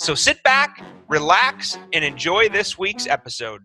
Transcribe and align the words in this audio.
So 0.00 0.14
sit 0.14 0.42
back, 0.42 0.82
relax, 1.08 1.76
and 1.92 2.02
enjoy 2.02 2.48
this 2.48 2.78
week's 2.78 3.06
episode. 3.06 3.60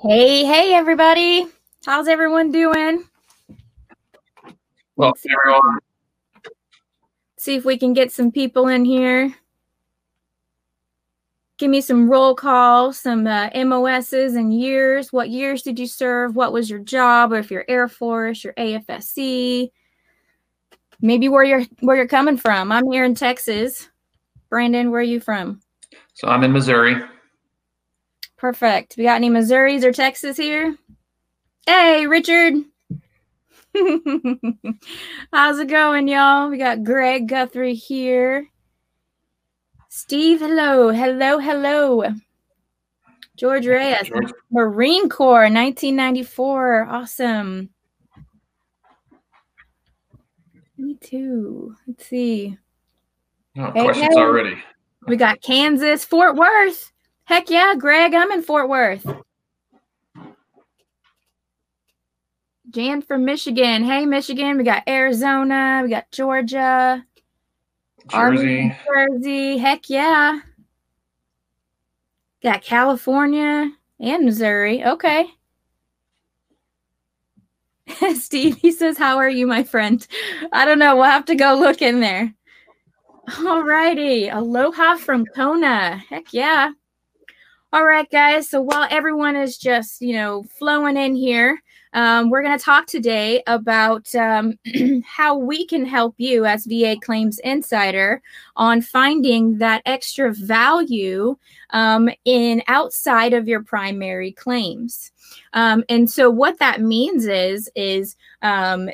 Hey, 0.00 0.46
hey, 0.46 0.72
everybody. 0.72 1.46
How's 1.84 2.08
everyone 2.08 2.52
doing? 2.52 3.04
Well, 4.98 5.14
see, 5.14 5.30
everyone, 5.30 5.78
see 7.38 7.54
if 7.54 7.64
we 7.64 7.78
can 7.78 7.92
get 7.92 8.10
some 8.10 8.32
people 8.32 8.66
in 8.66 8.84
here. 8.84 9.32
Give 11.56 11.70
me 11.70 11.80
some 11.80 12.10
roll 12.10 12.34
call, 12.34 12.92
some 12.92 13.24
uh, 13.28 13.48
MOSs 13.54 14.34
and 14.34 14.52
years. 14.52 15.12
What 15.12 15.30
years 15.30 15.62
did 15.62 15.78
you 15.78 15.86
serve? 15.86 16.34
What 16.34 16.52
was 16.52 16.68
your 16.68 16.80
job? 16.80 17.32
Or 17.32 17.36
if 17.36 17.48
you're 17.48 17.64
Air 17.68 17.86
Force, 17.86 18.42
your 18.42 18.54
AFSC, 18.54 19.70
maybe 21.00 21.28
where 21.28 21.44
you're 21.44 21.64
where 21.78 21.96
you're 21.96 22.08
coming 22.08 22.36
from. 22.36 22.72
I'm 22.72 22.90
here 22.90 23.04
in 23.04 23.14
Texas. 23.14 23.88
Brandon, 24.50 24.90
where 24.90 25.00
are 25.00 25.04
you 25.04 25.20
from? 25.20 25.60
so 26.14 26.26
I'm 26.26 26.42
in 26.42 26.52
Missouri. 26.52 26.96
Perfect. 28.36 28.96
We 28.98 29.04
got 29.04 29.14
any 29.16 29.30
Missouris 29.30 29.84
or 29.84 29.92
Texas 29.92 30.36
here? 30.36 30.76
Hey, 31.66 32.08
Richard. 32.08 32.54
How's 35.32 35.58
it 35.58 35.68
going, 35.68 36.08
y'all? 36.08 36.48
We 36.50 36.58
got 36.58 36.84
Greg 36.84 37.28
Guthrie 37.28 37.74
here. 37.74 38.48
Steve, 39.88 40.40
hello. 40.40 40.90
Hello, 40.90 41.38
hello. 41.38 42.04
George 43.36 43.66
Reyes, 43.66 44.08
George. 44.08 44.32
Marine 44.50 45.08
Corps, 45.08 45.42
1994. 45.50 46.88
Awesome. 46.90 47.70
Me 50.76 50.94
too. 51.00 51.74
Let's 51.86 52.06
see. 52.06 52.58
Oh, 53.56 53.72
Hey, 53.72 53.84
questions 53.84 54.14
hey. 54.14 54.20
already. 54.20 54.58
We 55.06 55.16
got 55.16 55.40
Kansas, 55.40 56.04
Fort 56.04 56.36
Worth. 56.36 56.92
Heck 57.24 57.50
yeah, 57.50 57.74
Greg, 57.78 58.14
I'm 58.14 58.30
in 58.32 58.42
Fort 58.42 58.68
Worth. 58.68 59.06
Jan 62.70 63.00
from 63.02 63.24
Michigan. 63.24 63.84
Hey, 63.84 64.04
Michigan. 64.04 64.58
We 64.58 64.64
got 64.64 64.86
Arizona. 64.86 65.80
We 65.82 65.90
got 65.90 66.10
Georgia. 66.10 67.04
Army, 68.12 68.36
Jersey. 68.38 68.76
Jersey. 68.86 69.58
Heck 69.58 69.88
yeah. 69.88 70.40
Got 72.42 72.62
California 72.62 73.70
and 74.00 74.24
Missouri. 74.24 74.84
Okay. 74.84 75.26
Steve, 78.14 78.56
he 78.56 78.70
says, 78.70 78.98
How 78.98 79.16
are 79.16 79.28
you, 79.28 79.46
my 79.46 79.62
friend? 79.62 80.06
I 80.52 80.64
don't 80.64 80.78
know. 80.78 80.96
We'll 80.96 81.04
have 81.04 81.24
to 81.26 81.34
go 81.34 81.54
look 81.54 81.80
in 81.82 82.00
there. 82.00 82.34
All 83.46 83.62
righty. 83.62 84.28
Aloha 84.28 84.96
from 84.96 85.24
Kona. 85.34 86.02
Heck 86.08 86.32
yeah. 86.32 86.72
All 87.72 87.84
right, 87.84 88.08
guys. 88.10 88.48
So 88.48 88.60
while 88.60 88.86
everyone 88.90 89.36
is 89.36 89.58
just, 89.58 90.00
you 90.00 90.14
know, 90.14 90.44
flowing 90.58 90.96
in 90.96 91.14
here, 91.14 91.62
um, 91.92 92.30
we're 92.30 92.42
going 92.42 92.58
to 92.58 92.64
talk 92.64 92.86
today 92.86 93.42
about 93.46 94.14
um, 94.14 94.58
how 95.06 95.36
we 95.36 95.66
can 95.66 95.84
help 95.84 96.14
you 96.18 96.44
as 96.44 96.66
VA 96.66 96.96
Claims 97.02 97.38
Insider 97.40 98.22
on 98.56 98.80
finding 98.82 99.58
that 99.58 99.82
extra 99.86 100.32
value 100.32 101.36
um, 101.70 102.08
in 102.24 102.62
outside 102.68 103.32
of 103.32 103.48
your 103.48 103.62
primary 103.62 104.32
claims. 104.32 105.12
Um, 105.52 105.84
and 105.88 106.10
so 106.10 106.30
what 106.30 106.58
that 106.58 106.80
means 106.80 107.26
is 107.26 107.70
is 107.74 108.16
um, 108.42 108.88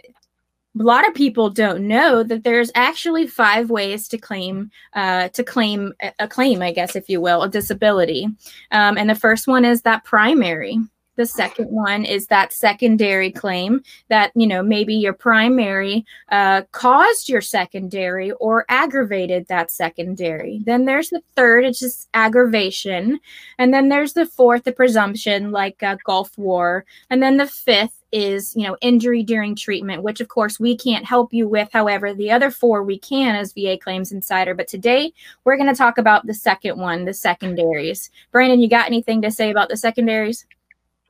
a 0.79 0.83
lot 0.83 1.07
of 1.07 1.15
people 1.15 1.51
don't 1.51 1.87
know 1.87 2.23
that 2.25 2.43
there's 2.43 2.73
actually 2.75 3.27
five 3.27 3.71
ways 3.71 4.09
to 4.09 4.19
claim 4.19 4.71
uh, 4.95 5.29
to 5.29 5.45
claim 5.45 5.93
a- 6.19 6.29
claim, 6.29 6.63
I 6.63 6.73
guess, 6.73 6.97
if 6.97 7.09
you 7.09 7.21
will, 7.21 7.43
a 7.43 7.49
disability. 7.49 8.27
Um, 8.73 8.99
and 8.99 9.09
the 9.09 9.15
first 9.15 9.47
one 9.47 9.65
is 9.65 9.83
that 9.83 10.05
primary. 10.05 10.79
The 11.17 11.27
second 11.27 11.67
one 11.67 12.05
is 12.05 12.27
that 12.27 12.53
secondary 12.53 13.31
claim 13.31 13.83
that 14.09 14.33
you 14.35 14.47
know 14.47 14.63
maybe 14.63 14.95
your 14.95 15.13
primary 15.13 16.05
uh, 16.31 16.63
caused 16.73 17.29
your 17.29 17.41
secondary 17.41 18.33
or 18.33 18.65
aggravated 18.69 19.47
that 19.49 19.71
secondary. 19.71 20.63
Then 20.65 20.85
there's 20.85 21.11
the 21.11 21.23
third, 21.37 21.65
it's 21.65 21.79
just 21.79 22.09
aggravation, 22.15 23.21
and 23.59 23.73
then 23.73 23.89
there's 23.89 24.15
the 24.15 24.27
fourth, 24.27 24.65
the 24.65 24.73
presumption, 24.73 25.53
like 25.53 25.83
uh, 25.83 25.97
Gulf 26.05 26.37
War, 26.37 26.85
and 27.11 27.23
then 27.23 27.37
the 27.37 27.47
fifth 27.47 28.05
is 28.15 28.55
you 28.57 28.63
know 28.63 28.77
injury 28.81 29.23
during 29.23 29.57
treatment, 29.57 30.03
which 30.03 30.21
of 30.21 30.29
course 30.29 30.59
we 30.59 30.77
can't 30.77 31.05
help 31.05 31.33
you 31.33 31.49
with. 31.49 31.69
However, 31.73 32.15
the 32.15 32.31
other 32.31 32.51
four 32.51 32.83
we 32.83 32.99
can 32.99 33.35
as 33.35 33.53
VA 33.53 33.77
Claims 33.77 34.13
Insider. 34.13 34.55
But 34.55 34.69
today 34.69 35.13
we're 35.45 35.57
going 35.57 35.69
to 35.69 35.77
talk 35.77 35.99
about 35.99 36.27
the 36.27 36.35
second 36.35 36.79
one, 36.79 37.05
the 37.05 37.15
secondaries. 37.15 38.11
Brandon, 38.31 38.61
you 38.61 38.69
got 38.69 38.87
anything 38.87 39.21
to 39.23 39.31
say 39.31 39.51
about 39.51 39.69
the 39.69 39.77
secondaries? 39.77 40.47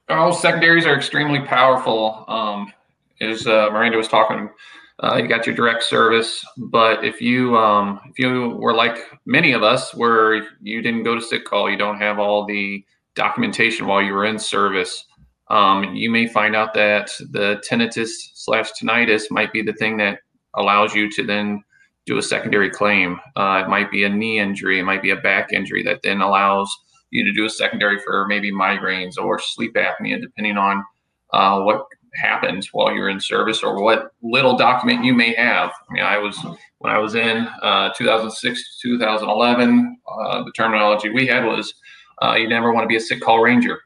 Oh, 0.09 0.33
secondaries 0.33 0.87
are 0.87 0.95
extremely 0.95 1.41
powerful. 1.41 2.25
Um, 2.29 2.73
as 3.21 3.47
uh, 3.47 3.69
Miranda 3.73 3.97
was 3.97 4.09
talking, 4.09 4.51
uh, 5.03 5.17
you 5.17 5.27
got 5.27 5.47
your 5.47 5.55
direct 5.55 5.83
service, 5.83 6.45
but 6.59 7.05
if 7.05 7.21
you 7.21 7.57
um, 7.57 8.01
if 8.11 8.19
you 8.19 8.51
were 8.61 8.75
like 8.75 8.99
many 9.25 9.53
of 9.53 9.63
us, 9.63 9.95
where 9.95 10.47
you 10.61 10.83
didn't 10.83 11.05
go 11.05 11.15
to 11.15 11.23
sick 11.23 11.45
call, 11.45 11.71
you 11.71 11.79
don't 11.79 11.99
have 11.99 12.19
all 12.19 12.45
the 12.45 12.85
documentation 13.15 13.87
while 13.87 14.03
you 14.03 14.13
were 14.13 14.27
in 14.27 14.39
service, 14.39 15.07
um, 15.49 15.95
you 15.95 16.11
may 16.11 16.27
find 16.27 16.55
out 16.55 16.75
that 16.75 17.11
the 17.31 17.63
tinnitus 17.69 18.11
slash 18.35 18.71
tinnitus 18.81 19.31
might 19.31 19.53
be 19.53 19.63
the 19.63 19.73
thing 19.73 19.97
that 19.97 20.19
allows 20.55 20.95
you 20.95 21.11
to 21.11 21.25
then 21.25 21.63
do 22.07 22.19
a 22.19 22.23
secondary 22.23 22.69
claim. 22.71 23.19
Uh, 23.37 23.63
it 23.65 23.69
might 23.71 23.91
be 23.91 24.05
a 24.05 24.09
knee 24.09 24.39
injury, 24.39 24.79
it 24.79 24.85
might 24.85 25.03
be 25.03 25.11
a 25.11 25.17
back 25.17 25.53
injury 25.53 25.83
that 25.83 26.03
then 26.03 26.21
allows 26.21 26.71
you 27.15 27.25
to 27.25 27.33
do 27.33 27.45
a 27.45 27.51
secondary 27.51 27.99
for 27.99 28.27
maybe 28.27 28.53
migraines 28.53 29.17
or 29.17 29.39
sleep 29.39 29.75
apnea, 29.75 30.21
depending 30.21 30.57
on 30.57 30.85
uh, 31.33 31.61
what 31.63 31.87
happens 32.15 32.69
while 32.73 32.93
you're 32.93 33.09
in 33.09 33.21
service 33.21 33.63
or 33.63 33.83
what 33.83 34.13
little 34.23 34.57
document 34.57 35.05
you 35.05 35.15
may 35.15 35.35
have. 35.35 35.71
I 35.89 35.93
mean, 35.93 36.03
I 36.03 36.19
was 36.19 36.39
when 36.79 36.93
I 36.93 36.99
was 36.99 37.15
in 37.15 37.49
uh, 37.63 37.91
2006 37.97 38.81
to 38.81 38.89
2011. 38.89 39.99
Uh, 40.07 40.43
the 40.45 40.53
terminology 40.53 41.11
we 41.11 41.27
had 41.27 41.45
was 41.45 41.75
uh, 42.23 42.35
you 42.35 42.49
never 42.49 42.73
want 42.73 42.85
to 42.85 42.89
be 42.89 42.97
a 42.97 43.01
sick 43.01 43.21
call 43.21 43.41
ranger. 43.41 43.81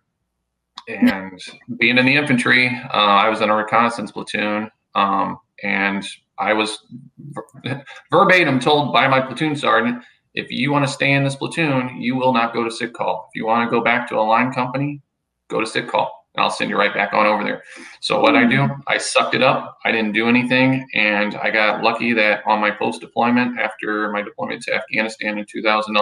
And 0.89 1.39
being 1.79 1.99
in 1.99 2.07
the 2.07 2.17
infantry, 2.17 2.69
uh, 2.69 2.97
I 2.97 3.29
was 3.29 3.43
in 3.43 3.51
a 3.51 3.55
reconnaissance 3.55 4.11
platoon, 4.11 4.71
um, 4.95 5.39
and 5.63 6.07
I 6.39 6.55
was 6.55 6.79
ver- 7.19 7.85
verbatim 8.11 8.59
told 8.59 8.95
by 8.95 9.07
my 9.07 9.21
platoon 9.21 9.55
sergeant, 9.55 10.03
if 10.35 10.51
you 10.51 10.71
want 10.71 10.87
to 10.87 10.93
stay 10.93 11.13
in 11.13 11.25
this 11.25 11.37
platoon, 11.37 12.01
you 12.01 12.17
will 12.17 12.33
not 12.33 12.53
go 12.53 12.65
to 12.65 12.71
sick 12.71 12.95
call. 12.95 13.29
If 13.29 13.39
you 13.39 13.47
want 13.47 13.69
to 13.69 13.71
go 13.71 13.83
back 13.83 14.09
to 14.09 14.17
a 14.17 14.21
line 14.21 14.53
company, 14.53 15.01
go 15.49 15.61
to 15.61 15.67
sick 15.67 15.89
call. 15.89 16.27
And 16.35 16.45
I'll 16.45 16.51
send 16.51 16.71
you 16.71 16.79
right 16.79 16.95
back 16.95 17.15
on 17.15 17.27
over 17.27 17.43
there. 17.43 17.63
So 18.01 18.21
what 18.21 18.37
I 18.37 18.45
do, 18.45 18.69
I 18.87 18.99
sucked 18.99 19.35
it 19.35 19.43
up. 19.43 19.79
I 19.85 19.91
didn't 19.91 20.13
do 20.13 20.29
anything, 20.29 20.87
and 20.95 21.35
I 21.37 21.51
got 21.51 21.83
lucky 21.83 22.13
that 22.13 22.43
on 22.47 22.61
my 22.61 22.71
post 22.71 23.01
deployment, 23.01 23.59
after 23.59 24.11
my 24.13 24.23
deployment 24.23 24.63
to 24.65 24.75
Afghanistan 24.75 25.39
in 25.39 25.47
2000, 25.51 25.97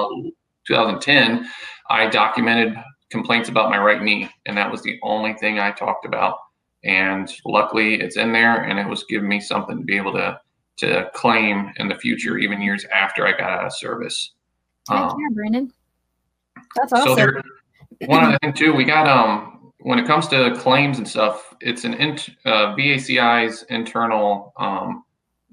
2010, 0.66 1.48
I 1.88 2.08
documented 2.08 2.76
complaints 3.10 3.48
about 3.48 3.70
my 3.70 3.78
right 3.78 4.02
knee, 4.02 4.28
and 4.46 4.56
that 4.56 4.70
was 4.70 4.82
the 4.82 4.98
only 5.02 5.32
thing 5.34 5.58
I 5.58 5.70
talked 5.70 6.04
about. 6.04 6.38
And 6.84 7.32
luckily, 7.44 8.00
it's 8.00 8.16
in 8.16 8.32
there, 8.32 8.64
and 8.64 8.78
it 8.78 8.86
was 8.86 9.04
giving 9.08 9.28
me 9.28 9.40
something 9.40 9.78
to 9.78 9.84
be 9.84 9.96
able 9.96 10.12
to 10.14 10.38
to 10.78 11.10
claim 11.14 11.72
in 11.76 11.88
the 11.88 11.94
future, 11.94 12.38
even 12.38 12.60
years 12.60 12.84
after 12.86 13.26
I 13.26 13.32
got 13.32 13.50
out 13.50 13.64
of 13.64 13.74
service. 13.74 14.32
Um, 14.88 15.16
yeah, 15.18 15.34
Brandon. 15.34 15.72
That's 16.74 16.92
awesome. 16.92 17.08
so 17.08 17.14
there, 17.14 17.42
one 18.06 18.24
other 18.24 18.38
thing 18.42 18.52
too, 18.52 18.72
we 18.72 18.84
got 18.84 19.06
um 19.06 19.56
when 19.86 20.00
it 20.00 20.06
comes 20.06 20.26
to 20.26 20.52
claims 20.56 20.98
and 20.98 21.06
stuff, 21.06 21.54
it's 21.60 21.84
an 21.84 21.94
int, 21.94 22.30
uh, 22.44 22.74
VACI's 22.74 23.62
internal 23.68 24.52
um, 24.56 25.04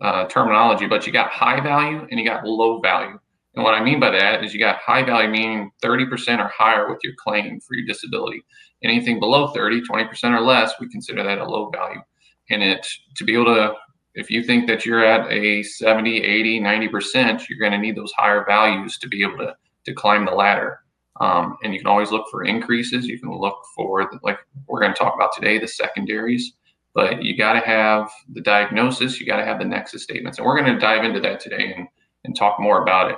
uh, 0.01 0.25
terminology, 0.25 0.87
but 0.87 1.05
you 1.05 1.13
got 1.13 1.29
high 1.29 1.61
value 1.61 2.07
and 2.09 2.19
you 2.19 2.25
got 2.25 2.43
low 2.43 2.79
value. 2.79 3.19
And 3.55 3.63
what 3.63 3.75
I 3.75 3.83
mean 3.83 3.99
by 3.99 4.09
that 4.09 4.43
is 4.43 4.51
you 4.51 4.59
got 4.59 4.77
high 4.77 5.03
value 5.03 5.29
meaning 5.29 5.71
30% 5.83 6.39
or 6.39 6.47
higher 6.47 6.89
with 6.89 6.97
your 7.03 7.13
claim 7.23 7.59
for 7.59 7.75
your 7.75 7.85
disability. 7.85 8.41
Anything 8.83 9.19
below 9.19 9.49
30, 9.49 9.81
20% 9.81 10.35
or 10.35 10.41
less, 10.41 10.73
we 10.79 10.89
consider 10.89 11.23
that 11.23 11.37
a 11.37 11.45
low 11.45 11.69
value. 11.69 12.01
And 12.49 12.63
it 12.63 12.85
to 13.15 13.23
be 13.23 13.35
able 13.35 13.45
to, 13.45 13.73
if 14.15 14.29
you 14.29 14.43
think 14.43 14.67
that 14.67 14.85
you're 14.85 15.03
at 15.03 15.31
a 15.31 15.63
70, 15.63 16.23
80, 16.23 16.61
90%, 16.61 17.49
you're 17.49 17.59
going 17.59 17.71
to 17.71 17.77
need 17.77 17.95
those 17.95 18.11
higher 18.13 18.45
values 18.47 18.97
to 18.99 19.07
be 19.07 19.23
able 19.23 19.37
to, 19.37 19.55
to 19.85 19.93
climb 19.93 20.25
the 20.25 20.31
ladder. 20.31 20.79
Um, 21.19 21.57
and 21.63 21.73
you 21.73 21.79
can 21.79 21.87
always 21.87 22.11
look 22.11 22.25
for 22.29 22.43
increases. 22.43 23.07
You 23.07 23.19
can 23.19 23.31
look 23.31 23.57
for, 23.75 24.09
like 24.23 24.39
we're 24.67 24.81
going 24.81 24.93
to 24.93 24.97
talk 24.97 25.15
about 25.15 25.31
today, 25.33 25.57
the 25.57 25.67
secondaries. 25.67 26.53
But 26.93 27.23
you 27.23 27.35
got 27.35 27.53
to 27.53 27.59
have 27.59 28.11
the 28.33 28.41
diagnosis, 28.41 29.19
you 29.19 29.25
got 29.25 29.37
to 29.37 29.45
have 29.45 29.57
the 29.57 29.65
nexus 29.65 30.03
statements. 30.03 30.37
And 30.37 30.45
we're 30.45 30.59
going 30.59 30.71
to 30.71 30.79
dive 30.79 31.03
into 31.03 31.19
that 31.21 31.39
today 31.39 31.73
and, 31.75 31.87
and 32.23 32.35
talk 32.35 32.59
more 32.59 32.83
about 32.83 33.11
it. 33.11 33.17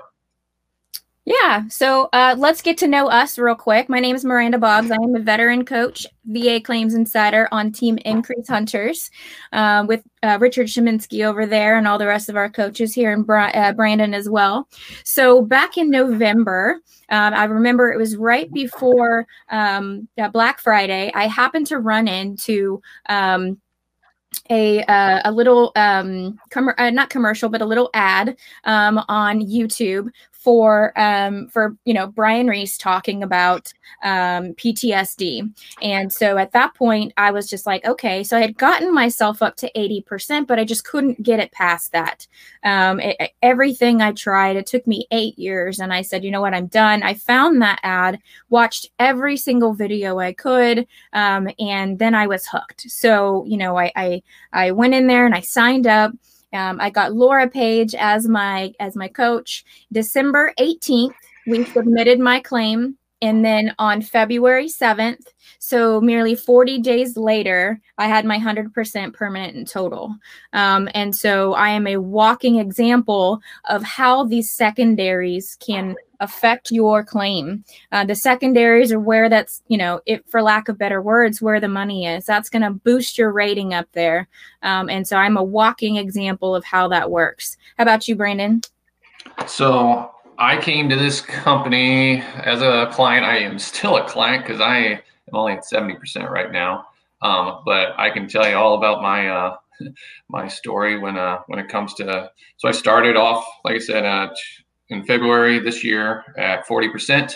Yeah, 1.28 1.68
so 1.70 2.08
uh, 2.14 2.36
let's 2.38 2.62
get 2.62 2.78
to 2.78 2.88
know 2.88 3.08
us 3.08 3.40
real 3.40 3.56
quick. 3.56 3.90
My 3.90 4.00
name 4.00 4.16
is 4.16 4.24
Miranda 4.24 4.60
Boggs. 4.60 4.92
I 4.92 4.96
am 4.96 5.16
a 5.16 5.20
veteran 5.20 5.66
coach, 5.66 6.06
VA 6.26 6.62
Claims 6.62 6.94
Insider 6.94 7.48
on 7.52 7.72
Team 7.72 7.98
Increase 8.06 8.48
Hunters 8.48 9.10
uh, 9.52 9.86
with 9.88 10.04
uh, 10.22 10.38
Richard 10.40 10.68
Sheminsky 10.68 11.26
over 11.26 11.48
there 11.48 11.80
and 11.80 11.88
all 11.88 11.98
the 11.98 12.06
rest 12.06 12.30
of 12.30 12.36
our 12.36 12.48
coaches 12.48 12.94
here 12.94 13.12
in 13.12 13.24
Bra- 13.24 13.50
uh, 13.56 13.74
Brandon 13.74 14.14
as 14.14 14.30
well. 14.30 14.70
So 15.04 15.42
back 15.42 15.80
in 15.80 15.90
November, 15.90 16.80
um, 17.10 17.34
I 17.34 17.46
remember 17.46 17.92
it 17.92 17.98
was 17.98 18.16
right 18.16 18.52
before 18.54 19.26
um, 19.50 20.08
Black 20.32 20.60
Friday. 20.60 21.12
I 21.16 21.26
happened 21.26 21.66
to 21.68 21.80
run 21.80 22.08
into 22.08 22.84
um, 23.10 23.60
a 24.50 24.84
uh, 24.84 25.22
a 25.26 25.32
little 25.32 25.72
um 25.76 26.38
com- 26.50 26.74
uh, 26.78 26.90
not 26.90 27.10
commercial 27.10 27.50
but 27.50 27.62
a 27.62 27.66
little 27.66 27.90
ad 27.94 28.38
um 28.66 29.02
on 29.08 29.40
YouTube 29.42 30.10
for 30.46 30.94
um, 30.96 31.48
for 31.48 31.76
you 31.86 31.94
know 31.94 32.06
Brian 32.06 32.46
Reese 32.46 32.78
talking 32.78 33.24
about 33.24 33.74
um, 34.04 34.54
PTSD, 34.54 35.52
and 35.82 36.14
so 36.14 36.38
at 36.38 36.52
that 36.52 36.76
point 36.76 37.14
I 37.18 37.32
was 37.32 37.50
just 37.50 37.66
like, 37.66 37.84
okay, 37.84 38.24
so 38.24 38.38
I 38.38 38.42
had 38.42 38.56
gotten 38.56 38.94
myself 38.94 39.42
up 39.42 39.56
to 39.58 39.72
eighty 39.74 40.02
percent, 40.04 40.48
but 40.48 40.60
I 40.60 40.64
just 40.64 40.86
couldn't 40.86 41.24
get 41.24 41.40
it 41.40 41.52
past 41.52 41.94
that. 41.94 42.28
Um, 42.64 43.00
it, 43.00 43.32
everything 43.42 44.04
I 44.04 44.12
tried, 44.12 44.56
it 44.56 44.68
took 44.68 44.86
me 44.86 45.08
eight 45.10 45.40
years, 45.40 45.80
and 45.80 45.92
I 45.92 46.04
said, 46.04 46.24
you 46.24 46.30
know 46.30 46.42
what, 46.42 46.54
I'm 46.54 46.68
done. 46.68 47.02
I 47.02 47.16
found 47.16 47.60
that 47.64 47.80
ad, 47.82 48.20
watched 48.50 48.92
every 49.00 49.38
single 49.38 49.74
video 49.74 50.20
I 50.20 50.34
could, 50.34 50.86
um, 51.14 51.50
and 51.58 51.98
then 51.98 52.14
I 52.14 52.28
was 52.28 52.46
hooked. 52.46 52.82
So 52.82 53.46
you 53.48 53.58
know, 53.58 53.80
I, 53.80 53.92
I 53.96 54.22
I 54.54 54.72
went 54.74 54.94
in 54.94 55.08
there 55.08 55.26
and 55.26 55.34
I 55.34 55.42
signed 55.42 55.88
up. 55.88 56.12
Um, 56.56 56.80
I 56.80 56.90
got 56.90 57.14
Laura 57.14 57.50
Page 57.50 57.94
as 57.96 58.28
my 58.28 58.74
as 58.80 58.96
my 58.96 59.08
coach. 59.08 59.66
December 59.92 60.54
18th, 60.60 61.14
we 61.48 61.66
submitted 61.66 62.20
my 62.20 62.40
claim. 62.40 62.98
And 63.22 63.44
then 63.46 63.74
on 63.80 64.02
February 64.02 64.68
7th, 64.68 65.28
so 65.58 66.02
merely 66.02 66.36
40 66.36 66.80
days 66.80 67.18
later, 67.18 67.80
I 67.98 68.08
had 68.08 68.26
my 68.26 68.38
100% 68.38 69.14
permanent 69.14 69.56
and 69.56 69.68
total. 69.68 70.16
Um, 70.54 70.90
and 70.94 71.16
so 71.16 71.54
I 71.54 71.70
am 71.70 71.88
a 71.88 71.98
walking 71.98 72.60
example 72.60 73.40
of 73.66 73.82
how 73.84 74.26
these 74.26 74.52
secondaries 74.52 75.58
can 75.60 75.96
affect 76.20 76.72
your 76.72 77.04
claim. 77.04 77.64
Uh, 77.92 78.06
the 78.06 78.16
secondaries 78.16 78.92
are 78.92 79.00
where 79.00 79.30
that's, 79.30 79.62
you 79.68 79.78
know, 79.78 80.02
it, 80.06 80.28
for 80.30 80.42
lack 80.42 80.70
of 80.70 80.78
better 80.78 81.02
words, 81.02 81.42
where 81.42 81.60
the 81.60 81.68
money 81.68 82.06
is. 82.06 82.26
That's 82.26 82.50
going 82.50 82.62
to 82.62 82.72
boost 82.72 83.18
your 83.18 83.32
rating 83.32 83.74
up 83.74 83.88
there. 83.94 84.28
Um, 84.64 84.90
and 84.90 85.08
so 85.08 85.18
I'm 85.18 85.38
a 85.38 85.44
walking 85.44 85.98
example 85.98 86.56
of 86.56 86.64
how 86.64 86.88
that 86.90 87.12
works. 87.12 87.58
How 87.78 87.84
about 87.84 88.08
you, 88.08 88.16
Brandon? 88.16 88.62
So 89.48 90.12
I 90.38 90.58
came 90.58 90.90
to 90.90 90.96
this 90.96 91.22
company 91.22 92.22
as 92.22 92.62
a 92.62 92.90
client. 92.92 93.26
I 93.26 93.38
am 93.40 93.60
still 93.60 93.98
a 93.98 94.08
client 94.08 94.46
because 94.46 94.62
I 94.62 94.78
am 94.78 95.00
only 95.34 95.54
at 95.54 95.64
70% 95.64 96.30
right 96.30 96.52
now. 96.52 96.88
Um, 97.22 97.62
but 97.66 97.94
I 97.98 98.10
can 98.10 98.28
tell 98.28 98.48
you 98.48 98.56
all 98.56 98.78
about 98.78 99.02
my 99.02 99.30
uh, 99.30 99.58
my 100.30 100.48
story 100.48 101.00
when 101.00 101.18
uh, 101.18 101.40
when 101.48 101.60
it 101.60 101.70
comes 101.70 101.94
to. 101.96 102.30
So 102.58 102.68
I 102.68 102.72
started 102.72 103.18
off, 103.18 103.46
like 103.64 103.76
I 103.76 103.80
said, 103.80 104.06
uh, 104.06 104.30
in 104.90 105.06
February 105.06 105.60
this 105.60 105.84
year 105.84 106.24
at 106.38 106.68
40%. 106.68 107.34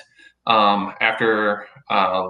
Um, 0.47 0.93
after 1.01 1.67
uh, 1.89 2.29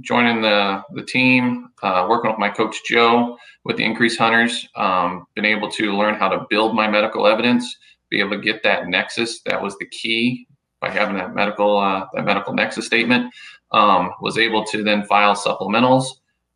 joining 0.00 0.42
the, 0.42 0.82
the 0.94 1.02
team, 1.02 1.70
uh, 1.82 2.06
working 2.08 2.30
with 2.30 2.38
my 2.38 2.50
coach 2.50 2.76
Joe 2.86 3.36
with 3.64 3.76
the 3.76 3.84
Increase 3.84 4.16
Hunters, 4.16 4.68
um, 4.76 5.26
been 5.34 5.44
able 5.44 5.70
to 5.72 5.96
learn 5.96 6.14
how 6.14 6.28
to 6.28 6.46
build 6.50 6.74
my 6.74 6.88
medical 6.88 7.26
evidence, 7.26 7.76
be 8.10 8.20
able 8.20 8.32
to 8.32 8.40
get 8.40 8.62
that 8.62 8.88
nexus. 8.88 9.42
That 9.42 9.60
was 9.60 9.76
the 9.78 9.86
key 9.86 10.46
by 10.80 10.90
having 10.90 11.16
that 11.16 11.34
medical 11.34 11.78
uh, 11.78 12.06
that 12.14 12.24
medical 12.24 12.54
nexus 12.54 12.86
statement. 12.86 13.32
Um, 13.72 14.12
was 14.20 14.38
able 14.38 14.64
to 14.66 14.84
then 14.84 15.04
file 15.04 15.34
supplementals, 15.34 16.06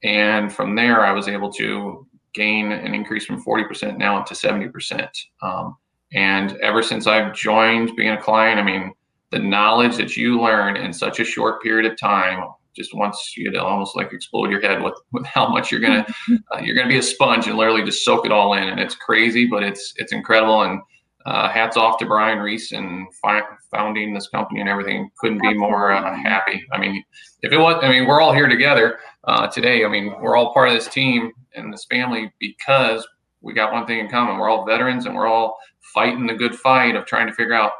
and 0.05 0.53
from 0.53 0.77
there 0.77 1.05
I 1.05 1.13
was 1.13 1.27
able 1.27 1.51
to 1.55 2.07
gain 2.35 2.71
an 2.71 2.95
increase 2.95 3.27
from 3.27 3.43
40% 3.43 3.97
now 3.97 4.17
up 4.17 4.27
to 4.27 4.35
70%. 4.35 5.09
Um, 5.43 5.77
and 6.13 6.57
ever 6.63 6.83
since 6.83 7.07
I've 7.07 7.35
joined 7.35 7.95
being 7.97 8.11
a 8.11 8.21
client, 8.21 8.59
I 8.59 8.63
mean, 8.63 8.93
the 9.31 9.39
knowledge 9.39 9.97
that 9.97 10.17
you 10.17 10.41
learn 10.41 10.77
in 10.77 10.93
such 10.93 11.21
a 11.21 11.25
short 11.25 11.63
period 11.63 11.91
of 11.91 11.99
time 11.99 12.45
just 12.75 12.95
wants 12.95 13.37
you 13.37 13.51
to 13.51 13.63
almost 13.63 13.97
like 13.97 14.13
explode 14.13 14.51
your 14.51 14.61
head 14.61 14.83
with, 14.83 14.95
with 15.13 15.27
how 15.27 15.49
much 15.49 15.71
you're 15.71 15.81
gonna 15.81 16.07
uh, 16.55 16.59
you're 16.61 16.75
gonna 16.75 16.89
be 16.89 16.99
a 16.99 17.03
sponge 17.03 17.47
and 17.47 17.57
literally 17.57 17.85
just 17.85 18.05
soak 18.05 18.27
it 18.27 18.33
all 18.33 18.55
in. 18.55 18.69
And 18.69 18.81
it's 18.81 18.95
crazy 18.95 19.47
but 19.47 19.63
it's 19.63 19.95
it's 19.97 20.13
incredible. 20.13 20.63
And 20.63 20.81
uh, 21.27 21.51
hats 21.51 21.77
off 21.77 21.99
to 21.99 22.07
Brian 22.07 22.39
Reese 22.39 22.73
and 22.73 23.07
fi- 23.21 23.43
founding 23.71 24.15
this 24.15 24.29
company 24.29 24.61
and 24.61 24.69
everything. 24.69 25.11
Couldn't 25.19 25.43
be 25.43 25.53
more 25.53 25.93
uh, 25.93 26.17
happy. 26.17 26.65
I 26.73 26.79
mean 26.79 27.05
if 27.43 27.53
it 27.53 27.59
was 27.59 27.83
I 27.83 27.89
mean 27.89 28.07
we're 28.07 28.21
all 28.21 28.33
here 28.33 28.49
together 28.49 28.99
uh, 29.25 29.47
today. 29.49 29.85
I 29.85 29.89
mean 29.89 30.15
we're 30.21 30.37
all 30.37 30.53
part 30.53 30.69
of 30.69 30.75
this 30.75 30.89
team 30.89 31.33
and 31.55 31.73
this 31.73 31.87
family 31.91 32.33
because 32.41 33.07
we 33.43 33.53
got 33.53 33.73
one 33.73 33.87
thing 33.87 33.99
in 33.99 34.09
common. 34.09 34.39
We're 34.39 34.51
all 34.51 34.67
veterans 34.67 35.07
and 35.07 35.15
we're 35.15 35.27
all 35.27 35.59
fighting 35.95 36.27
the 36.27 36.35
good 36.35 36.55
fight 36.55 36.97
of 36.97 37.07
trying 37.07 37.27
to 37.27 37.33
figure 37.33 37.55
out 37.55 37.73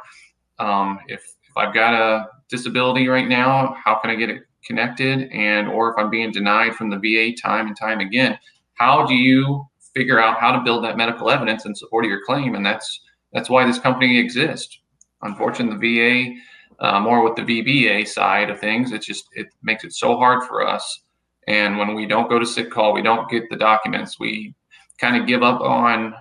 um, 0.59 0.99
if, 1.07 1.21
if 1.21 1.57
I've 1.57 1.73
got 1.73 1.93
a 1.93 2.27
disability 2.49 3.07
right 3.07 3.27
now, 3.27 3.75
how 3.83 3.95
can 3.95 4.11
I 4.11 4.15
get 4.15 4.29
it 4.29 4.43
connected? 4.63 5.29
And, 5.31 5.67
or 5.67 5.91
if 5.91 5.95
I'm 5.97 6.09
being 6.09 6.31
denied 6.31 6.75
from 6.75 6.89
the 6.89 6.97
VA 6.97 7.35
time 7.35 7.67
and 7.67 7.75
time 7.75 7.99
again, 7.99 8.37
how 8.73 9.05
do 9.05 9.15
you 9.15 9.65
figure 9.93 10.19
out 10.19 10.39
how 10.39 10.51
to 10.51 10.61
build 10.61 10.83
that 10.83 10.97
medical 10.97 11.29
evidence 11.29 11.65
in 11.65 11.75
support 11.75 12.05
of 12.05 12.09
your 12.09 12.21
claim? 12.25 12.55
And 12.55 12.65
that's, 12.65 13.01
that's 13.33 13.49
why 13.49 13.65
this 13.65 13.79
company 13.79 14.17
exists. 14.19 14.79
Unfortunately, 15.21 15.77
the 15.77 16.35
VA, 16.79 16.85
uh, 16.85 16.99
more 16.99 17.23
with 17.23 17.35
the 17.35 17.43
VBA 17.43 18.07
side 18.07 18.49
of 18.49 18.59
things, 18.59 18.91
it 18.91 19.01
just, 19.01 19.25
it 19.33 19.47
makes 19.61 19.83
it 19.83 19.93
so 19.93 20.17
hard 20.17 20.43
for 20.43 20.65
us. 20.65 21.01
And 21.47 21.77
when 21.77 21.95
we 21.95 22.05
don't 22.05 22.29
go 22.29 22.39
to 22.39 22.45
sick 22.45 22.69
call, 22.69 22.93
we 22.93 23.01
don't 23.01 23.29
get 23.29 23.49
the 23.49 23.55
documents, 23.55 24.19
we 24.19 24.53
kind 24.99 25.19
of 25.19 25.27
give 25.27 25.41
up 25.41 25.61
on 25.61 26.13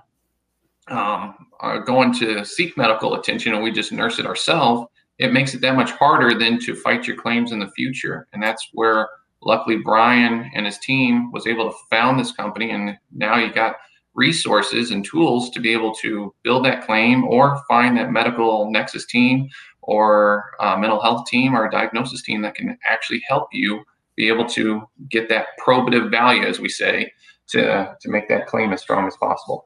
um, 0.88 1.35
are 1.61 1.81
going 1.81 2.12
to 2.14 2.45
seek 2.45 2.76
medical 2.76 3.14
attention 3.14 3.55
and 3.55 3.62
we 3.62 3.71
just 3.71 3.93
nurse 3.93 4.19
it 4.19 4.26
ourselves, 4.26 4.87
it 5.19 5.33
makes 5.33 5.55
it 5.55 5.61
that 5.61 5.76
much 5.76 5.90
harder 5.93 6.38
than 6.38 6.59
to 6.61 6.75
fight 6.75 7.07
your 7.07 7.17
claims 7.17 7.52
in 7.52 7.59
the 7.59 7.71
future. 7.71 8.26
And 8.33 8.43
that's 8.43 8.69
where 8.73 9.09
luckily 9.43 9.76
Brian 9.76 10.50
and 10.55 10.67
his 10.67 10.79
team 10.79 11.31
was 11.33 11.47
able 11.47 11.71
to 11.71 11.76
found 11.90 12.19
this 12.19 12.33
company 12.33 12.71
and 12.71 12.97
now 13.12 13.37
you 13.37 13.52
got 13.52 13.76
resources 14.14 14.90
and 14.90 15.05
tools 15.05 15.50
to 15.50 15.61
be 15.61 15.73
able 15.73 15.95
to 15.95 16.35
build 16.43 16.64
that 16.64 16.85
claim 16.85 17.25
or 17.25 17.61
find 17.69 17.97
that 17.97 18.11
medical 18.11 18.71
nexus 18.71 19.07
team 19.07 19.49
or 19.83 20.50
uh, 20.61 20.76
mental 20.76 21.00
health 21.00 21.26
team 21.26 21.55
or 21.55 21.69
diagnosis 21.71 22.23
team 22.23 22.43
that 22.43 22.55
can 22.55 22.76
actually 22.85 23.23
help 23.29 23.49
you 23.52 23.83
be 24.17 24.29
able 24.29 24.47
to 24.47 24.83
get 25.09 25.29
that 25.29 25.47
probative 25.64 26.11
value 26.11 26.43
as 26.43 26.59
we 26.59 26.69
say 26.69 27.11
to 27.49 27.97
to 28.00 28.11
make 28.11 28.29
that 28.29 28.47
claim 28.47 28.73
as 28.73 28.83
strong 28.83 29.07
as 29.07 29.17
possible 29.17 29.64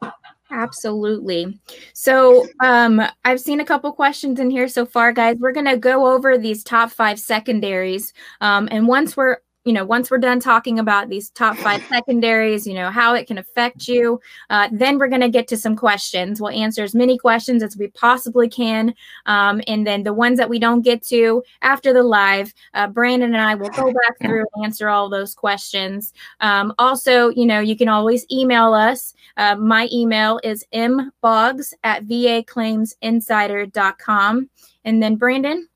Absolutely. 0.51 1.59
So 1.95 2.47
um, 2.63 3.01
I've 3.25 3.41
seen 3.41 3.61
a 3.61 3.65
couple 3.65 3.91
questions 3.93 4.39
in 4.39 4.51
here 4.51 4.69
so 4.69 4.85
far, 4.85 5.13
guys. 5.13 5.37
We're 5.39 5.53
going 5.53 5.67
to 5.67 5.77
go 5.77 6.13
over 6.13 6.37
these 6.37 6.63
top 6.63 6.91
five 6.91 7.19
secondaries. 7.19 8.13
Um, 8.41 8.69
and 8.71 8.87
once 8.87 9.17
we're 9.17 9.39
you 9.65 9.73
know, 9.73 9.85
once 9.85 10.11
we're 10.11 10.19
done 10.19 10.41
talking 10.41 10.79
about 10.79 11.09
these 11.09 11.31
top 11.31 11.57
five 11.57 11.83
secondaries, 11.89 12.67
you 12.67 12.75
know, 12.75 12.91
how 12.91 13.15
it 13.15 13.27
can 13.27 13.39
affect 13.39 13.89
you, 13.89 14.21
uh, 14.51 14.69
then 14.71 14.99
we're 14.99 15.09
going 15.09 15.23
to 15.23 15.31
get 15.31 15.49
to 15.49 15.57
some 15.57 15.75
questions. 15.75 16.39
We'll 16.41 16.51
answer 16.51 16.83
as 16.83 16.95
many 16.95 17.17
questions 17.17 17.63
as 17.63 17.75
we 17.77 17.89
possibly 17.89 18.49
can. 18.49 18.95
Um, 19.25 19.63
and 19.67 19.87
then 19.87 20.03
the 20.03 20.13
ones 20.13 20.37
that 20.39 20.51
we 20.51 20.59
don't 20.59 20.83
get 20.83 21.03
to 21.05 21.43
after 21.63 21.95
the 21.95 22.03
live, 22.03 22.53
uh, 22.75 22.89
Brandon 22.89 23.33
and 23.33 23.43
I 23.43 23.55
will 23.55 23.71
go 23.71 23.87
back 23.87 24.19
through 24.21 24.45
and 24.55 24.65
answer 24.65 24.91
all 24.91 25.09
those 25.09 25.35
questions. 25.35 26.13
Um, 26.41 26.75
also, 26.79 27.31
you 27.31 27.47
know, 27.47 27.61
you 27.61 27.77
can 27.77 27.89
always 27.89 28.27
email 28.31 28.75
us. 28.75 29.15
Uh, 29.39 29.57
my 29.57 29.89
email 29.91 30.39
is 30.45 30.67
mboggs 30.75 31.73
at 31.83 32.05
vaclaimsinsider.com. 32.05 34.51
And 34.85 35.03
then 35.03 35.17
Brandon? 35.17 35.67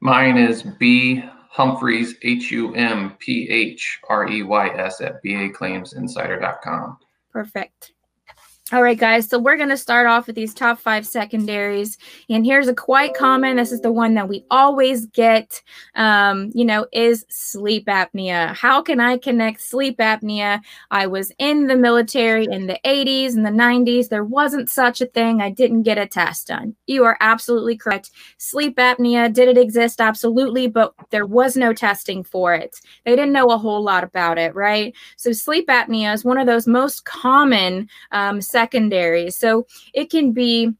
Mine 0.00 0.36
is 0.36 0.62
B 0.62 1.24
Humphreys, 1.56 2.16
H 2.22 2.50
U 2.50 2.74
M 2.74 3.16
P 3.18 3.48
H 3.48 3.98
R 4.10 4.28
E 4.28 4.42
Y 4.42 4.68
S, 4.68 5.00
at 5.00 5.24
vaclaimsinsider.com. 5.24 6.98
Perfect. 7.32 7.92
All 8.72 8.82
right, 8.82 8.98
guys. 8.98 9.28
So 9.28 9.38
we're 9.38 9.56
going 9.56 9.68
to 9.68 9.76
start 9.76 10.08
off 10.08 10.26
with 10.26 10.34
these 10.34 10.52
top 10.52 10.80
five 10.80 11.06
secondaries. 11.06 11.98
And 12.28 12.44
here's 12.44 12.66
a 12.66 12.74
quite 12.74 13.14
common. 13.14 13.58
This 13.58 13.70
is 13.70 13.80
the 13.80 13.92
one 13.92 14.14
that 14.14 14.28
we 14.28 14.44
always 14.50 15.06
get, 15.06 15.62
um, 15.94 16.50
you 16.52 16.64
know, 16.64 16.84
is 16.92 17.24
sleep 17.28 17.86
apnea. 17.86 18.56
How 18.56 18.82
can 18.82 18.98
I 18.98 19.18
connect 19.18 19.60
sleep 19.60 19.98
apnea? 19.98 20.60
I 20.90 21.06
was 21.06 21.30
in 21.38 21.68
the 21.68 21.76
military 21.76 22.48
in 22.50 22.66
the 22.66 22.80
80s 22.84 23.36
and 23.36 23.46
the 23.46 23.50
90s. 23.50 24.08
There 24.08 24.24
wasn't 24.24 24.68
such 24.68 25.00
a 25.00 25.06
thing. 25.06 25.40
I 25.40 25.50
didn't 25.50 25.84
get 25.84 25.96
a 25.96 26.06
test 26.08 26.48
done. 26.48 26.74
You 26.88 27.04
are 27.04 27.16
absolutely 27.20 27.76
correct. 27.76 28.10
Sleep 28.38 28.78
apnea, 28.78 29.32
did 29.32 29.46
it 29.46 29.58
exist? 29.58 30.00
Absolutely. 30.00 30.66
But 30.66 30.92
there 31.10 31.26
was 31.26 31.56
no 31.56 31.72
testing 31.72 32.24
for 32.24 32.52
it. 32.52 32.80
They 33.04 33.14
didn't 33.14 33.32
know 33.32 33.46
a 33.46 33.58
whole 33.58 33.84
lot 33.84 34.02
about 34.02 34.38
it, 34.38 34.56
right? 34.56 34.92
So 35.16 35.30
sleep 35.30 35.68
apnea 35.68 36.12
is 36.12 36.24
one 36.24 36.38
of 36.38 36.48
those 36.48 36.66
most 36.66 37.04
common 37.04 37.88
um, 38.10 38.40
secondary. 38.56 39.30
So 39.30 39.66
it 39.92 40.08
can 40.08 40.32
be 40.32 40.72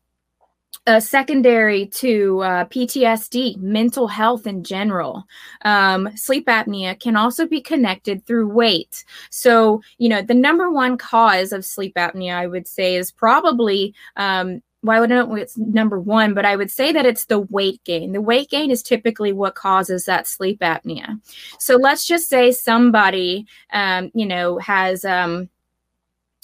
uh, 0.87 1.01
secondary 1.01 1.87
to 1.87 2.41
uh, 2.41 2.65
PTSD, 2.67 3.59
mental 3.59 4.09
health 4.09 4.47
in 4.47 4.65
general. 4.65 5.25
Um, 5.63 6.09
sleep 6.17 6.47
apnea 6.47 6.99
can 6.99 7.17
also 7.17 7.47
be 7.47 7.61
connected 7.61 8.25
through 8.25 8.49
weight. 8.49 9.05
So, 9.31 9.83
you 9.99 10.09
know, 10.09 10.23
the 10.23 10.35
number 10.35 10.71
one 10.71 10.97
cause 10.97 11.53
of 11.53 11.67
sleep 11.67 11.95
apnea, 11.97 12.35
I 12.35 12.47
would 12.47 12.67
say, 12.67 12.97
is 12.97 13.13
probably. 13.13 13.95
Um, 14.17 14.63
well, 14.83 14.97
I 14.97 15.01
would 15.01 15.11
know 15.11 15.35
it's 15.35 15.59
number 15.59 15.99
one, 15.99 16.33
but 16.33 16.45
I 16.45 16.55
would 16.55 16.71
say 16.71 16.93
that 16.93 17.07
it's 17.07 17.25
the 17.25 17.41
weight 17.41 17.83
gain. 17.83 18.13
The 18.13 18.21
weight 18.21 18.51
gain 18.51 18.71
is 18.71 18.85
typically 18.85 19.33
what 19.33 19.57
causes 19.57 20.05
that 20.05 20.29
sleep 20.29 20.61
apnea. 20.61 21.21
So 21.59 21.75
let's 21.75 22.07
just 22.07 22.29
say 22.29 22.53
somebody, 22.53 23.47
um, 23.73 24.13
you 24.15 24.27
know, 24.27 24.59
has 24.59 25.05
um, 25.05 25.49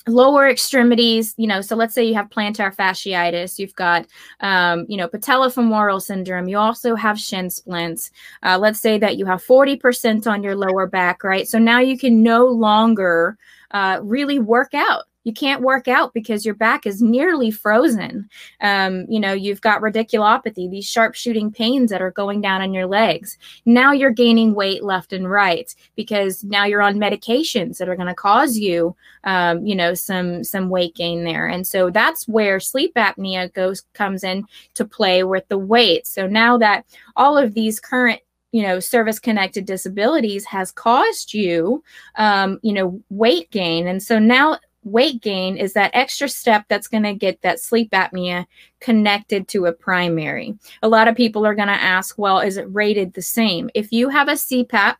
lower 0.08 0.48
extremities 0.48 1.34
you 1.36 1.46
know 1.46 1.60
so 1.60 1.76
let's 1.76 1.94
say 1.94 2.04
you 2.04 2.14
have 2.14 2.28
plantar 2.28 2.74
fasciitis 2.74 3.58
you've 3.58 3.74
got 3.76 4.06
um, 4.40 4.84
you 4.88 4.96
know 4.96 5.08
patellofemoral 5.08 6.02
syndrome 6.02 6.48
you 6.48 6.58
also 6.58 6.94
have 6.94 7.18
shin 7.18 7.50
splints. 7.50 8.10
Uh, 8.42 8.58
let's 8.58 8.80
say 8.80 8.98
that 8.98 9.16
you 9.16 9.26
have 9.26 9.44
40% 9.44 10.26
on 10.26 10.42
your 10.42 10.56
lower 10.56 10.86
back 10.86 11.24
right? 11.24 11.48
So 11.48 11.58
now 11.58 11.78
you 11.78 11.98
can 11.98 12.22
no 12.22 12.46
longer 12.46 13.36
uh, 13.70 14.00
really 14.02 14.38
work 14.38 14.74
out 14.74 15.04
you 15.24 15.32
can't 15.32 15.62
work 15.62 15.88
out 15.88 16.12
because 16.14 16.44
your 16.44 16.54
back 16.54 16.86
is 16.86 17.00
nearly 17.00 17.50
frozen. 17.50 18.28
Um, 18.60 19.06
you 19.08 19.20
know, 19.20 19.32
you've 19.32 19.60
got 19.60 19.80
radiculopathy, 19.80 20.70
these 20.70 20.88
sharp 20.88 21.14
shooting 21.14 21.50
pains 21.50 21.90
that 21.90 22.02
are 22.02 22.10
going 22.10 22.40
down 22.40 22.62
in 22.62 22.74
your 22.74 22.86
legs. 22.86 23.38
Now 23.64 23.92
you're 23.92 24.10
gaining 24.10 24.54
weight 24.54 24.82
left 24.82 25.12
and 25.12 25.30
right 25.30 25.74
because 25.96 26.42
now 26.44 26.64
you're 26.64 26.82
on 26.82 26.96
medications 26.96 27.78
that 27.78 27.88
are 27.88 27.96
going 27.96 28.08
to 28.08 28.14
cause 28.14 28.56
you, 28.56 28.96
um, 29.24 29.64
you 29.64 29.74
know, 29.74 29.94
some 29.94 30.42
some 30.44 30.68
weight 30.68 30.94
gain 30.94 31.24
there. 31.24 31.46
And 31.46 31.66
so 31.66 31.90
that's 31.90 32.26
where 32.26 32.58
sleep 32.60 32.94
apnea 32.94 33.52
goes 33.52 33.82
comes 33.92 34.24
in 34.24 34.46
to 34.74 34.84
play 34.84 35.22
with 35.22 35.46
the 35.48 35.58
weight. 35.58 36.06
So 36.06 36.26
now 36.26 36.58
that 36.58 36.84
all 37.16 37.38
of 37.38 37.54
these 37.54 37.78
current 37.78 38.20
you 38.52 38.62
know 38.62 38.78
service 38.80 39.18
connected 39.18 39.64
disabilities 39.64 40.44
has 40.44 40.70
caused 40.70 41.32
you 41.32 41.82
um, 42.16 42.60
you 42.62 42.72
know 42.72 43.00
weight 43.08 43.50
gain 43.50 43.86
and 43.86 44.02
so 44.02 44.18
now 44.18 44.58
weight 44.84 45.22
gain 45.22 45.56
is 45.56 45.72
that 45.74 45.90
extra 45.94 46.28
step 46.28 46.64
that's 46.68 46.88
going 46.88 47.02
to 47.04 47.14
get 47.14 47.40
that 47.42 47.60
sleep 47.60 47.90
apnea 47.92 48.46
connected 48.80 49.48
to 49.48 49.66
a 49.66 49.72
primary. 49.72 50.54
A 50.82 50.88
lot 50.88 51.08
of 51.08 51.16
people 51.16 51.46
are 51.46 51.54
going 51.54 51.68
to 51.68 51.74
ask, 51.74 52.18
well, 52.18 52.40
is 52.40 52.56
it 52.56 52.72
rated 52.72 53.14
the 53.14 53.22
same? 53.22 53.70
If 53.74 53.92
you 53.92 54.08
have 54.08 54.28
a 54.28 54.32
CPAP, 54.32 54.96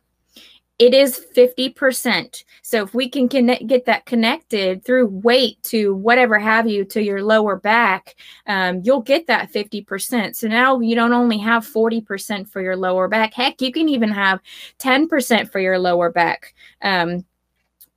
it 0.79 0.93
is 0.93 1.23
50%. 1.35 2.43
So 2.63 2.83
if 2.83 2.93
we 2.93 3.07
can 3.07 3.29
connect, 3.29 3.67
get 3.67 3.85
that 3.85 4.05
connected 4.05 4.83
through 4.83 5.07
weight 5.07 5.61
to 5.63 5.93
whatever 5.93 6.39
have 6.39 6.67
you 6.67 6.83
to 6.85 7.01
your 7.01 7.21
lower 7.21 7.55
back, 7.55 8.15
um, 8.47 8.81
you'll 8.83 9.01
get 9.01 9.27
that 9.27 9.51
50%. 9.51 10.35
So 10.35 10.47
now 10.47 10.79
you 10.79 10.95
don't 10.95 11.13
only 11.13 11.37
have 11.37 11.65
40% 11.65 12.49
for 12.49 12.59
your 12.59 12.75
lower 12.75 13.07
back. 13.07 13.33
Heck, 13.33 13.61
you 13.61 13.71
can 13.71 13.87
even 13.87 14.09
have 14.09 14.41
10% 14.79 15.51
for 15.51 15.59
your 15.59 15.77
lower 15.77 16.11
back. 16.11 16.53
Um, 16.81 17.23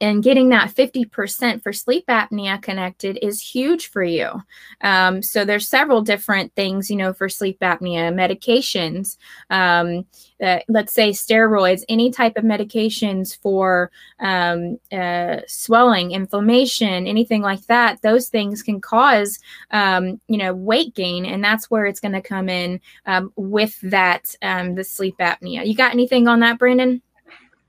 and 0.00 0.22
getting 0.22 0.50
that 0.50 0.74
50% 0.74 1.62
for 1.62 1.72
sleep 1.72 2.04
apnea 2.08 2.60
connected 2.60 3.18
is 3.22 3.40
huge 3.40 3.88
for 3.88 4.02
you. 4.02 4.30
Um, 4.82 5.22
so 5.22 5.44
there's 5.44 5.68
several 5.68 6.02
different 6.02 6.54
things, 6.54 6.90
you 6.90 6.96
know, 6.96 7.14
for 7.14 7.28
sleep 7.28 7.58
apnea 7.60 8.12
medications. 8.12 9.16
Um, 9.48 10.04
uh, 10.42 10.58
let's 10.68 10.92
say 10.92 11.10
steroids, 11.10 11.82
any 11.88 12.10
type 12.10 12.36
of 12.36 12.44
medications 12.44 13.40
for 13.40 13.90
um, 14.20 14.78
uh, 14.92 15.38
swelling, 15.46 16.10
inflammation, 16.10 17.06
anything 17.06 17.40
like 17.40 17.64
that. 17.66 18.02
Those 18.02 18.28
things 18.28 18.62
can 18.62 18.80
cause, 18.82 19.38
um, 19.70 20.20
you 20.28 20.36
know, 20.36 20.52
weight 20.52 20.94
gain, 20.94 21.24
and 21.24 21.42
that's 21.42 21.70
where 21.70 21.86
it's 21.86 22.00
going 22.00 22.12
to 22.12 22.20
come 22.20 22.50
in 22.50 22.80
um, 23.06 23.32
with 23.36 23.80
that 23.80 24.34
um, 24.42 24.74
the 24.74 24.84
sleep 24.84 25.16
apnea. 25.20 25.66
You 25.66 25.74
got 25.74 25.92
anything 25.92 26.28
on 26.28 26.40
that, 26.40 26.58
Brandon? 26.58 27.00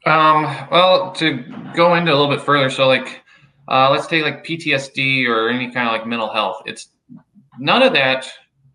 Um, 0.06 0.44
well, 0.72 1.12
to 1.14 1.44
go 1.76 1.96
into 1.96 2.12
a 2.12 2.16
little 2.16 2.34
bit 2.34 2.42
further, 2.42 2.70
so 2.70 2.88
like, 2.88 3.24
uh, 3.68 3.90
let's 3.92 4.08
take 4.08 4.24
like 4.24 4.46
PTSD 4.46 5.28
or 5.28 5.50
any 5.50 5.72
kind 5.72 5.88
of 5.88 5.94
like 5.94 6.08
mental 6.08 6.32
health. 6.32 6.62
It's 6.66 6.90
none 7.60 7.84
of 7.84 7.94
that 7.94 8.30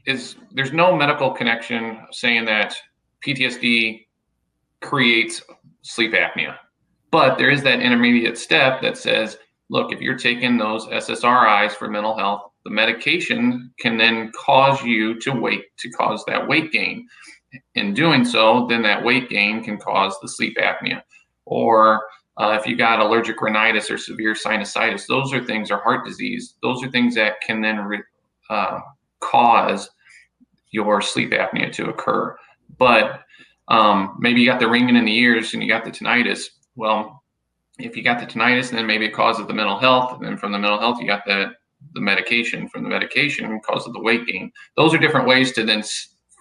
is 0.07 0.37
there's 0.51 0.73
no 0.73 0.95
medical 0.95 1.31
connection 1.31 1.99
saying 2.11 2.45
that 2.47 2.75
PTSD 3.27 4.07
creates 4.81 5.43
sleep 5.83 6.13
apnea, 6.13 6.57
but 7.11 7.39
there 7.39 7.51
is 7.51 7.63
that 7.63 7.81
intermediate 7.81 8.37
step 8.37 8.83
that 8.83 8.99
says, 8.99 9.39
look, 9.71 9.93
if 9.93 10.01
you're 10.01 10.19
taking 10.19 10.59
those 10.59 10.87
SSRIs 10.89 11.73
for 11.73 11.89
mental 11.89 12.17
health, 12.17 12.51
the 12.65 12.71
medication 12.71 13.73
can 13.79 13.97
then 13.97 14.31
cause 14.33 14.83
you 14.83 15.19
to 15.21 15.33
wait 15.33 15.65
to 15.79 15.91
cause 15.91 16.25
that 16.27 16.47
weight 16.47 16.73
gain. 16.73 17.09
In 17.75 17.93
doing 17.93 18.25
so, 18.25 18.67
then 18.67 18.83
that 18.83 19.05
weight 19.05 19.29
gain 19.29 19.63
can 19.63 19.79
cause 19.79 20.19
the 20.21 20.29
sleep 20.29 20.57
apnea 20.57 21.03
or 21.47 22.03
uh, 22.39 22.57
if 22.59 22.67
you 22.67 22.77
got 22.77 23.01
allergic 23.01 23.41
rhinitis 23.41 23.91
or 23.91 23.99
severe 23.99 24.35
sinusitis, 24.35 25.07
those 25.07 25.33
are 25.33 25.45
things, 25.45 25.71
or 25.71 25.79
heart 25.79 26.07
disease, 26.07 26.55
those 26.63 26.83
are 26.83 26.91
things 26.91 27.15
that 27.15 27.41
can 27.43 27.61
then 27.61 27.79
re, 27.79 28.01
uh, 28.49 28.81
cause 29.21 29.91
your 30.71 31.03
sleep 31.03 31.31
apnea 31.33 31.71
to 31.73 31.91
occur. 31.91 32.35
But 32.79 33.21
um, 33.69 34.17
maybe 34.19 34.41
you 34.41 34.47
got 34.47 34.61
the 34.61 34.69
ringing 34.69 34.97
in 34.97 35.05
the 35.05 35.17
ears 35.17 35.53
and 35.53 35.63
you 35.63 35.69
got 35.69 35.85
the 35.85 35.91
tinnitus. 35.91 36.45
Well, 36.75 37.23
if 37.79 37.97
you 37.97 38.03
got 38.03 38.19
the 38.19 38.27
tinnitus, 38.27 38.71
then 38.71 38.87
maybe 38.87 39.05
it 39.05 39.13
causes 39.13 39.47
the 39.47 39.55
mental 39.55 39.79
health. 39.79 40.15
And 40.15 40.27
then 40.27 40.39
from 40.39 40.53
the 40.53 40.59
mental 40.59 40.81
health, 40.81 41.01
you 41.01 41.07
got 41.07 41.25
the, 41.27 41.53
the 41.93 42.01
medication. 42.01 42.67
From 42.69 42.83
the 42.83 42.89
medication, 42.89 43.61
causes 43.61 43.93
the 43.93 44.01
weight 44.01 44.27
gain. 44.27 44.51
Those 44.77 44.95
are 44.95 44.99
different 44.99 45.27
ways 45.27 45.53
to 45.53 45.65
then 45.65 45.83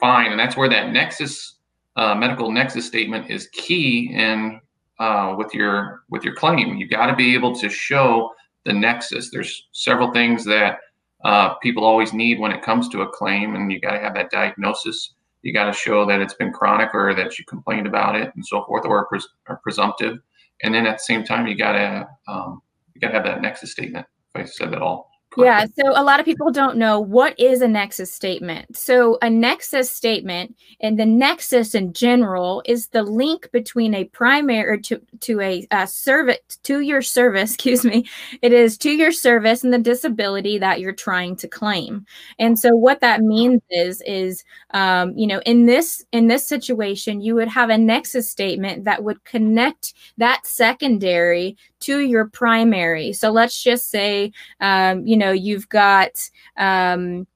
find. 0.02 0.32
And 0.32 0.40
that's 0.40 0.58
where 0.58 0.70
that 0.70 0.92
nexus, 0.92 1.60
uh, 1.96 2.16
medical 2.16 2.52
nexus 2.52 2.86
statement 2.86 3.32
is 3.32 3.48
key 3.54 4.12
in 4.14 4.60
uh, 5.00 5.36
with 5.38 5.54
your 5.54 6.04
with 6.10 6.24
your 6.24 6.36
claim. 6.36 6.76
You 6.78 6.88
got 6.88 7.06
to 7.06 7.16
be 7.16 7.34
able 7.34 7.56
to 7.56 7.70
show 7.70 8.32
the 8.66 8.74
nexus. 8.74 9.30
There's 9.32 9.68
several 9.72 10.12
things 10.12 10.44
that 10.46 10.80
uh, 11.24 11.56
people 11.56 11.86
always 11.86 12.14
need 12.14 12.40
when 12.40 12.52
it 12.52 12.62
comes 12.62 12.90
to 12.90 13.02
a 13.02 13.10
claim, 13.10 13.56
and 13.56 13.72
you 13.72 13.80
got 13.80 13.92
to 13.92 14.00
have 14.00 14.16
that 14.16 14.32
diagnosis. 14.32 15.14
You 15.44 15.54
got 15.54 15.66
to 15.66 15.74
show 15.74 16.06
that 16.06 16.20
it's 16.20 16.36
been 16.36 16.52
chronic 16.52 16.94
or 16.94 17.16
that 17.16 17.40
you 17.40 17.46
complained 17.46 17.88
about 17.88 18.16
it, 18.16 18.32
and 18.36 18.46
so 18.46 18.64
forth, 18.66 18.86
or, 18.86 19.08
pres- 19.08 19.28
or 19.50 19.60
presumptive. 19.64 20.20
And 20.64 20.74
then 20.74 20.86
at 20.86 20.98
the 20.98 21.04
same 21.04 21.24
time, 21.24 21.48
you 21.48 21.56
got 21.56 21.74
to 21.74 22.08
um, 22.28 22.62
you 22.94 23.02
got 23.02 23.08
to 23.08 23.14
have 23.16 23.26
that 23.26 23.42
nexus 23.42 23.72
statement. 23.72 24.06
If 24.36 24.42
I 24.42 24.46
said 24.46 24.72
that 24.72 24.82
all 24.82 25.11
yeah, 25.38 25.66
so 25.80 25.92
a 25.96 26.04
lot 26.04 26.20
of 26.20 26.26
people 26.26 26.52
don't 26.52 26.78
know 26.78 27.00
what 27.00 27.40
is 27.40 27.62
a 27.62 27.68
nexus 27.68 28.14
statement. 28.14 28.76
So 28.76 29.18
a 29.22 29.30
nexus 29.30 29.90
statement 29.90 30.56
and 30.82 31.00
the 31.00 31.06
nexus 31.06 31.74
in 31.74 31.94
general 31.94 32.62
is 32.66 32.88
the 32.90 33.04
link 33.04 33.50
between 33.52 33.94
a 33.94 34.06
primary 34.06 34.82
to 34.82 35.02
to 35.22 35.40
a 35.40 35.66
uh, 35.72 35.86
service 35.86 36.40
to 36.64 36.82
your 36.82 37.02
service, 37.02 37.54
excuse 37.56 37.86
me. 37.86 38.06
It 38.42 38.52
is 38.52 38.78
to 38.80 38.92
your 38.92 39.12
service 39.12 39.64
and 39.64 39.74
the 39.74 39.80
disability 39.80 40.58
that 40.58 40.80
you're 40.80 40.92
trying 40.92 41.36
to 41.38 41.48
claim. 41.48 42.06
And 42.38 42.60
so 42.60 42.76
what 42.76 43.00
that 43.02 43.22
means 43.22 43.62
is 43.70 44.02
is 44.06 44.44
um, 44.72 45.18
you 45.18 45.28
know 45.28 45.42
in 45.46 45.66
this 45.66 46.04
in 46.12 46.28
this 46.28 46.46
situation 46.46 47.22
you 47.22 47.36
would 47.36 47.48
have 47.48 47.70
a 47.70 47.78
nexus 47.78 48.30
statement 48.30 48.84
that 48.86 49.04
would 49.04 49.24
connect 49.24 49.94
that 50.18 50.46
secondary 50.46 51.56
to 51.82 52.00
your 52.00 52.26
primary. 52.26 53.12
So 53.12 53.32
let's 53.32 53.62
just 53.62 53.90
say, 53.90 54.32
um, 54.60 55.06
you 55.06 55.18
know, 55.18 55.21
you've 55.30 55.70
got 55.70 56.30
um, 56.58 57.28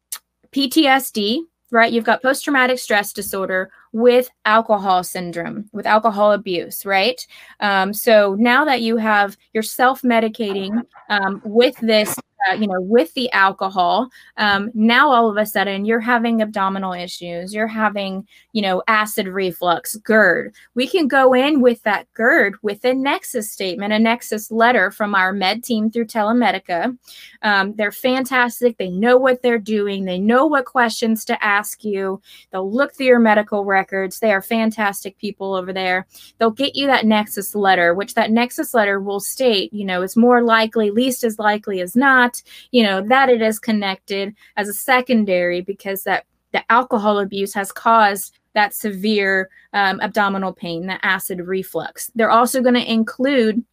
PTSD, 0.51 1.41
right? 1.71 1.91
You've 1.91 2.05
got 2.05 2.23
post 2.23 2.43
traumatic 2.43 2.79
stress 2.79 3.13
disorder 3.13 3.69
with 3.91 4.29
alcohol 4.45 5.03
syndrome, 5.03 5.69
with 5.71 5.85
alcohol 5.85 6.31
abuse, 6.31 6.85
right? 6.85 7.25
Um, 7.59 7.93
so 7.93 8.35
now 8.39 8.65
that 8.65 8.81
you 8.81 8.97
have 8.97 9.37
you're 9.53 9.63
self 9.63 10.01
medicating 10.01 10.81
um, 11.09 11.41
with 11.45 11.75
this 11.81 12.15
uh, 12.49 12.53
you 12.53 12.67
know, 12.67 12.79
with 12.79 13.13
the 13.13 13.31
alcohol, 13.31 14.09
um, 14.37 14.71
now 14.73 15.09
all 15.09 15.29
of 15.29 15.37
a 15.37 15.45
sudden 15.45 15.85
you're 15.85 15.99
having 15.99 16.41
abdominal 16.41 16.93
issues, 16.93 17.53
you're 17.53 17.67
having, 17.67 18.27
you 18.53 18.61
know, 18.61 18.83
acid 18.87 19.27
reflux, 19.27 19.95
GERD. 19.97 20.53
We 20.73 20.87
can 20.87 21.07
go 21.07 21.33
in 21.33 21.61
with 21.61 21.81
that 21.83 22.07
GERD 22.13 22.55
with 22.61 22.83
a 22.85 22.93
Nexus 22.93 23.51
statement, 23.51 23.93
a 23.93 23.99
Nexus 23.99 24.51
letter 24.51 24.91
from 24.91 25.15
our 25.15 25.33
med 25.33 25.63
team 25.63 25.89
through 25.89 26.05
Telemedica. 26.05 26.97
Um, 27.41 27.73
they're 27.75 27.91
fantastic. 27.91 28.77
They 28.77 28.89
know 28.89 29.17
what 29.17 29.41
they're 29.41 29.59
doing, 29.59 30.05
they 30.05 30.19
know 30.19 30.45
what 30.45 30.65
questions 30.65 31.25
to 31.25 31.43
ask 31.43 31.83
you. 31.83 32.21
They'll 32.51 32.71
look 32.71 32.95
through 32.95 33.07
your 33.07 33.19
medical 33.19 33.65
records. 33.65 34.19
They 34.19 34.31
are 34.31 34.41
fantastic 34.41 35.17
people 35.17 35.53
over 35.53 35.73
there. 35.73 36.07
They'll 36.37 36.51
get 36.51 36.75
you 36.75 36.87
that 36.87 37.05
Nexus 37.05 37.55
letter, 37.55 37.93
which 37.93 38.13
that 38.13 38.31
Nexus 38.31 38.73
letter 38.73 38.99
will 38.99 39.19
state, 39.19 39.73
you 39.73 39.85
know, 39.85 40.01
it's 40.01 40.17
more 40.17 40.43
likely, 40.43 40.91
least 40.91 41.23
as 41.23 41.39
likely 41.39 41.81
as 41.81 41.95
not, 41.95 42.34
you 42.71 42.83
know, 42.83 43.01
that 43.01 43.29
it 43.29 43.41
is 43.41 43.59
connected 43.59 44.33
as 44.57 44.67
a 44.67 44.73
secondary 44.73 45.61
because 45.61 46.03
that 46.03 46.25
the 46.51 46.63
alcohol 46.71 47.19
abuse 47.19 47.53
has 47.53 47.71
caused 47.71 48.37
that 48.53 48.73
severe 48.73 49.49
um, 49.73 49.99
abdominal 50.01 50.53
pain, 50.53 50.87
the 50.87 51.05
acid 51.05 51.41
reflux. 51.41 52.09
They're 52.15 52.31
also 52.31 52.61
going 52.61 52.75
to 52.75 52.91
include 52.91 53.63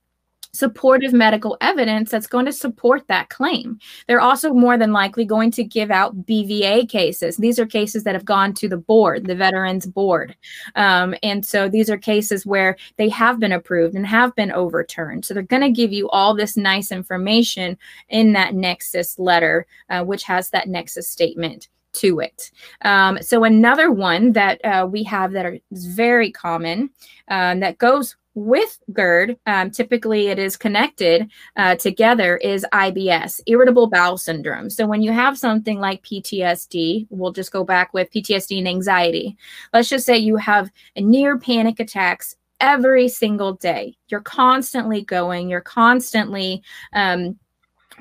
supportive 0.53 1.13
medical 1.13 1.57
evidence 1.61 2.11
that's 2.11 2.27
going 2.27 2.45
to 2.45 2.53
support 2.53 3.07
that 3.09 3.31
claim. 3.31 3.79
They're 4.07 4.21
also 4.21 4.53
more 4.53 4.77
than 4.77 4.93
likely 4.93 5.25
going 5.25 5.51
to 5.53 5.65
give 5.65 5.91
out 5.91 6.27
BVA 6.27 6.89
cases. 6.89 7.37
These 7.37 7.59
are 7.59 7.67
cases 7.67 8.05
that 8.05 8.15
have 8.15 8.25
gone 8.25 8.53
to 8.55 8.69
the 8.69 8.77
board, 8.77 9.27
the 9.27 9.35
Veterans 9.35 9.87
Board. 9.87 10.37
Um, 10.75 11.15
and 11.23 11.45
so 11.45 11.69
these 11.69 11.89
are 11.89 11.97
cases 11.97 12.45
where 12.45 12.77
they 12.97 13.09
have 13.09 13.41
been 13.41 13.53
approved 13.53 13.95
and 13.95 14.07
have 14.07 14.35
been 14.35 14.53
overturned. 14.53 15.25
So 15.25 15.33
they're 15.33 15.43
going 15.43 15.63
to 15.63 15.71
give 15.71 15.93
you 15.93 16.09
all 16.11 16.35
this 16.35 16.57
nice 16.57 16.93
information 16.93 17.79
in 18.11 18.33
that 18.35 18.55
Nexus 18.55 19.19
letter, 19.19 19.67
uh, 19.89 20.05
which 20.05 20.25
has 20.25 20.51
that 20.51 20.69
Nexus 20.69 21.09
statement 21.09 21.69
to 21.93 22.21
it. 22.21 22.51
Um, 22.83 23.19
so 23.23 23.45
another 23.45 23.91
one 23.91 24.33
that 24.33 24.65
uh, 24.65 24.87
we 24.91 25.03
have 25.05 25.33
that 25.33 25.47
are, 25.47 25.59
is 25.71 25.87
very 25.87 26.31
common 26.31 26.91
um, 27.29 27.61
that 27.61 27.79
goes 27.79 28.17
with 28.35 28.79
GERD, 28.93 29.37
um, 29.47 29.71
typically 29.71 30.29
it 30.29 30.39
is 30.39 30.57
connected 30.57 31.31
uh, 31.57 31.77
together, 31.77 32.37
is 32.39 32.67
IBS, 32.73 33.41
irritable 33.47 33.89
bowel 33.89 34.17
syndrome. 34.17 34.71
So 34.71 34.87
when 34.87 35.03
you 35.03 35.13
have 35.13 35.39
something 35.39 35.79
like 35.79 36.03
PTSD, 36.03 37.07
we'll 37.11 37.33
just 37.33 37.53
go 37.53 37.65
back 37.65 37.93
with 37.93 38.11
PTSD 38.11 38.59
and 38.59 38.69
anxiety. 38.69 39.37
Let's 39.73 39.89
just 39.89 40.07
say 40.07 40.17
you 40.19 40.37
have 40.37 40.71
near 40.97 41.39
panic 41.39 41.81
attacks 41.81 42.37
every 42.61 43.09
single 43.09 43.55
day. 43.55 43.97
You're 44.09 44.21
constantly 44.21 45.03
going, 45.03 45.51
you're 45.51 45.61
constantly 45.61 46.63
um, 46.95 47.39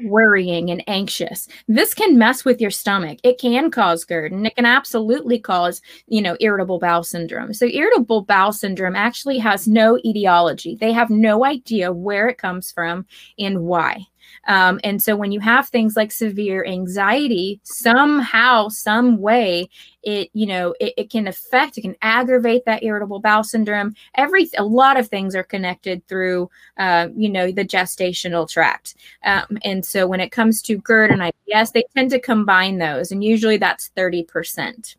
worrying 0.05 0.69
and 0.69 0.83
anxious. 0.87 1.47
This 1.67 1.93
can 1.93 2.17
mess 2.17 2.45
with 2.45 2.61
your 2.61 2.71
stomach. 2.71 3.19
It 3.23 3.39
can 3.39 3.71
cause 3.71 4.05
GERD 4.05 4.31
and 4.31 4.47
it 4.47 4.55
can 4.55 4.65
absolutely 4.65 5.39
cause, 5.39 5.81
you 6.07 6.21
know, 6.21 6.37
irritable 6.39 6.79
bowel 6.79 7.03
syndrome. 7.03 7.53
So 7.53 7.65
irritable 7.65 8.23
bowel 8.23 8.53
syndrome 8.53 8.95
actually 8.95 9.37
has 9.39 9.67
no 9.67 9.99
etiology. 10.05 10.77
They 10.79 10.91
have 10.91 11.09
no 11.09 11.45
idea 11.45 11.93
where 11.93 12.27
it 12.27 12.37
comes 12.37 12.71
from 12.71 13.05
and 13.37 13.61
why. 13.61 14.05
Um, 14.47 14.79
and 14.83 15.01
so 15.01 15.15
when 15.15 15.31
you 15.31 15.39
have 15.39 15.69
things 15.69 15.95
like 15.95 16.11
severe 16.11 16.65
anxiety, 16.65 17.59
somehow, 17.63 18.69
some 18.69 19.19
way, 19.19 19.69
it 20.03 20.29
you 20.33 20.47
know 20.47 20.73
it, 20.79 20.93
it 20.97 21.09
can 21.11 21.27
affect, 21.27 21.77
it 21.77 21.81
can 21.81 21.95
aggravate 22.01 22.65
that 22.65 22.83
irritable 22.83 23.19
bowel 23.19 23.43
syndrome. 23.43 23.93
Every 24.15 24.49
a 24.57 24.63
lot 24.63 24.99
of 24.99 25.07
things 25.07 25.35
are 25.35 25.43
connected 25.43 26.07
through 26.07 26.49
uh, 26.77 27.09
you 27.15 27.29
know 27.29 27.51
the 27.51 27.65
gestational 27.65 28.49
tract. 28.49 28.95
Um, 29.23 29.59
and 29.63 29.85
so 29.85 30.07
when 30.07 30.19
it 30.19 30.31
comes 30.31 30.61
to 30.63 30.77
GERD 30.77 31.11
and 31.11 31.21
IBS, 31.21 31.71
they 31.73 31.83
tend 31.95 32.09
to 32.11 32.19
combine 32.19 32.77
those, 32.79 33.11
and 33.11 33.23
usually 33.23 33.57
that's 33.57 33.87
thirty 33.89 34.23
percent. 34.23 34.95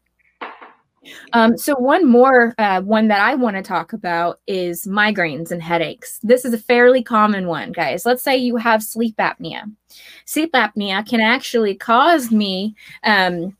Um, 1.32 1.56
so 1.56 1.74
one 1.76 2.06
more 2.06 2.54
uh, 2.58 2.80
one 2.82 3.08
that 3.08 3.20
I 3.20 3.34
want 3.34 3.56
to 3.56 3.62
talk 3.62 3.92
about 3.92 4.40
is 4.46 4.86
migraines 4.86 5.50
and 5.50 5.62
headaches. 5.62 6.18
This 6.22 6.44
is 6.44 6.52
a 6.52 6.58
fairly 6.58 7.02
common 7.02 7.46
one, 7.46 7.72
guys. 7.72 8.06
Let's 8.06 8.22
say 8.22 8.36
you 8.36 8.56
have 8.56 8.82
sleep 8.82 9.16
apnea. 9.16 9.70
Sleep 10.24 10.52
apnea 10.52 11.06
can 11.06 11.20
actually 11.20 11.74
cause 11.74 12.30
me. 12.30 12.74
Um, 13.04 13.56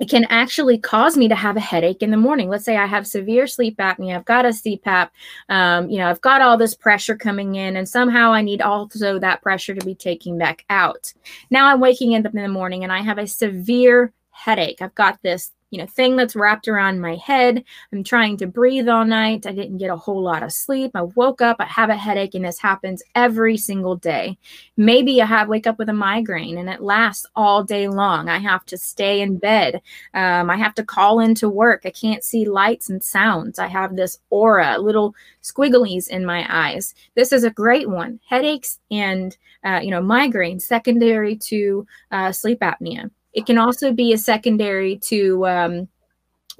it 0.00 0.08
can 0.08 0.24
actually 0.30 0.78
cause 0.78 1.18
me 1.18 1.28
to 1.28 1.34
have 1.34 1.56
a 1.56 1.60
headache 1.60 2.02
in 2.02 2.10
the 2.10 2.16
morning. 2.16 2.48
Let's 2.48 2.64
say 2.64 2.76
I 2.76 2.86
have 2.86 3.06
severe 3.06 3.46
sleep 3.46 3.76
apnea. 3.76 4.16
I've 4.16 4.24
got 4.24 4.46
a 4.46 4.48
CPAP. 4.48 5.10
Um, 5.50 5.90
you 5.90 5.98
know, 5.98 6.08
I've 6.08 6.20
got 6.22 6.40
all 6.40 6.56
this 6.56 6.74
pressure 6.74 7.14
coming 7.14 7.56
in, 7.56 7.76
and 7.76 7.86
somehow 7.86 8.32
I 8.32 8.40
need 8.40 8.62
also 8.62 9.18
that 9.18 9.42
pressure 9.42 9.74
to 9.74 9.84
be 9.84 9.94
taken 9.94 10.38
back 10.38 10.64
out. 10.70 11.12
Now 11.50 11.66
I'm 11.66 11.80
waking 11.80 12.14
up 12.14 12.24
in 12.24 12.42
the 12.42 12.48
morning 12.48 12.84
and 12.84 12.92
I 12.92 13.02
have 13.02 13.18
a 13.18 13.26
severe 13.26 14.12
headache. 14.30 14.80
I've 14.80 14.94
got 14.94 15.22
this 15.22 15.52
you 15.72 15.78
know 15.78 15.86
thing 15.86 16.16
that's 16.16 16.36
wrapped 16.36 16.68
around 16.68 17.00
my 17.00 17.16
head. 17.16 17.64
I'm 17.92 18.04
trying 18.04 18.36
to 18.36 18.46
breathe 18.46 18.88
all 18.88 19.06
night. 19.06 19.46
I 19.46 19.52
didn't 19.52 19.78
get 19.78 19.90
a 19.90 19.96
whole 19.96 20.22
lot 20.22 20.42
of 20.42 20.52
sleep. 20.52 20.92
I 20.94 21.02
woke 21.02 21.40
up. 21.40 21.56
I 21.58 21.64
have 21.64 21.88
a 21.88 21.96
headache 21.96 22.34
and 22.34 22.44
this 22.44 22.58
happens 22.58 23.02
every 23.14 23.56
single 23.56 23.96
day. 23.96 24.38
Maybe 24.76 25.22
i 25.22 25.24
have 25.24 25.48
wake 25.48 25.66
up 25.66 25.78
with 25.78 25.88
a 25.88 25.94
migraine 25.94 26.58
and 26.58 26.68
it 26.68 26.82
lasts 26.82 27.26
all 27.34 27.64
day 27.64 27.88
long. 27.88 28.28
I 28.28 28.38
have 28.38 28.66
to 28.66 28.76
stay 28.76 29.22
in 29.22 29.38
bed. 29.38 29.80
Um, 30.12 30.50
i 30.50 30.56
have 30.58 30.74
to 30.74 30.84
call 30.84 31.20
into 31.20 31.48
work. 31.48 31.82
I 31.86 31.90
can't 31.90 32.22
see 32.22 32.44
lights 32.44 32.90
and 32.90 33.02
sounds. 33.02 33.58
I 33.58 33.66
have 33.68 33.96
this 33.96 34.18
aura 34.28 34.78
little 34.78 35.14
squigglies 35.42 36.08
in 36.08 36.26
my 36.26 36.46
eyes. 36.50 36.94
This 37.14 37.32
is 37.32 37.44
a 37.44 37.50
great 37.50 37.88
one. 37.88 38.20
Headaches 38.28 38.78
and 38.90 39.34
uh, 39.64 39.80
you 39.82 39.90
know 39.90 40.02
migraine 40.02 40.60
secondary 40.60 41.36
to 41.36 41.86
uh, 42.10 42.30
sleep 42.30 42.60
apnea 42.60 43.10
it 43.32 43.46
can 43.46 43.58
also 43.58 43.92
be 43.92 44.12
a 44.12 44.18
secondary 44.18 44.98
to 44.98 45.46
um, 45.46 45.88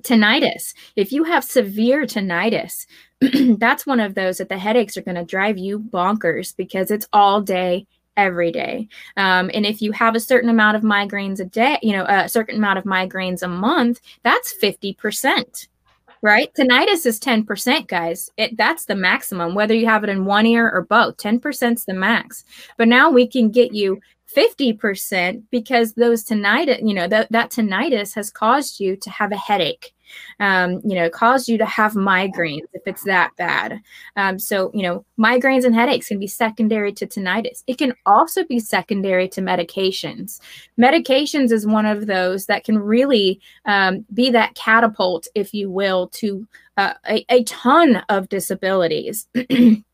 tinnitus. 0.03 0.75
If 0.97 1.13
you 1.13 1.25
have 1.25 1.45
severe 1.45 2.03
tinnitus, 2.03 2.87
that's 3.59 3.87
one 3.87 4.01
of 4.01 4.15
those 4.15 4.39
that 4.39 4.49
the 4.49 4.59
headaches 4.59 4.97
are 4.97 5.03
going 5.03 5.17
to 5.17 5.25
drive 5.25 5.59
you 5.59 5.79
bonkers 5.79 6.57
because 6.57 6.91
it's 6.91 7.09
all 7.13 7.41
day, 7.41 7.87
every 8.17 8.53
day. 8.53 8.89
Um, 9.17 9.51
and 9.55 9.65
if 9.65 9.81
you 9.81 9.93
have 9.93 10.15
a 10.15 10.21
certain 10.21 10.51
amount 10.51 10.77
of 10.77 10.83
migraines 10.83 11.41
a 11.41 11.45
day, 11.45 11.79
you 11.83 11.93
know, 11.93 12.05
a 12.05 12.29
certain 12.29 12.57
amount 12.57 12.79
of 12.79 12.85
migraines 12.85 13.43
a 13.43 13.49
month, 13.49 14.01
that's 14.23 14.55
50%. 14.63 15.69
Right? 16.25 16.55
Tinnitus 16.55 17.05
is 17.05 17.19
10%, 17.19 17.89
guys. 17.89 18.31
It 18.37 18.57
that's 18.57 18.85
the 18.85 18.95
maximum, 18.95 19.57
whether 19.57 19.75
you 19.75 19.87
have 19.87 20.05
it 20.05 20.11
in 20.11 20.25
one 20.25 20.47
ear 20.47 20.71
or 20.71 20.83
both. 20.83 21.17
10% 21.17 21.73
is 21.73 21.85
the 21.85 21.95
max. 21.95 22.45
But 22.77 22.87
now 22.87 23.11
we 23.11 23.27
can 23.27 23.51
get 23.51 23.75
you 23.75 24.01
50% 24.37 25.43
because 25.51 25.95
those 25.95 26.25
tinnitus, 26.25 26.87
you 26.87 26.95
know, 26.95 27.09
that, 27.09 27.31
that 27.31 27.51
tinnitus 27.51 28.15
has 28.15 28.31
caused 28.31 28.81
you 28.81 28.97
to 28.97 29.11
have 29.11 29.33
a 29.33 29.37
headache, 29.37 29.95
um, 30.41 30.81
you 30.85 30.95
know, 30.95 31.09
caused 31.09 31.49
you 31.49 31.59
to 31.59 31.67
have 31.67 31.93
migraines 31.93 32.67
if 32.73 32.83
it's 32.87 33.05
that 33.05 33.31
bad. 33.37 33.81
Um, 34.17 34.39
so, 34.39 34.71
you 34.75 34.83
know, 34.83 35.05
migraines 35.19 35.65
and 35.65 35.75
headaches 35.75 36.09
can 36.09 36.19
be 36.19 36.27
secondary 36.27 36.93
to 36.93 37.07
tinnitus. 37.07 37.63
It 37.67 37.79
can 37.79 37.95
also 38.07 38.45
be 38.45 38.59
secondary 38.59 39.29
to 39.31 39.41
medications. 39.41 40.41
Medications 40.79 41.51
is 41.53 41.67
one 41.67 41.87
of 41.87 42.07
those 42.07 42.47
that 42.47 42.65
can 42.65 42.79
really 42.79 43.41
um, 43.65 44.05
be 44.13 44.31
that 44.31 44.55
catapult, 44.55 45.27
if 45.35 45.55
you 45.55 45.71
will, 45.71 46.09
to 46.09 46.47
uh, 46.77 46.95
a, 47.09 47.25
a 47.29 47.45
ton 47.45 48.03
of 48.09 48.29
disabilities. 48.29 49.27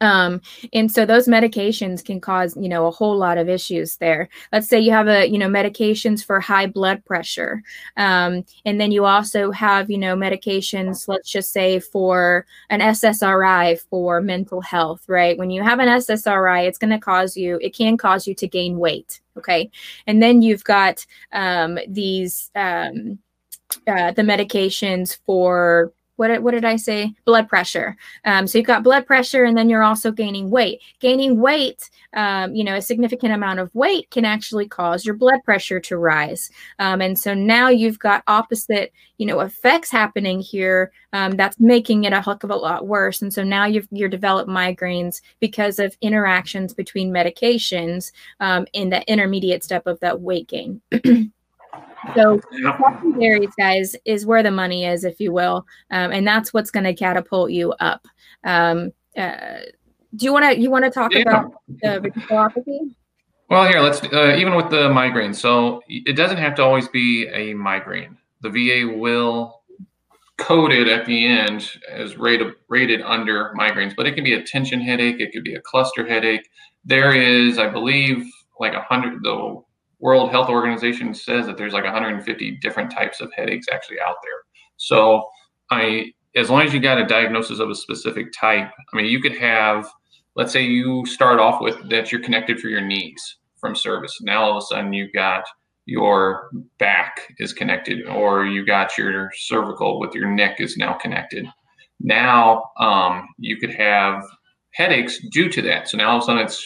um 0.00 0.40
and 0.72 0.90
so 0.90 1.04
those 1.06 1.28
medications 1.28 2.04
can 2.04 2.20
cause 2.20 2.56
you 2.56 2.68
know 2.68 2.86
a 2.86 2.90
whole 2.90 3.16
lot 3.16 3.38
of 3.38 3.48
issues 3.48 3.96
there. 3.96 4.28
Let's 4.52 4.68
say 4.68 4.80
you 4.80 4.90
have 4.92 5.08
a 5.08 5.26
you 5.26 5.38
know 5.38 5.48
medications 5.48 6.24
for 6.24 6.40
high 6.40 6.66
blood 6.66 7.04
pressure. 7.04 7.62
Um 7.96 8.44
and 8.64 8.80
then 8.80 8.92
you 8.92 9.04
also 9.04 9.50
have 9.52 9.90
you 9.90 9.98
know 9.98 10.16
medications 10.16 11.08
let's 11.08 11.30
just 11.30 11.52
say 11.52 11.80
for 11.80 12.46
an 12.70 12.80
ssri 12.80 13.80
for 13.90 14.20
mental 14.20 14.60
health 14.60 15.02
right? 15.08 15.38
When 15.38 15.50
you 15.50 15.62
have 15.62 15.78
an 15.78 15.88
ssri 15.88 16.66
it's 16.66 16.78
going 16.78 16.90
to 16.90 16.98
cause 16.98 17.36
you 17.36 17.58
it 17.62 17.74
can 17.74 17.96
cause 17.96 18.26
you 18.26 18.34
to 18.34 18.48
gain 18.48 18.78
weight 18.78 19.20
okay? 19.36 19.70
And 20.06 20.22
then 20.22 20.42
you've 20.42 20.64
got 20.64 21.04
um 21.32 21.78
these 21.88 22.50
um 22.54 23.18
uh, 23.86 24.12
the 24.12 24.22
medications 24.22 25.18
for 25.26 25.92
what, 26.16 26.42
what 26.42 26.52
did 26.52 26.64
I 26.64 26.76
say? 26.76 27.14
Blood 27.24 27.48
pressure. 27.48 27.96
Um, 28.24 28.46
so 28.46 28.58
you've 28.58 28.66
got 28.66 28.82
blood 28.82 29.06
pressure, 29.06 29.44
and 29.44 29.56
then 29.56 29.68
you're 29.68 29.82
also 29.82 30.10
gaining 30.10 30.50
weight. 30.50 30.80
Gaining 31.00 31.40
weight, 31.40 31.88
um, 32.14 32.54
you 32.54 32.64
know, 32.64 32.74
a 32.74 32.82
significant 32.82 33.32
amount 33.32 33.60
of 33.60 33.74
weight 33.74 34.10
can 34.10 34.24
actually 34.24 34.66
cause 34.66 35.04
your 35.04 35.14
blood 35.14 35.40
pressure 35.44 35.80
to 35.80 35.96
rise. 35.96 36.50
Um, 36.78 37.00
and 37.00 37.18
so 37.18 37.34
now 37.34 37.68
you've 37.68 37.98
got 37.98 38.22
opposite, 38.26 38.92
you 39.18 39.26
know, 39.26 39.40
effects 39.40 39.90
happening 39.90 40.40
here 40.40 40.92
um, 41.12 41.32
that's 41.32 41.58
making 41.60 42.04
it 42.04 42.12
a 42.12 42.20
heck 42.20 42.42
of 42.42 42.50
a 42.50 42.56
lot 42.56 42.86
worse. 42.86 43.22
And 43.22 43.32
so 43.32 43.42
now 43.42 43.64
you've 43.64 43.88
you're 43.90 44.08
developed 44.08 44.50
migraines 44.50 45.20
because 45.40 45.78
of 45.78 45.96
interactions 46.00 46.74
between 46.74 47.12
medications 47.12 48.12
um, 48.40 48.66
in 48.72 48.90
the 48.90 49.02
intermediate 49.10 49.64
step 49.64 49.86
of 49.86 50.00
that 50.00 50.20
weight 50.20 50.48
gain. 50.48 50.80
So 52.14 52.40
secondaries, 52.62 53.54
guys, 53.58 53.96
is 54.04 54.26
where 54.26 54.42
the 54.42 54.50
money 54.50 54.84
is, 54.84 55.04
if 55.04 55.20
you 55.20 55.32
will, 55.32 55.66
um, 55.90 56.12
and 56.12 56.26
that's 56.26 56.52
what's 56.52 56.70
going 56.70 56.84
to 56.84 56.94
catapult 56.94 57.50
you 57.50 57.72
up. 57.80 58.06
Um, 58.44 58.92
uh, 59.16 59.60
do 60.14 60.24
you 60.24 60.32
want 60.32 60.44
to 60.44 60.60
you 60.60 60.70
want 60.70 60.84
to 60.84 60.90
talk 60.90 61.12
yeah. 61.12 61.20
about 61.20 61.52
the 61.68 62.00
radiculopathy? 62.00 62.94
Well, 63.48 63.68
here 63.68 63.80
let's 63.80 64.02
uh, 64.12 64.36
even 64.38 64.54
with 64.54 64.70
the 64.70 64.88
migraine. 64.88 65.34
So 65.34 65.82
it 65.88 66.16
doesn't 66.16 66.38
have 66.38 66.54
to 66.56 66.62
always 66.62 66.88
be 66.88 67.28
a 67.28 67.54
migraine. 67.54 68.16
The 68.42 68.50
VA 68.50 68.96
will 68.96 69.62
code 70.36 70.72
it 70.72 70.88
at 70.88 71.06
the 71.06 71.26
end 71.26 71.70
as 71.90 72.16
rated 72.16 72.54
rated 72.68 73.02
under 73.02 73.52
migraines, 73.58 73.94
but 73.96 74.06
it 74.06 74.14
can 74.14 74.24
be 74.24 74.34
a 74.34 74.42
tension 74.42 74.80
headache. 74.80 75.20
It 75.20 75.32
could 75.32 75.44
be 75.44 75.54
a 75.54 75.60
cluster 75.60 76.06
headache. 76.06 76.48
There 76.84 77.12
is, 77.12 77.58
I 77.58 77.68
believe, 77.68 78.24
like 78.58 78.74
a 78.74 78.82
hundred. 78.82 79.22
The 79.22 79.62
World 80.06 80.30
Health 80.30 80.48
Organization 80.48 81.12
says 81.12 81.46
that 81.46 81.56
there's 81.56 81.72
like 81.72 81.82
150 81.82 82.58
different 82.62 82.92
types 82.92 83.20
of 83.20 83.32
headaches 83.34 83.66
actually 83.72 83.98
out 84.00 84.14
there. 84.22 84.42
So 84.76 85.26
I, 85.72 86.12
as 86.36 86.48
long 86.48 86.62
as 86.62 86.72
you 86.72 86.78
got 86.78 86.98
a 86.98 87.04
diagnosis 87.04 87.58
of 87.58 87.70
a 87.70 87.74
specific 87.74 88.32
type, 88.32 88.70
I 88.70 88.96
mean, 88.96 89.06
you 89.06 89.20
could 89.20 89.36
have 89.36 89.90
let's 90.36 90.52
say 90.52 90.62
you 90.62 91.04
start 91.06 91.40
off 91.40 91.60
with 91.60 91.76
that 91.90 92.12
you're 92.12 92.22
connected 92.22 92.60
for 92.60 92.68
your 92.68 92.82
knees 92.82 93.38
from 93.56 93.74
service. 93.74 94.16
Now 94.20 94.44
all 94.44 94.50
of 94.52 94.58
a 94.58 94.66
sudden 94.66 94.92
you've 94.92 95.12
got 95.12 95.44
your 95.86 96.50
back 96.78 97.34
is 97.40 97.52
connected, 97.52 98.06
or 98.06 98.46
you 98.46 98.64
got 98.64 98.96
your 98.96 99.32
cervical 99.34 99.98
with 99.98 100.14
your 100.14 100.30
neck 100.30 100.60
is 100.60 100.76
now 100.76 100.92
connected. 100.92 101.46
Now 101.98 102.70
um, 102.78 103.26
you 103.38 103.56
could 103.56 103.74
have 103.74 104.22
headaches 104.70 105.18
due 105.32 105.48
to 105.48 105.62
that. 105.62 105.88
So 105.88 105.96
now 105.96 106.10
all 106.10 106.18
of 106.18 106.22
a 106.22 106.26
sudden 106.26 106.44
it's 106.44 106.64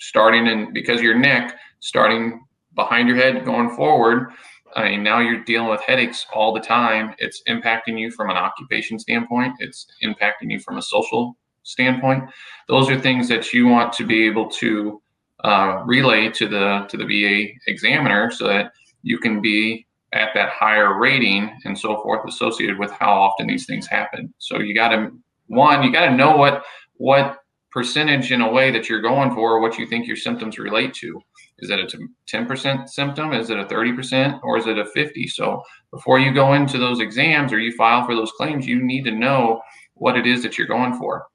starting 0.00 0.48
and 0.48 0.74
because 0.74 1.00
your 1.00 1.16
neck 1.16 1.56
starting 1.78 2.40
behind 2.74 3.08
your 3.08 3.16
head 3.16 3.44
going 3.44 3.70
forward. 3.70 4.30
I 4.76 4.90
mean, 4.90 5.02
now 5.02 5.18
you're 5.18 5.42
dealing 5.42 5.68
with 5.68 5.80
headaches 5.80 6.26
all 6.32 6.52
the 6.52 6.60
time. 6.60 7.14
It's 7.18 7.42
impacting 7.48 7.98
you 7.98 8.10
from 8.10 8.30
an 8.30 8.36
occupation 8.36 8.98
standpoint. 8.98 9.54
It's 9.58 9.86
impacting 10.04 10.50
you 10.50 10.60
from 10.60 10.78
a 10.78 10.82
social 10.82 11.36
standpoint. 11.64 12.24
Those 12.68 12.88
are 12.88 12.98
things 12.98 13.28
that 13.28 13.52
you 13.52 13.66
want 13.66 13.92
to 13.94 14.06
be 14.06 14.26
able 14.26 14.48
to 14.50 15.02
uh, 15.42 15.82
relay 15.86 16.28
to 16.28 16.46
the 16.46 16.86
to 16.88 16.96
the 16.96 17.04
VA 17.04 17.52
examiner 17.66 18.30
so 18.30 18.46
that 18.46 18.72
you 19.02 19.18
can 19.18 19.40
be 19.40 19.86
at 20.12 20.30
that 20.34 20.50
higher 20.50 20.98
rating 20.98 21.50
and 21.64 21.78
so 21.78 22.02
forth 22.02 22.28
associated 22.28 22.78
with 22.78 22.90
how 22.90 23.10
often 23.10 23.46
these 23.46 23.66
things 23.66 23.86
happen. 23.86 24.32
So 24.38 24.58
you 24.58 24.74
got 24.74 24.88
to 24.88 25.12
one, 25.46 25.82
you 25.82 25.92
got 25.92 26.06
to 26.06 26.16
know 26.16 26.36
what 26.36 26.64
what 26.96 27.39
percentage 27.72 28.32
in 28.32 28.40
a 28.40 28.50
way 28.50 28.70
that 28.70 28.88
you're 28.88 29.00
going 29.00 29.34
for, 29.34 29.60
what 29.60 29.78
you 29.78 29.86
think 29.86 30.06
your 30.06 30.16
symptoms 30.16 30.58
relate 30.58 30.92
to. 30.94 31.20
Is 31.60 31.70
it 31.70 31.78
a 31.78 31.98
10% 32.28 32.88
symptom? 32.88 33.32
Is 33.32 33.50
it 33.50 33.58
a 33.58 33.64
30%? 33.64 34.40
Or 34.42 34.56
is 34.56 34.66
it 34.66 34.78
a 34.78 34.86
50? 34.86 35.26
So 35.28 35.62
before 35.90 36.18
you 36.18 36.32
go 36.32 36.54
into 36.54 36.78
those 36.78 37.00
exams 37.00 37.52
or 37.52 37.58
you 37.58 37.72
file 37.76 38.04
for 38.06 38.14
those 38.14 38.32
claims, 38.32 38.66
you 38.66 38.82
need 38.82 39.04
to 39.04 39.12
know 39.12 39.60
what 39.94 40.16
it 40.16 40.26
is 40.26 40.42
that 40.42 40.56
you're 40.56 40.66
going 40.66 40.94
for. 40.94 41.26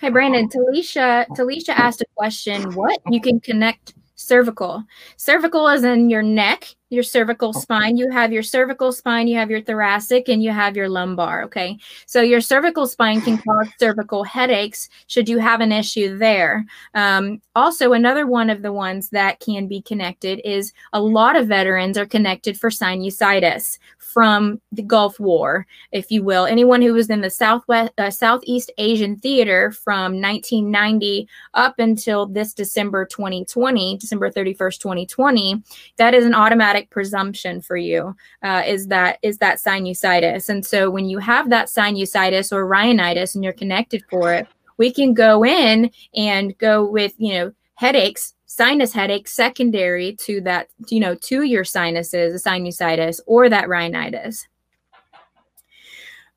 Hi, 0.00 0.10
Brandon. 0.10 0.48
Talisha, 0.48 1.26
Talisha 1.28 1.70
asked 1.70 2.00
a 2.00 2.06
question. 2.16 2.72
What 2.74 3.00
you 3.10 3.20
can 3.20 3.40
connect 3.40 3.94
cervical? 4.14 4.84
Cervical 5.16 5.68
is 5.68 5.84
in 5.84 6.10
your 6.10 6.22
neck, 6.22 6.74
your 6.90 7.02
cervical 7.02 7.52
spine. 7.52 7.96
You 7.96 8.10
have 8.10 8.32
your 8.32 8.42
cervical 8.42 8.92
spine, 8.92 9.28
you 9.28 9.36
have 9.36 9.50
your 9.50 9.60
thoracic, 9.60 10.28
and 10.28 10.42
you 10.42 10.50
have 10.50 10.76
your 10.76 10.88
lumbar. 10.88 11.42
Okay. 11.44 11.78
So 12.06 12.22
your 12.22 12.40
cervical 12.40 12.86
spine 12.86 13.20
can 13.20 13.38
cause 13.38 13.68
cervical 13.78 14.24
headaches 14.24 14.88
should 15.06 15.28
you 15.28 15.38
have 15.38 15.60
an 15.60 15.72
issue 15.72 16.16
there. 16.16 16.64
Um, 16.94 17.42
also, 17.54 17.92
another 17.92 18.26
one 18.26 18.50
of 18.50 18.62
the 18.62 18.72
ones 18.72 19.10
that 19.10 19.40
can 19.40 19.66
be 19.66 19.82
connected 19.82 20.40
is 20.44 20.72
a 20.92 21.00
lot 21.00 21.36
of 21.36 21.48
veterans 21.48 21.98
are 21.98 22.06
connected 22.06 22.58
for 22.58 22.70
sinusitis 22.70 23.78
from 23.98 24.60
the 24.72 24.82
Gulf 24.82 25.20
War, 25.20 25.66
if 25.92 26.10
you 26.10 26.22
will. 26.22 26.46
Anyone 26.46 26.80
who 26.80 26.94
was 26.94 27.10
in 27.10 27.20
the 27.20 27.30
Southwest, 27.30 27.92
uh, 27.98 28.10
Southeast 28.10 28.70
Asian 28.78 29.16
theater 29.16 29.70
from 29.70 30.20
1990 30.20 31.28
up 31.54 31.78
until 31.78 32.26
this 32.26 32.54
December 32.54 33.04
2020, 33.04 33.98
December 33.98 34.30
31st, 34.30 34.80
2020, 34.80 35.62
that 35.98 36.14
is 36.14 36.24
an 36.24 36.34
automatic 36.34 36.77
presumption 36.90 37.60
for 37.60 37.76
you. 37.76 38.14
Uh, 38.42 38.62
is 38.66 38.86
that 38.88 39.18
is 39.22 39.38
that 39.38 39.58
sinusitis? 39.58 40.48
And 40.48 40.64
so 40.64 40.90
when 40.90 41.08
you 41.08 41.18
have 41.18 41.50
that 41.50 41.68
sinusitis 41.68 42.52
or 42.52 42.66
rhinitis 42.66 43.34
and 43.34 43.44
you're 43.44 43.52
connected 43.52 44.04
for 44.10 44.32
it, 44.34 44.46
we 44.76 44.92
can 44.92 45.14
go 45.14 45.44
in 45.44 45.90
and 46.14 46.56
go 46.58 46.84
with 46.84 47.14
you 47.18 47.34
know 47.34 47.52
headaches 47.74 48.34
sinus 48.48 48.92
headache 48.92 49.28
secondary 49.28 50.16
to 50.16 50.40
that, 50.40 50.68
you 50.88 50.98
know, 50.98 51.14
to 51.14 51.42
your 51.42 51.64
sinuses, 51.64 52.34
a 52.34 52.48
sinusitis, 52.48 53.20
or 53.26 53.48
that 53.48 53.68
rhinitis. 53.68 54.48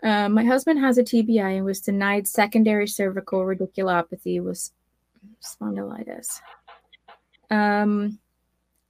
Um, 0.04 0.34
my 0.34 0.44
husband 0.44 0.80
has 0.80 0.98
a 0.98 1.04
TBI 1.04 1.58
and 1.58 1.66
was 1.66 1.80
denied 1.80 2.28
secondary 2.28 2.88
cervical 2.88 3.40
radiculopathy 3.40 4.44
with 4.44 4.70
spondylitis. 5.42 6.42
Um, 7.50 8.20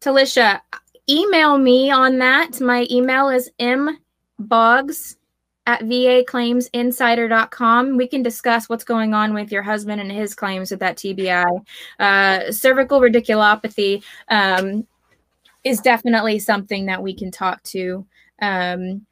Talisha, 0.02 0.62
email 1.10 1.58
me 1.58 1.92
on 1.92 2.20
that. 2.20 2.62
My 2.62 2.88
email 2.90 3.28
is 3.30 3.50
mboggs 3.60 5.18
at 5.68 5.82
vaclaimsinsider.com. 5.82 7.98
We 7.98 8.08
can 8.08 8.24
discuss 8.24 8.68
what's 8.68 8.84
going 8.84 9.14
on 9.14 9.34
with 9.34 9.50
your 9.52 9.64
husband 9.64 10.02
and 10.02 10.12
his 10.12 10.36
claims 10.36 10.72
with 10.72 10.80
that 10.80 10.98
TBI. 10.98 11.64
Uh, 12.00 12.52
cervical 12.52 13.00
radiculopathy 13.00 14.04
um, 14.30 14.88
is 15.64 15.80
definitely 15.80 16.40
something 16.40 16.88
that 16.88 17.04
we 17.04 17.14
can 17.14 17.32
talk 17.32 17.62
to. 17.64 18.06
Um, 18.42 19.06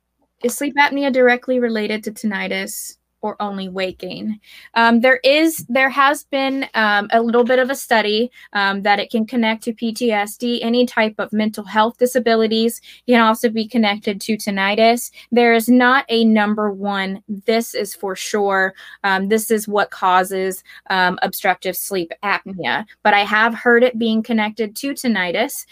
is 0.44 0.58
sleep 0.58 0.76
apnea 0.76 1.12
directly 1.12 1.60
related 1.60 2.04
to 2.06 2.12
tinnitus? 2.12 2.98
Or 3.22 3.42
only 3.42 3.70
weight 3.70 3.98
gain. 3.98 4.40
Um, 4.74 5.02
there 5.02 5.20
is, 5.24 5.66
there 5.70 5.90
has 5.90 6.24
been 6.24 6.68
um, 6.74 7.10
a 7.12 7.22
little 7.22 7.44
bit 7.44 7.60
of 7.60 7.70
a 7.70 7.76
study 7.76 8.32
um, 8.54 8.82
that 8.84 9.00
it 9.00 9.10
can 9.10 9.26
connect 9.26 9.64
to 9.64 9.74
PTSD, 9.74 10.60
any 10.62 10.86
type 10.86 11.16
of 11.18 11.34
mental 11.34 11.64
health 11.64 11.98
disabilities. 11.98 12.82
It 13.08 13.14
can 13.14 13.22
also 13.22 13.50
be 13.50 13.68
connected 13.68 14.22
to 14.22 14.38
tinnitus. 14.38 15.12
There 15.32 15.54
is 15.54 15.70
not 15.70 16.06
a 16.10 16.26
number 16.26 16.72
one. 16.72 17.24
This 17.46 17.74
is 17.74 17.94
for 17.94 18.16
sure. 18.16 18.74
Um, 19.04 19.30
this 19.30 19.52
is 19.52 19.68
what 19.68 19.92
causes 19.92 20.64
um, 20.90 21.20
obstructive 21.22 21.76
sleep 21.76 22.12
apnea. 22.24 22.86
But 23.04 23.14
I 23.14 23.22
have 23.22 23.54
heard 23.54 23.84
it 23.84 24.00
being 24.00 24.24
connected 24.24 24.76
to 24.78 24.92
tinnitus. 24.92 25.66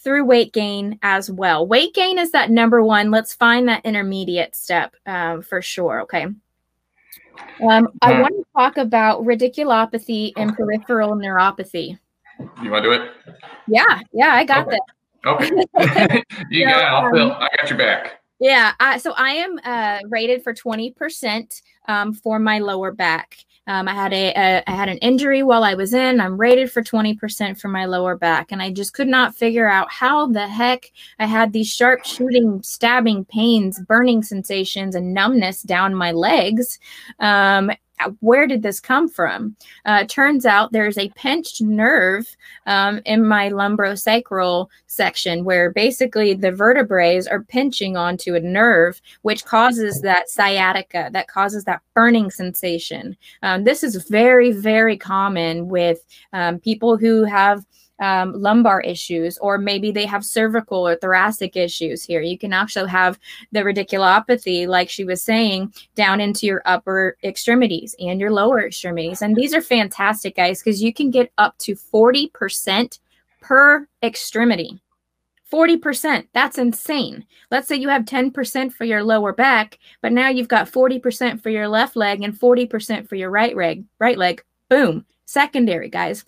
Um, 0.00 0.02
through 0.02 0.24
weight 0.24 0.52
gain 0.52 0.98
as 1.02 1.30
well. 1.30 1.66
Weight 1.66 1.94
gain 1.94 2.18
is 2.18 2.32
that 2.32 2.50
number 2.50 2.82
one. 2.82 3.10
Let's 3.10 3.34
find 3.34 3.68
that 3.68 3.84
intermediate 3.84 4.54
step 4.54 4.94
um, 5.06 5.42
for 5.42 5.62
sure. 5.62 6.02
Okay. 6.02 6.26
Um, 7.68 7.88
I 8.02 8.20
want 8.20 8.34
to 8.34 8.44
talk 8.56 8.76
about 8.76 9.22
radiculopathy 9.24 10.32
and 10.36 10.54
peripheral 10.56 11.14
neuropathy. 11.14 11.98
You 12.62 12.70
want 12.70 12.84
to 12.84 12.90
do 12.90 12.92
it? 12.92 13.10
Yeah, 13.68 14.00
yeah, 14.12 14.34
I 14.34 14.44
got 14.44 14.66
okay. 14.66 14.76
that. 14.76 14.84
Okay. 15.26 16.24
you 16.50 16.64
so, 16.64 16.70
got 16.70 16.80
it. 16.80 16.84
I'll 16.84 17.10
fill. 17.12 17.32
I 17.32 17.48
got 17.56 17.70
your 17.70 17.78
back. 17.78 18.22
Yeah. 18.40 18.72
I, 18.80 18.98
so 18.98 19.12
I 19.16 19.30
am 19.32 19.60
uh, 19.64 19.98
rated 20.08 20.42
for 20.42 20.54
20% 20.54 21.62
um, 21.88 22.12
for 22.14 22.38
my 22.38 22.58
lower 22.58 22.92
back. 22.92 23.36
Um, 23.70 23.86
I 23.86 23.94
had 23.94 24.12
a, 24.12 24.32
a 24.34 24.64
I 24.66 24.72
had 24.72 24.88
an 24.88 24.98
injury 24.98 25.44
while 25.44 25.62
I 25.62 25.74
was 25.74 25.94
in. 25.94 26.20
I'm 26.20 26.36
rated 26.36 26.72
for 26.72 26.82
20% 26.82 27.56
for 27.56 27.68
my 27.68 27.84
lower 27.84 28.16
back, 28.16 28.50
and 28.50 28.60
I 28.60 28.72
just 28.72 28.94
could 28.94 29.06
not 29.06 29.36
figure 29.36 29.68
out 29.68 29.92
how 29.92 30.26
the 30.26 30.48
heck 30.48 30.90
I 31.20 31.26
had 31.26 31.52
these 31.52 31.68
sharp 31.68 32.04
shooting, 32.04 32.60
stabbing 32.64 33.26
pains, 33.26 33.78
burning 33.78 34.24
sensations, 34.24 34.96
and 34.96 35.14
numbness 35.14 35.62
down 35.62 35.94
my 35.94 36.10
legs. 36.10 36.80
Um, 37.20 37.70
where 38.20 38.46
did 38.46 38.62
this 38.62 38.80
come 38.80 39.08
from? 39.08 39.56
Uh, 39.84 40.04
turns 40.04 40.46
out 40.46 40.72
there's 40.72 40.98
a 40.98 41.10
pinched 41.10 41.60
nerve 41.60 42.36
um, 42.66 43.00
in 43.04 43.26
my 43.26 43.50
lumbosacral 43.50 44.68
section 44.86 45.44
where 45.44 45.70
basically 45.70 46.34
the 46.34 46.52
vertebrae 46.52 47.20
are 47.30 47.42
pinching 47.42 47.96
onto 47.96 48.34
a 48.34 48.40
nerve, 48.40 49.00
which 49.22 49.44
causes 49.44 50.00
that 50.00 50.28
sciatica, 50.28 51.10
that 51.12 51.28
causes 51.28 51.64
that 51.64 51.82
burning 51.94 52.30
sensation. 52.30 53.16
Um, 53.42 53.64
this 53.64 53.82
is 53.82 54.08
very, 54.08 54.52
very 54.52 54.96
common 54.96 55.68
with 55.68 56.04
um, 56.32 56.58
people 56.58 56.96
who 56.96 57.24
have 57.24 57.64
um, 58.00 58.32
lumbar 58.32 58.80
issues, 58.80 59.38
or 59.38 59.58
maybe 59.58 59.92
they 59.92 60.06
have 60.06 60.24
cervical 60.24 60.86
or 60.86 60.96
thoracic 60.96 61.56
issues 61.56 62.02
here. 62.02 62.22
You 62.22 62.38
can 62.38 62.52
also 62.52 62.86
have 62.86 63.18
the 63.52 63.60
radiculopathy, 63.60 64.66
like 64.66 64.88
she 64.88 65.04
was 65.04 65.22
saying, 65.22 65.72
down 65.94 66.20
into 66.20 66.46
your 66.46 66.62
upper 66.64 67.16
extremities 67.22 67.94
and 68.00 68.20
your 68.20 68.32
lower 68.32 68.64
extremities. 68.64 69.22
And 69.22 69.36
these 69.36 69.54
are 69.54 69.62
fantastic, 69.62 70.36
guys, 70.36 70.62
because 70.62 70.82
you 70.82 70.92
can 70.92 71.10
get 71.10 71.30
up 71.38 71.56
to 71.58 71.74
40% 71.74 72.98
per 73.40 73.86
extremity. 74.02 74.80
40%. 75.52 76.28
That's 76.32 76.58
insane. 76.58 77.26
Let's 77.50 77.66
say 77.66 77.76
you 77.76 77.88
have 77.88 78.04
10% 78.04 78.72
for 78.72 78.84
your 78.84 79.02
lower 79.02 79.32
back, 79.32 79.78
but 80.00 80.12
now 80.12 80.28
you've 80.28 80.48
got 80.48 80.70
40% 80.70 81.42
for 81.42 81.50
your 81.50 81.66
left 81.68 81.96
leg 81.96 82.22
and 82.22 82.38
40% 82.38 83.08
for 83.08 83.16
your 83.16 83.30
right 83.30 83.56
leg. 83.56 83.84
Right 83.98 84.16
leg. 84.16 84.44
Boom. 84.68 85.04
Secondary, 85.26 85.88
guys. 85.88 86.24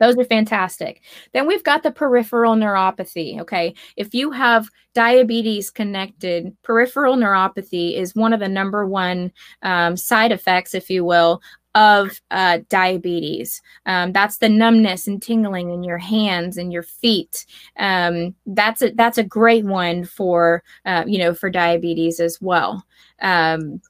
Those 0.00 0.16
are 0.16 0.24
fantastic. 0.24 1.02
Then 1.32 1.46
we've 1.46 1.62
got 1.62 1.82
the 1.82 1.92
peripheral 1.92 2.56
neuropathy. 2.56 3.38
Okay. 3.40 3.74
If 3.96 4.14
you 4.14 4.30
have 4.32 4.68
diabetes 4.94 5.70
connected, 5.70 6.56
peripheral 6.62 7.16
neuropathy 7.16 7.96
is 7.96 8.14
one 8.14 8.32
of 8.32 8.40
the 8.40 8.48
number 8.48 8.86
one 8.86 9.30
um, 9.62 9.96
side 9.96 10.32
effects, 10.32 10.74
if 10.74 10.90
you 10.90 11.04
will, 11.04 11.42
of 11.74 12.20
uh, 12.30 12.58
diabetes. 12.68 13.62
Um, 13.86 14.12
that's 14.12 14.38
the 14.38 14.48
numbness 14.48 15.06
and 15.06 15.22
tingling 15.22 15.70
in 15.70 15.84
your 15.84 15.98
hands 15.98 16.56
and 16.56 16.72
your 16.72 16.82
feet. 16.82 17.46
Um, 17.78 18.34
that's 18.46 18.82
a 18.82 18.90
that's 18.92 19.18
a 19.18 19.22
great 19.22 19.64
one 19.64 20.04
for 20.04 20.64
uh, 20.84 21.04
you 21.06 21.18
know 21.18 21.34
for 21.34 21.50
diabetes 21.50 22.18
as 22.18 22.40
well. 22.40 22.84
Um, 23.20 23.80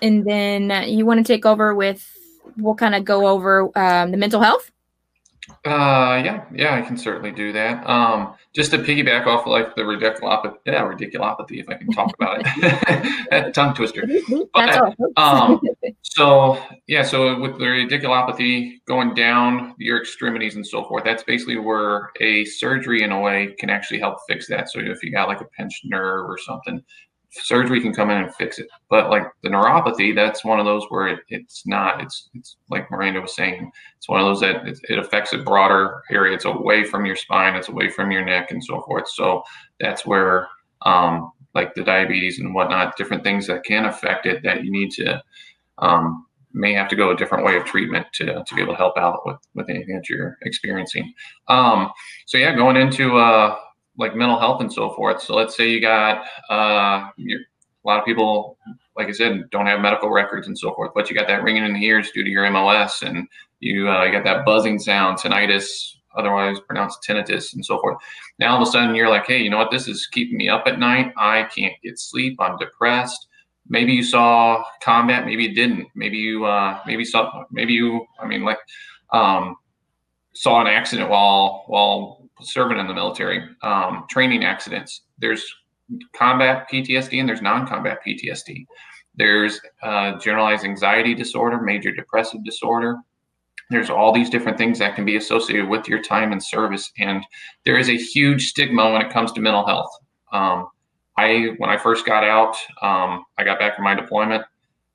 and 0.00 0.24
then 0.24 0.88
you 0.88 1.04
want 1.04 1.18
to 1.18 1.32
take 1.32 1.44
over 1.44 1.74
with 1.74 2.08
we'll 2.56 2.74
kind 2.74 2.94
of 2.94 3.04
go 3.04 3.26
over 3.26 3.70
um, 3.78 4.10
the 4.10 4.16
mental 4.16 4.40
health. 4.40 4.70
Uh, 5.64 6.22
yeah, 6.24 6.44
yeah, 6.54 6.74
I 6.74 6.82
can 6.82 6.96
certainly 6.96 7.30
do 7.30 7.52
that. 7.52 7.86
Um, 7.88 8.34
just 8.54 8.70
to 8.70 8.78
piggyback 8.78 9.26
off 9.26 9.46
like 9.46 9.74
the 9.74 9.82
radiculopathy, 9.82 10.56
yeah, 10.66 10.82
radiculopathy, 10.82 11.60
if 11.60 11.68
I 11.68 11.74
can 11.74 11.90
talk 11.92 12.12
about 12.14 12.42
it, 12.42 13.54
tongue 13.54 13.74
twister. 13.74 14.08
But, 14.54 14.94
um, 15.16 15.60
so 16.02 16.58
yeah, 16.86 17.02
so 17.02 17.38
with 17.38 17.58
the 17.58 17.64
radiculopathy 17.64 18.78
going 18.86 19.14
down 19.14 19.74
your 19.78 20.00
extremities 20.00 20.56
and 20.56 20.66
so 20.66 20.84
forth, 20.84 21.04
that's 21.04 21.22
basically 21.22 21.58
where 21.58 22.10
a 22.20 22.44
surgery 22.44 23.02
in 23.02 23.12
a 23.12 23.20
way 23.20 23.54
can 23.58 23.70
actually 23.70 24.00
help 24.00 24.18
fix 24.28 24.48
that. 24.48 24.70
So 24.70 24.80
if 24.80 25.02
you 25.02 25.12
got 25.12 25.28
like 25.28 25.40
a 25.40 25.46
pinched 25.56 25.84
nerve 25.84 26.28
or 26.28 26.38
something, 26.38 26.82
surgery 27.30 27.80
can 27.80 27.92
come 27.92 28.10
in 28.10 28.18
and 28.18 28.34
fix 28.34 28.58
it. 28.58 28.68
But 28.88 29.10
like 29.10 29.24
the 29.42 29.48
neuropathy, 29.48 30.14
that's 30.14 30.44
one 30.44 30.58
of 30.58 30.66
those 30.66 30.84
where 30.88 31.08
it, 31.08 31.20
it's 31.28 31.66
not. 31.66 32.00
It's 32.00 32.30
it's 32.34 32.56
like 32.70 32.90
Miranda 32.90 33.20
was 33.20 33.34
saying. 33.34 33.70
It's 33.96 34.08
one 34.08 34.20
of 34.20 34.26
those 34.26 34.40
that 34.40 34.66
it, 34.66 34.78
it, 34.88 34.98
affects 34.98 35.32
a 35.32 35.38
broader 35.38 36.02
area. 36.10 36.34
It's 36.34 36.44
away 36.44 36.84
from 36.84 37.04
your 37.04 37.16
spine. 37.16 37.54
It's 37.54 37.68
away 37.68 37.90
from 37.90 38.10
your 38.10 38.24
neck 38.24 38.50
and 38.50 38.62
so 38.62 38.82
forth. 38.82 39.08
So 39.08 39.42
that's 39.80 40.06
where 40.06 40.48
um, 40.82 41.32
like 41.54 41.74
the 41.74 41.84
diabetes 41.84 42.38
and 42.38 42.54
whatnot, 42.54 42.96
different 42.96 43.24
things 43.24 43.46
that 43.46 43.64
can 43.64 43.84
affect 43.84 44.26
it 44.26 44.42
that 44.42 44.64
you 44.64 44.70
need 44.70 44.90
to 44.92 45.22
um, 45.78 46.26
may 46.52 46.72
have 46.72 46.88
to 46.88 46.96
go 46.96 47.10
a 47.10 47.16
different 47.16 47.44
way 47.44 47.56
of 47.56 47.64
treatment 47.64 48.06
to, 48.14 48.42
to 48.44 48.54
be 48.54 48.62
able 48.62 48.72
to 48.72 48.78
help 48.78 48.96
out 48.96 49.20
with 49.26 49.38
with 49.54 49.68
anything 49.68 49.94
that 49.94 50.08
you're 50.08 50.38
experiencing. 50.42 51.12
Um, 51.48 51.90
so 52.26 52.38
yeah, 52.38 52.54
going 52.54 52.76
into 52.76 53.16
uh, 53.18 53.56
like 53.98 54.14
mental 54.14 54.38
health 54.38 54.60
and 54.60 54.72
so 54.72 54.94
forth. 54.94 55.20
So 55.20 55.34
let's 55.34 55.56
say 55.56 55.68
you 55.68 55.80
got 55.80 56.24
uh, 56.48 57.08
a 57.08 57.84
lot 57.84 57.98
of 57.98 58.04
people, 58.04 58.56
like 58.96 59.08
I 59.08 59.12
said, 59.12 59.50
don't 59.50 59.66
have 59.66 59.80
medical 59.80 60.10
records 60.10 60.46
and 60.46 60.56
so 60.56 60.74
forth, 60.74 60.92
but 60.94 61.10
you 61.10 61.16
got 61.16 61.26
that 61.28 61.42
ringing 61.42 61.64
in 61.64 61.74
the 61.74 61.84
ears 61.84 62.10
due 62.12 62.24
to 62.24 62.30
your 62.30 62.48
MOS, 62.50 63.02
and 63.02 63.28
you 63.60 63.90
uh, 63.90 64.04
you 64.04 64.12
got 64.12 64.24
that 64.24 64.44
buzzing 64.44 64.78
sound, 64.78 65.18
tinnitus, 65.18 65.96
otherwise 66.16 66.58
pronounced 66.60 67.02
tinnitus, 67.06 67.54
and 67.54 67.64
so 67.64 67.80
forth. 67.80 67.98
Now 68.38 68.54
all 68.54 68.62
of 68.62 68.68
a 68.68 68.70
sudden 68.70 68.94
you're 68.94 69.08
like, 69.08 69.26
hey, 69.26 69.38
you 69.38 69.50
know 69.50 69.58
what? 69.58 69.70
This 69.70 69.88
is 69.88 70.06
keeping 70.06 70.38
me 70.38 70.48
up 70.48 70.66
at 70.66 70.78
night. 70.78 71.12
I 71.16 71.44
can't 71.54 71.74
get 71.82 71.98
sleep. 71.98 72.36
I'm 72.40 72.56
depressed. 72.56 73.26
Maybe 73.68 73.92
you 73.92 74.02
saw 74.02 74.64
combat. 74.80 75.26
Maybe 75.26 75.42
you 75.42 75.54
didn't. 75.54 75.88
Maybe 75.94 76.18
you 76.18 76.46
uh, 76.46 76.80
maybe 76.86 77.04
saw. 77.04 77.44
Maybe 77.50 77.74
you. 77.74 78.06
I 78.20 78.26
mean, 78.26 78.44
like. 78.44 78.58
Um, 79.10 79.56
saw 80.38 80.60
an 80.60 80.68
accident 80.68 81.10
while 81.10 81.64
while 81.66 82.17
serving 82.40 82.78
in 82.78 82.86
the 82.86 82.94
military, 82.94 83.42
um, 83.62 84.04
training 84.08 84.44
accidents. 84.44 85.02
There's 85.18 85.44
combat 86.14 86.68
PTSD 86.70 87.18
and 87.20 87.28
there's 87.28 87.42
non-combat 87.42 87.98
PTSD. 88.06 88.66
There's 89.14 89.60
uh, 89.82 90.18
generalized 90.18 90.64
anxiety 90.64 91.14
disorder, 91.14 91.60
major 91.60 91.92
depressive 91.92 92.44
disorder. 92.44 92.98
There's 93.70 93.90
all 93.90 94.12
these 94.12 94.30
different 94.30 94.56
things 94.56 94.78
that 94.78 94.94
can 94.94 95.04
be 95.04 95.16
associated 95.16 95.68
with 95.68 95.88
your 95.88 96.00
time 96.00 96.32
in 96.32 96.40
service, 96.40 96.90
and 96.98 97.22
there 97.64 97.76
is 97.76 97.90
a 97.90 97.96
huge 97.96 98.48
stigma 98.48 98.92
when 98.92 99.02
it 99.02 99.12
comes 99.12 99.32
to 99.32 99.40
mental 99.40 99.66
health. 99.66 99.90
Um, 100.32 100.68
I, 101.18 101.50
when 101.58 101.68
I 101.68 101.76
first 101.76 102.06
got 102.06 102.24
out, 102.24 102.56
um, 102.80 103.24
I 103.36 103.44
got 103.44 103.58
back 103.58 103.74
from 103.74 103.84
my 103.84 103.94
deployment. 103.94 104.44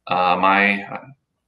Uh, 0.08 0.38
my 0.40 0.88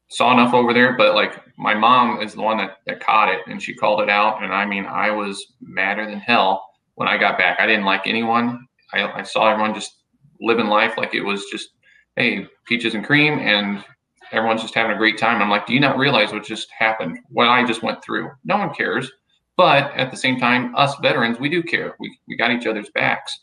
saw 0.09 0.31
enough 0.33 0.53
over 0.53 0.73
there, 0.73 0.95
but 0.97 1.15
like 1.15 1.41
my 1.57 1.73
mom 1.73 2.21
is 2.21 2.33
the 2.33 2.41
one 2.41 2.57
that, 2.57 2.77
that 2.85 2.99
caught 2.99 3.33
it 3.33 3.41
and 3.47 3.61
she 3.61 3.73
called 3.73 4.01
it 4.01 4.09
out. 4.09 4.43
And 4.43 4.53
I 4.53 4.65
mean, 4.65 4.85
I 4.85 5.11
was 5.11 5.53
madder 5.61 6.05
than 6.05 6.19
hell 6.19 6.65
when 6.95 7.07
I 7.07 7.17
got 7.17 7.37
back. 7.37 7.59
I 7.59 7.67
didn't 7.67 7.85
like 7.85 8.05
anyone. 8.05 8.67
I, 8.93 9.03
I 9.03 9.23
saw 9.23 9.49
everyone 9.49 9.73
just 9.73 9.97
living 10.41 10.67
life 10.67 10.97
like 10.97 11.13
it 11.13 11.21
was 11.21 11.45
just, 11.45 11.69
hey, 12.15 12.47
peaches 12.65 12.93
and 12.93 13.05
cream, 13.05 13.39
and 13.39 13.83
everyone's 14.31 14.61
just 14.61 14.75
having 14.75 14.95
a 14.95 14.97
great 14.97 15.17
time. 15.17 15.41
I'm 15.41 15.49
like, 15.49 15.65
do 15.65 15.73
you 15.73 15.79
not 15.79 15.97
realize 15.97 16.31
what 16.31 16.43
just 16.43 16.69
happened? 16.71 17.19
What 17.29 17.47
I 17.47 17.65
just 17.65 17.83
went 17.83 18.03
through? 18.03 18.31
No 18.43 18.57
one 18.57 18.73
cares. 18.73 19.11
But 19.57 19.93
at 19.95 20.11
the 20.11 20.17
same 20.17 20.39
time, 20.39 20.75
us 20.75 20.95
veterans, 21.01 21.39
we 21.39 21.49
do 21.49 21.63
care. 21.63 21.95
We, 21.99 22.17
we 22.27 22.35
got 22.35 22.51
each 22.51 22.67
other's 22.67 22.89
backs. 22.89 23.39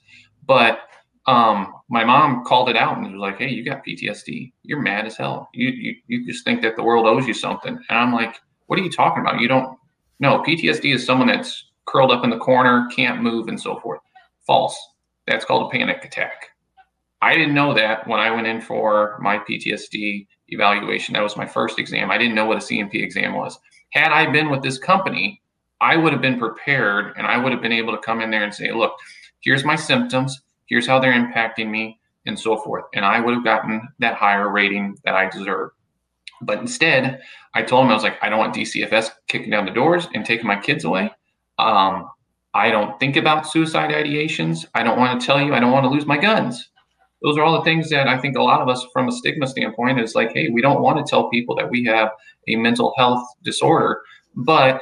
But 0.46 0.80
um, 1.26 1.72
my 1.88 2.04
mom 2.04 2.44
called 2.44 2.68
it 2.68 2.76
out 2.76 2.98
and 2.98 3.12
was 3.12 3.20
like, 3.20 3.38
"Hey, 3.38 3.50
you 3.50 3.64
got 3.64 3.84
PTSD. 3.84 4.52
You're 4.62 4.80
mad 4.80 5.06
as 5.06 5.16
hell. 5.16 5.48
You, 5.54 5.68
you 5.68 5.94
you 6.06 6.26
just 6.26 6.44
think 6.44 6.62
that 6.62 6.76
the 6.76 6.82
world 6.82 7.06
owes 7.06 7.26
you 7.26 7.34
something." 7.34 7.78
And 7.88 7.98
I'm 7.98 8.12
like, 8.12 8.36
"What 8.66 8.78
are 8.78 8.82
you 8.82 8.90
talking 8.90 9.20
about? 9.22 9.40
You 9.40 9.48
don't 9.48 9.78
no 10.20 10.42
PTSD 10.42 10.94
is 10.94 11.04
someone 11.04 11.28
that's 11.28 11.64
curled 11.86 12.12
up 12.12 12.24
in 12.24 12.30
the 12.30 12.38
corner, 12.38 12.88
can't 12.94 13.22
move, 13.22 13.48
and 13.48 13.60
so 13.60 13.78
forth. 13.80 14.00
False. 14.46 14.78
That's 15.26 15.44
called 15.44 15.66
a 15.66 15.76
panic 15.76 16.04
attack. 16.04 16.50
I 17.20 17.34
didn't 17.34 17.54
know 17.54 17.74
that 17.74 18.06
when 18.06 18.20
I 18.20 18.30
went 18.30 18.46
in 18.46 18.60
for 18.60 19.18
my 19.20 19.38
PTSD 19.38 20.26
evaluation. 20.48 21.14
That 21.14 21.22
was 21.22 21.36
my 21.36 21.46
first 21.46 21.78
exam. 21.78 22.10
I 22.10 22.18
didn't 22.18 22.34
know 22.34 22.44
what 22.44 22.58
a 22.58 22.60
C&P 22.60 23.02
exam 23.02 23.34
was. 23.34 23.58
Had 23.92 24.12
I 24.12 24.30
been 24.30 24.50
with 24.50 24.62
this 24.62 24.78
company, 24.78 25.40
I 25.80 25.96
would 25.96 26.12
have 26.12 26.22
been 26.22 26.38
prepared 26.38 27.14
and 27.16 27.26
I 27.26 27.36
would 27.38 27.52
have 27.52 27.62
been 27.62 27.72
able 27.72 27.92
to 27.92 28.02
come 28.02 28.20
in 28.20 28.30
there 28.30 28.44
and 28.44 28.54
say, 28.54 28.72
look, 28.72 28.92
here's 29.40 29.64
my 29.64 29.76
symptoms 29.76 30.40
here's 30.72 30.86
how 30.86 30.98
they're 30.98 31.12
impacting 31.12 31.68
me, 31.68 32.00
and 32.24 32.38
so 32.38 32.56
forth. 32.56 32.84
And 32.94 33.04
I 33.04 33.20
would 33.20 33.34
have 33.34 33.44
gotten 33.44 33.86
that 33.98 34.14
higher 34.14 34.50
rating 34.50 34.96
that 35.04 35.14
I 35.14 35.28
deserve. 35.28 35.68
But 36.40 36.60
instead, 36.60 37.20
I 37.54 37.60
told 37.60 37.84
him, 37.84 37.90
I 37.90 37.94
was 37.94 38.02
like, 38.02 38.16
I 38.22 38.30
don't 38.30 38.38
want 38.38 38.54
DCFS 38.54 39.10
kicking 39.28 39.50
down 39.50 39.66
the 39.66 39.70
doors 39.70 40.08
and 40.14 40.24
taking 40.24 40.46
my 40.46 40.58
kids 40.58 40.84
away. 40.84 41.12
Um, 41.58 42.08
I 42.54 42.70
don't 42.70 42.98
think 42.98 43.16
about 43.16 43.46
suicide 43.46 43.90
ideations. 43.90 44.64
I 44.74 44.82
don't 44.82 44.98
want 44.98 45.20
to 45.20 45.26
tell 45.26 45.42
you, 45.42 45.52
I 45.52 45.60
don't 45.60 45.72
want 45.72 45.84
to 45.84 45.90
lose 45.90 46.06
my 46.06 46.16
guns. 46.16 46.70
Those 47.22 47.36
are 47.36 47.42
all 47.42 47.58
the 47.58 47.64
things 47.64 47.90
that 47.90 48.08
I 48.08 48.18
think 48.18 48.38
a 48.38 48.42
lot 48.42 48.62
of 48.62 48.68
us, 48.70 48.86
from 48.94 49.08
a 49.08 49.12
stigma 49.12 49.46
standpoint, 49.46 50.00
is 50.00 50.14
like, 50.14 50.32
hey, 50.32 50.48
we 50.48 50.62
don't 50.62 50.80
want 50.80 51.04
to 51.04 51.08
tell 51.08 51.28
people 51.28 51.54
that 51.56 51.68
we 51.68 51.84
have 51.84 52.08
a 52.48 52.56
mental 52.56 52.94
health 52.96 53.28
disorder. 53.44 54.00
But 54.34 54.80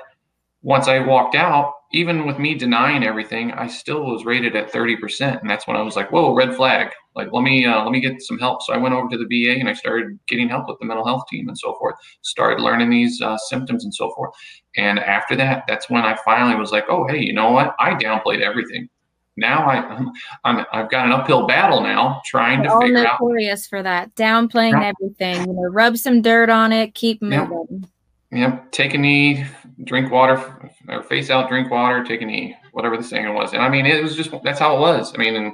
once 0.62 0.86
I 0.86 1.00
walked 1.00 1.34
out, 1.34 1.72
even 1.92 2.24
with 2.24 2.38
me 2.38 2.54
denying 2.54 3.02
everything, 3.02 3.50
I 3.52 3.66
still 3.66 4.04
was 4.04 4.24
rated 4.24 4.54
at 4.54 4.72
30%. 4.72 5.40
And 5.40 5.50
that's 5.50 5.66
when 5.66 5.76
I 5.76 5.82
was 5.82 5.96
like, 5.96 6.12
whoa, 6.12 6.32
red 6.34 6.54
flag. 6.54 6.90
Like, 7.16 7.32
let 7.32 7.42
me, 7.42 7.66
uh, 7.66 7.82
let 7.82 7.90
me 7.90 8.00
get 8.00 8.22
some 8.22 8.38
help. 8.38 8.62
So 8.62 8.72
I 8.72 8.76
went 8.76 8.94
over 8.94 9.08
to 9.08 9.18
the 9.18 9.24
VA 9.24 9.58
and 9.58 9.68
I 9.68 9.72
started 9.72 10.18
getting 10.28 10.48
help 10.48 10.68
with 10.68 10.78
the 10.78 10.86
mental 10.86 11.04
health 11.04 11.24
team 11.28 11.48
and 11.48 11.58
so 11.58 11.74
forth, 11.74 11.96
started 12.22 12.62
learning 12.62 12.90
these 12.90 13.20
uh, 13.20 13.36
symptoms 13.36 13.84
and 13.84 13.92
so 13.92 14.12
forth. 14.14 14.32
And 14.76 15.00
after 15.00 15.34
that, 15.36 15.64
that's 15.66 15.90
when 15.90 16.02
I 16.02 16.16
finally 16.24 16.54
was 16.54 16.70
like, 16.70 16.84
oh, 16.88 17.06
hey, 17.08 17.18
you 17.18 17.32
know 17.32 17.50
what? 17.50 17.74
I 17.80 17.94
downplayed 17.94 18.40
everything. 18.40 18.88
Now 19.36 19.64
I, 19.64 20.06
I'm, 20.44 20.64
I've 20.72 20.90
got 20.90 21.06
an 21.06 21.12
uphill 21.12 21.48
battle 21.48 21.80
now 21.80 22.20
trying 22.24 22.60
We're 22.60 22.68
to 22.68 22.80
figure 22.82 22.98
out. 22.98 23.18
notorious 23.20 23.66
for 23.66 23.82
that, 23.82 24.14
downplaying 24.14 24.80
yeah. 24.80 24.92
everything. 25.00 25.40
You 25.48 25.54
know, 25.54 25.68
rub 25.70 25.96
some 25.96 26.22
dirt 26.22 26.50
on 26.50 26.72
it, 26.72 26.94
keep 26.94 27.20
moving. 27.20 27.66
Yeah. 27.68 27.88
Yep, 28.32 28.70
take 28.70 28.94
a 28.94 28.98
knee, 28.98 29.44
drink 29.84 30.12
water, 30.12 30.70
or 30.88 31.02
face 31.02 31.30
out, 31.30 31.48
drink 31.48 31.70
water, 31.70 32.04
take 32.04 32.22
a 32.22 32.24
knee, 32.24 32.54
whatever 32.72 32.96
the 32.96 33.02
saying 33.02 33.34
was. 33.34 33.52
And 33.52 33.62
I 33.62 33.68
mean, 33.68 33.86
it 33.86 34.02
was 34.02 34.14
just 34.14 34.30
that's 34.44 34.60
how 34.60 34.76
it 34.76 34.80
was. 34.80 35.12
I 35.14 35.18
mean, 35.18 35.34
and 35.34 35.52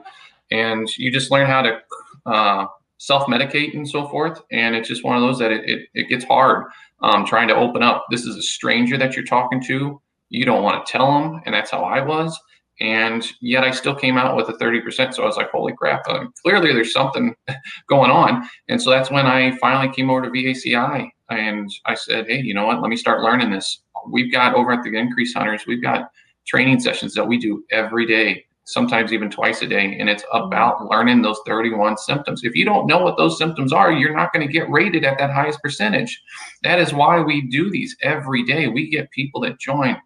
and 0.51 0.99
you 0.99 1.11
just 1.11 1.31
learn 1.31 1.47
how 1.47 1.63
to 1.63 1.81
uh, 2.27 2.67
self 2.99 3.27
medicate 3.29 3.75
and 3.75 3.89
so 3.89 4.07
forth. 4.09 4.43
And 4.53 4.77
it's 4.77 4.89
just 4.89 5.05
one 5.05 5.17
of 5.17 5.23
those 5.23 5.39
that 5.39 5.53
it 5.53 5.69
it, 5.69 5.89
it 5.95 6.09
gets 6.09 6.25
hard 6.27 6.67
um, 7.01 7.25
trying 7.25 7.49
to 7.49 7.57
open 7.57 7.83
up. 7.83 8.05
This 8.11 8.27
is 8.27 8.37
a 8.37 8.43
stranger 8.43 8.99
that 8.99 9.17
you're 9.17 9.25
talking 9.25 9.63
to. 9.65 10.01
You 10.29 10.45
don't 10.45 10.63
want 10.63 10.85
to 10.85 10.93
tell 10.93 11.07
them, 11.13 11.41
and 11.47 11.55
that's 11.55 11.71
how 11.71 11.83
I 11.83 12.05
was. 12.05 12.39
And 12.79 13.27
yet 13.41 13.65
I 13.65 13.71
still 13.71 13.95
came 13.95 14.19
out 14.19 14.37
with 14.37 14.51
a 14.51 14.53
30%. 14.53 15.15
So 15.15 15.23
I 15.23 15.27
was 15.27 15.39
like, 15.39 15.51
holy 15.51 15.73
crap, 15.73 16.03
uh, 16.09 16.27
clearly 16.43 16.75
there's 16.75 16.93
something 16.93 17.35
going 17.89 18.11
on. 18.11 18.47
And 18.69 18.83
so 18.83 18.91
that's 18.91 19.11
when 19.11 19.25
I 19.25 19.57
finally 19.57 19.91
came 19.95 20.11
over 20.11 20.21
to 20.21 20.29
VACI 20.29 21.11
and 21.31 21.71
I 21.87 21.95
said, 21.95 22.27
hey, 22.29 22.41
you 22.41 22.55
know 22.55 22.67
what? 22.67 22.81
Let 22.81 22.89
me 22.89 22.97
start 22.97 23.23
learning 23.23 23.51
this. 23.51 23.81
We've 24.09 24.33
got 24.33 24.55
over 24.55 24.73
at 24.73 24.83
the 24.83 24.97
Increase 24.97 25.35
Hunters, 25.35 25.67
we've 25.67 25.83
got 25.83 26.11
training 26.47 26.81
sessions 26.81 27.15
that 27.15 27.27
we 27.27 27.39
do 27.39 27.65
every 27.71 28.07
day, 28.07 28.45
sometimes 28.65 29.13
even 29.13 29.31
twice 29.31 29.63
a 29.63 29.67
day. 29.67 29.97
And 29.99 30.09
it's 30.09 30.23
mm-hmm. 30.25 30.47
about 30.47 30.87
learning 30.87 31.23
those 31.23 31.41
31 31.47 31.99
symptoms. 31.99 32.43
If 32.45 32.55
you 32.55 32.65
don't 32.65 32.87
know 32.87 32.99
what 32.99 33.17
those 33.17 33.39
symptoms 33.39 33.73
are, 33.73 33.93
you're 33.93 34.17
not 34.17 34.33
going 34.33 34.47
to 34.47 34.53
get 34.53 34.71
rated 34.71 35.05
at 35.05 35.19
that 35.19 35.33
highest 35.33 35.61
percentage. 35.63 36.23
That 36.63 36.79
is 36.79 36.95
why 36.95 37.21
we 37.21 37.43
do 37.43 37.71
these 37.71 37.97
every 38.03 38.45
day. 38.45 38.69
We 38.69 38.89
get 38.89 39.11
people 39.11 39.41
that 39.43 39.59
join, 39.59 39.97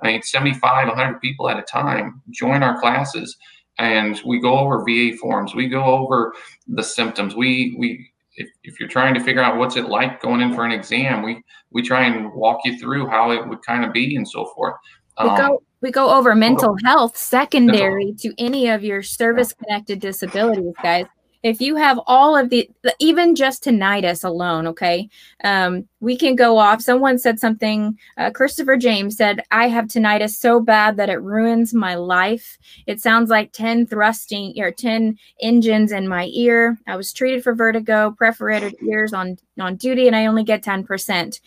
I 0.00 0.06
mean, 0.06 0.22
75, 0.22 0.88
100 0.88 1.20
people 1.20 1.48
at 1.48 1.58
a 1.58 1.62
time 1.62 2.22
join 2.30 2.62
our 2.62 2.80
classes. 2.80 3.36
And 3.80 4.20
we 4.24 4.40
go 4.40 4.58
over 4.58 4.84
VA 4.84 5.16
forms. 5.16 5.54
We 5.54 5.68
go 5.68 5.84
over 5.84 6.34
the 6.66 6.82
symptoms. 6.82 7.36
We 7.36 7.76
we 7.78 8.10
if, 8.38 8.48
if 8.64 8.80
you're 8.80 8.88
trying 8.88 9.14
to 9.14 9.20
figure 9.20 9.42
out 9.42 9.58
what's 9.58 9.76
it 9.76 9.88
like 9.88 10.22
going 10.22 10.40
in 10.40 10.54
for 10.54 10.64
an 10.64 10.72
exam, 10.72 11.22
we 11.22 11.42
we 11.70 11.82
try 11.82 12.04
and 12.06 12.32
walk 12.32 12.60
you 12.64 12.78
through 12.78 13.06
how 13.08 13.30
it 13.32 13.46
would 13.46 13.62
kind 13.62 13.84
of 13.84 13.92
be 13.92 14.16
and 14.16 14.26
so 14.26 14.46
forth. 14.54 14.74
Um, 15.18 15.30
we 15.30 15.36
go 15.36 15.62
we 15.80 15.90
go 15.90 16.10
over 16.10 16.34
mental 16.34 16.76
health 16.84 17.16
secondary 17.16 18.06
mental. 18.06 18.32
to 18.32 18.42
any 18.42 18.68
of 18.68 18.82
your 18.82 19.02
service 19.02 19.52
connected 19.52 20.00
disabilities, 20.00 20.74
guys. 20.82 21.06
If 21.42 21.60
you 21.60 21.76
have 21.76 22.00
all 22.06 22.36
of 22.36 22.50
the 22.50 22.68
even 22.98 23.34
just 23.34 23.64
tinnitus 23.64 24.24
alone 24.24 24.66
okay? 24.66 25.08
Um, 25.44 25.88
we 26.00 26.16
can 26.16 26.36
go 26.36 26.58
off. 26.58 26.80
Someone 26.82 27.18
said 27.18 27.38
something 27.40 27.98
uh, 28.16 28.30
christopher 28.30 28.76
james 28.76 29.16
said 29.16 29.42
i 29.50 29.68
have 29.68 29.86
tinnitus 29.86 30.36
so 30.36 30.60
bad 30.60 30.96
that 30.96 31.10
it 31.10 31.22
ruins 31.22 31.74
my 31.74 31.94
life. 31.94 32.58
It 32.86 33.00
sounds 33.00 33.30
like 33.30 33.52
10 33.52 33.86
thrusting 33.86 34.54
or 34.58 34.70
10 34.70 35.18
engines 35.40 35.92
in 35.92 36.08
my 36.08 36.26
ear. 36.32 36.78
I 36.86 36.96
was 36.96 37.12
treated 37.12 37.42
for 37.42 37.54
vertigo 37.54 38.12
perforated 38.12 38.74
ears 38.82 39.12
on 39.12 39.38
on 39.60 39.76
duty 39.76 40.06
and 40.06 40.14
i 40.14 40.26
only 40.26 40.44
get 40.44 40.62
10% 40.62 41.40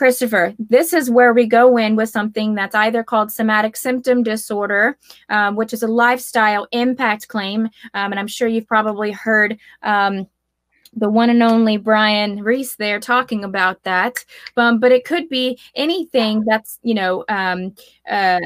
Christopher, 0.00 0.54
this 0.58 0.94
is 0.94 1.10
where 1.10 1.34
we 1.34 1.44
go 1.44 1.76
in 1.76 1.94
with 1.94 2.08
something 2.08 2.54
that's 2.54 2.74
either 2.74 3.04
called 3.04 3.30
somatic 3.30 3.76
symptom 3.76 4.22
disorder, 4.22 4.96
um, 5.28 5.56
which 5.56 5.74
is 5.74 5.82
a 5.82 5.86
lifestyle 5.86 6.66
impact 6.72 7.28
claim. 7.28 7.66
Um, 7.92 8.10
and 8.10 8.18
I'm 8.18 8.26
sure 8.26 8.48
you've 8.48 8.66
probably 8.66 9.10
heard 9.10 9.58
um, 9.82 10.26
the 10.94 11.10
one 11.10 11.28
and 11.28 11.42
only 11.42 11.76
Brian 11.76 12.42
Reese 12.42 12.76
there 12.76 12.98
talking 12.98 13.44
about 13.44 13.82
that. 13.82 14.24
Um, 14.56 14.80
but 14.80 14.90
it 14.90 15.04
could 15.04 15.28
be 15.28 15.58
anything 15.74 16.44
that's, 16.46 16.78
you 16.82 16.94
know, 16.94 17.26
um, 17.28 17.74
uh, 18.08 18.40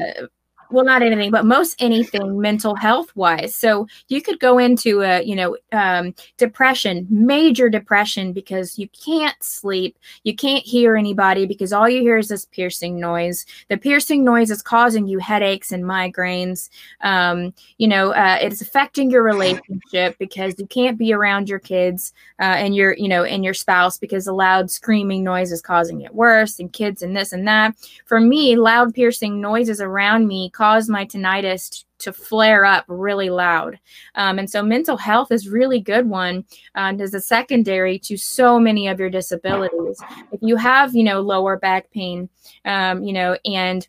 well 0.75 0.85
not 0.85 1.01
anything 1.01 1.31
but 1.31 1.45
most 1.45 1.75
anything 1.79 2.39
mental 2.39 2.75
health 2.75 3.15
wise. 3.15 3.55
So 3.55 3.87
you 4.09 4.21
could 4.21 4.39
go 4.39 4.57
into 4.57 5.01
a 5.01 5.23
you 5.23 5.35
know 5.35 5.57
um, 5.71 6.13
depression 6.37 7.07
major 7.09 7.69
depression 7.69 8.33
because 8.33 8.77
you 8.77 8.89
can't 8.89 9.41
sleep 9.41 9.97
you 10.23 10.35
can't 10.35 10.63
hear 10.63 10.97
anybody 10.97 11.45
because 11.45 11.71
all 11.71 11.87
you 11.89 12.01
hear 12.01 12.17
is 12.17 12.27
this 12.27 12.45
piercing 12.45 12.99
noise. 12.99 13.45
The 13.69 13.77
piercing 13.77 14.25
noise 14.25 14.51
is 14.51 14.61
causing 14.61 15.07
you 15.07 15.19
headaches 15.19 15.71
and 15.71 15.83
migraines. 15.85 16.69
Um, 17.01 17.53
you 17.77 17.87
know 17.87 18.11
uh, 18.11 18.37
it's 18.41 18.61
affecting 18.61 19.09
your 19.09 19.23
relationship 19.23 20.17
because 20.19 20.59
you 20.59 20.67
can't 20.67 20.97
be 20.97 21.13
around 21.13 21.47
your 21.47 21.59
kids 21.59 22.13
uh, 22.41 22.55
and 22.63 22.75
your 22.75 22.93
you 22.95 23.07
know 23.07 23.23
and 23.23 23.45
your 23.45 23.53
spouse 23.53 23.97
because 23.97 24.25
the 24.25 24.33
loud 24.33 24.69
screaming 24.69 25.23
noise 25.23 25.53
is 25.53 25.61
causing 25.61 26.01
it 26.01 26.13
worse 26.13 26.59
and 26.59 26.73
kids 26.73 27.01
and 27.01 27.15
this 27.15 27.31
and 27.31 27.47
that. 27.47 27.73
For 28.05 28.19
me 28.19 28.57
loud 28.57 28.93
piercing 28.93 29.39
noises 29.39 29.79
around 29.79 30.27
me 30.27 30.49
cause 30.49 30.64
my 30.89 31.05
tinnitus 31.05 31.85
to 31.99 32.11
flare 32.11 32.65
up 32.65 32.85
really 32.87 33.29
loud. 33.29 33.79
Um, 34.15 34.39
and 34.39 34.49
so 34.49 34.61
mental 34.61 34.97
health 34.97 35.31
is 35.31 35.47
really 35.47 35.79
good 35.79 36.07
one 36.07 36.45
uh, 36.75 36.93
as 36.99 37.13
a 37.13 37.21
secondary 37.21 37.97
to 37.99 38.17
so 38.17 38.59
many 38.59 38.87
of 38.87 38.99
your 38.99 39.09
disabilities. 39.09 39.99
If 40.31 40.39
you 40.41 40.55
have, 40.57 40.93
you 40.93 41.03
know, 41.03 41.21
lower 41.21 41.57
back 41.57 41.89
pain, 41.91 42.29
um, 42.65 43.03
you 43.03 43.13
know, 43.13 43.37
and 43.45 43.87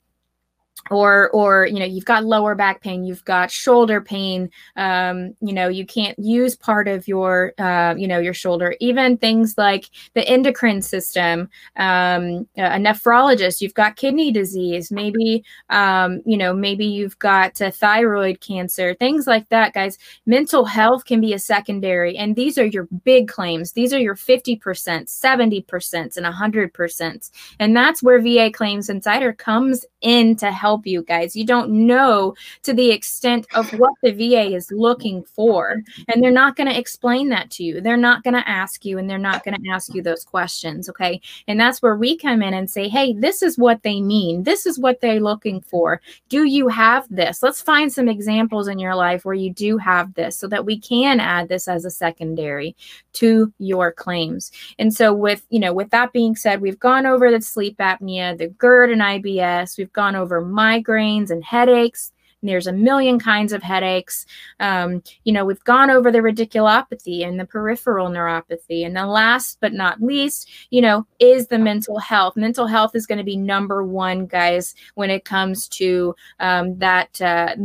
or 0.90 1.30
or 1.30 1.66
you 1.66 1.78
know 1.78 1.84
you've 1.84 2.04
got 2.04 2.24
lower 2.24 2.54
back 2.54 2.80
pain 2.80 3.04
you've 3.04 3.24
got 3.24 3.50
shoulder 3.50 4.00
pain 4.00 4.50
um, 4.76 5.34
you 5.40 5.52
know 5.52 5.68
you 5.68 5.84
can't 5.86 6.18
use 6.18 6.54
part 6.54 6.88
of 6.88 7.06
your 7.08 7.52
uh, 7.58 7.94
you 7.96 8.08
know 8.08 8.18
your 8.18 8.34
shoulder. 8.34 8.74
Even 8.80 9.16
things 9.16 9.56
like 9.56 9.86
the 10.14 10.26
endocrine 10.28 10.82
system 10.82 11.48
um, 11.76 12.46
a 12.56 12.78
nephrologist 12.78 13.60
you've 13.60 13.74
got 13.74 13.96
kidney 13.96 14.30
disease 14.30 14.90
maybe 14.90 15.44
um, 15.70 16.22
you 16.24 16.36
know 16.36 16.52
maybe 16.52 16.86
you've 16.86 17.18
got 17.18 17.60
a 17.60 17.70
thyroid 17.70 18.40
cancer 18.40 18.94
things 18.94 19.26
like 19.26 19.48
that 19.48 19.72
guys. 19.72 19.98
Mental 20.26 20.64
health 20.64 21.04
can 21.04 21.20
be 21.20 21.32
a 21.32 21.38
secondary 21.38 22.16
and 22.16 22.36
these 22.36 22.58
are 22.58 22.66
your 22.66 22.88
big 23.04 23.28
claims. 23.28 23.72
These 23.72 23.92
are 23.92 23.98
your 23.98 24.14
50% 24.14 24.58
70% 25.06 26.16
and 26.16 26.26
100% 26.26 27.30
and 27.58 27.76
that's 27.76 28.02
where 28.02 28.20
va 28.20 28.50
claims 28.50 28.88
insider 28.88 29.32
comes 29.32 29.84
in 30.00 30.36
to 30.36 30.50
help 30.50 30.75
help 30.76 30.86
you 30.86 31.02
guys. 31.02 31.34
You 31.34 31.46
don't 31.46 31.70
know 31.70 32.34
to 32.62 32.74
the 32.74 32.90
extent 32.90 33.46
of 33.54 33.70
what 33.78 33.94
the 34.02 34.12
VA 34.12 34.54
is 34.54 34.70
looking 34.70 35.24
for. 35.24 35.82
And 36.08 36.22
they're 36.22 36.30
not 36.30 36.56
going 36.56 36.68
to 36.68 36.78
explain 36.78 37.30
that 37.30 37.50
to 37.52 37.64
you. 37.64 37.80
They're 37.80 37.96
not 37.96 38.22
going 38.22 38.34
to 38.34 38.48
ask 38.48 38.84
you 38.84 38.98
and 38.98 39.08
they're 39.08 39.18
not 39.18 39.42
going 39.42 39.56
to 39.60 39.70
ask 39.70 39.94
you 39.94 40.02
those 40.02 40.24
questions. 40.24 40.88
Okay. 40.90 41.20
And 41.48 41.58
that's 41.58 41.80
where 41.80 41.96
we 41.96 42.18
come 42.18 42.42
in 42.42 42.52
and 42.52 42.70
say, 42.70 42.88
hey, 42.88 43.14
this 43.14 43.42
is 43.42 43.56
what 43.56 43.82
they 43.82 44.00
mean. 44.02 44.42
This 44.42 44.66
is 44.66 44.78
what 44.78 45.00
they're 45.00 45.20
looking 45.20 45.62
for. 45.62 46.02
Do 46.28 46.44
you 46.44 46.68
have 46.68 47.06
this? 47.08 47.42
Let's 47.42 47.62
find 47.62 47.90
some 47.90 48.08
examples 48.08 48.68
in 48.68 48.78
your 48.78 48.94
life 48.94 49.24
where 49.24 49.34
you 49.34 49.52
do 49.52 49.78
have 49.78 50.12
this 50.14 50.36
so 50.36 50.46
that 50.48 50.66
we 50.66 50.78
can 50.78 51.20
add 51.20 51.48
this 51.48 51.68
as 51.68 51.86
a 51.86 51.90
secondary 51.90 52.76
to 53.14 53.52
your 53.58 53.92
claims. 53.92 54.52
And 54.78 54.92
so 54.92 55.14
with, 55.14 55.46
you 55.48 55.58
know, 55.58 55.72
with 55.72 55.90
that 55.90 56.12
being 56.12 56.36
said, 56.36 56.60
we've 56.60 56.78
gone 56.78 57.06
over 57.06 57.30
the 57.30 57.40
sleep 57.40 57.78
apnea, 57.78 58.36
the 58.36 58.48
GERD 58.48 58.90
and 58.90 59.00
IBS, 59.00 59.78
we've 59.78 59.92
gone 59.92 60.14
over 60.14 60.44
migraines 60.56 61.30
and 61.30 61.44
headaches. 61.44 62.12
And 62.42 62.50
there's 62.50 62.66
a 62.66 62.72
million 62.72 63.18
kinds 63.18 63.52
of 63.52 63.62
headaches. 63.62 64.26
Um, 64.60 65.02
you 65.24 65.32
know, 65.32 65.44
we've 65.44 65.64
gone 65.64 65.90
over 65.90 66.12
the 66.12 66.18
radiculopathy 66.18 67.26
and 67.26 67.40
the 67.40 67.46
peripheral 67.46 68.08
neuropathy. 68.08 68.84
And 68.84 68.94
then 68.94 69.08
last 69.08 69.58
but 69.60 69.72
not 69.72 70.02
least, 70.02 70.50
you 70.70 70.80
know, 70.80 71.06
is 71.18 71.48
the 71.48 71.58
mental 71.58 71.98
health. 71.98 72.36
Mental 72.36 72.66
health 72.66 72.94
is 72.94 73.06
going 73.06 73.18
to 73.18 73.24
be 73.24 73.36
number 73.36 73.82
one, 73.82 74.26
guys, 74.26 74.74
when 74.94 75.10
it 75.10 75.24
comes 75.24 75.66
to 75.68 76.14
um, 76.38 76.78
that 76.78 77.20
uh, 77.20 77.56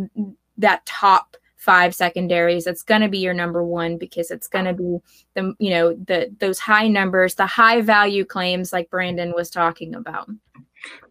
that 0.57 0.85
top 0.85 1.37
five 1.61 1.93
secondaries 1.93 2.65
it's 2.65 2.81
going 2.81 3.01
to 3.01 3.07
be 3.07 3.19
your 3.19 3.35
number 3.35 3.63
one 3.63 3.95
because 3.95 4.31
it's 4.31 4.47
going 4.47 4.65
to 4.65 4.73
be 4.73 4.97
the 5.35 5.53
you 5.59 5.69
know 5.69 5.93
the 5.93 6.35
those 6.39 6.57
high 6.57 6.87
numbers 6.87 7.35
the 7.35 7.45
high 7.45 7.81
value 7.81 8.25
claims 8.25 8.73
like 8.73 8.89
brandon 8.89 9.31
was 9.35 9.47
talking 9.47 9.93
about 9.93 10.27